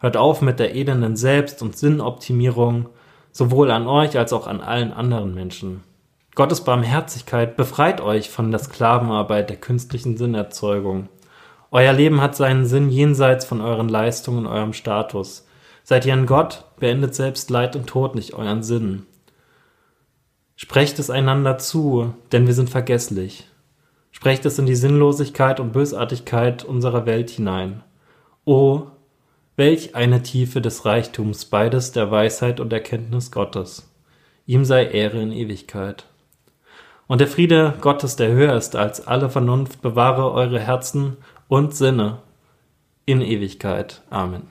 Hört 0.00 0.16
auf 0.16 0.42
mit 0.42 0.58
der 0.58 0.74
elenden 0.74 1.14
Selbst- 1.14 1.62
und 1.62 1.76
Sinnoptimierung, 1.76 2.88
sowohl 3.30 3.70
an 3.70 3.86
euch 3.86 4.18
als 4.18 4.32
auch 4.32 4.48
an 4.48 4.60
allen 4.60 4.92
anderen 4.92 5.36
Menschen. 5.36 5.84
Gottes 6.34 6.62
Barmherzigkeit 6.62 7.56
befreit 7.56 8.00
euch 8.00 8.28
von 8.28 8.50
der 8.50 8.58
Sklavenarbeit 8.58 9.50
der 9.50 9.56
künstlichen 9.56 10.16
Sinnerzeugung. 10.16 11.08
Euer 11.70 11.92
Leben 11.92 12.20
hat 12.20 12.34
seinen 12.34 12.66
Sinn 12.66 12.90
jenseits 12.90 13.44
von 13.44 13.60
euren 13.60 13.88
Leistungen 13.88 14.46
und 14.46 14.52
eurem 14.52 14.72
Status. 14.72 15.46
Seid 15.84 16.06
ihr 16.06 16.12
ein 16.12 16.26
Gott, 16.26 16.64
beendet 16.80 17.14
selbst 17.14 17.50
Leid 17.50 17.76
und 17.76 17.86
Tod 17.86 18.16
nicht 18.16 18.34
euren 18.34 18.64
Sinn. 18.64 19.06
Sprecht 20.56 20.98
es 20.98 21.08
einander 21.08 21.56
zu, 21.58 22.14
denn 22.32 22.48
wir 22.48 22.54
sind 22.54 22.68
vergesslich. 22.68 23.48
Sprecht 24.10 24.44
es 24.46 24.58
in 24.58 24.66
die 24.66 24.74
Sinnlosigkeit 24.74 25.60
und 25.60 25.72
Bösartigkeit 25.72 26.64
unserer 26.64 27.06
Welt 27.06 27.30
hinein. 27.30 27.82
O, 28.44 28.86
welch 29.56 29.94
eine 29.94 30.22
Tiefe 30.22 30.60
des 30.60 30.84
Reichtums 30.84 31.44
beides 31.44 31.92
der 31.92 32.10
Weisheit 32.10 32.60
und 32.60 32.72
Erkenntnis 32.72 33.30
Gottes. 33.30 33.92
Ihm 34.46 34.64
sei 34.64 34.86
Ehre 34.86 35.20
in 35.20 35.32
Ewigkeit. 35.32 36.06
Und 37.08 37.20
der 37.20 37.26
Friede 37.26 37.74
Gottes, 37.80 38.16
der 38.16 38.30
höher 38.30 38.54
ist 38.54 38.76
als 38.76 39.06
alle 39.06 39.30
Vernunft, 39.30 39.82
bewahre 39.82 40.30
eure 40.30 40.60
Herzen 40.60 41.16
und 41.48 41.74
Sinne 41.74 42.18
in 43.04 43.20
Ewigkeit. 43.20 44.02
Amen. 44.10 44.42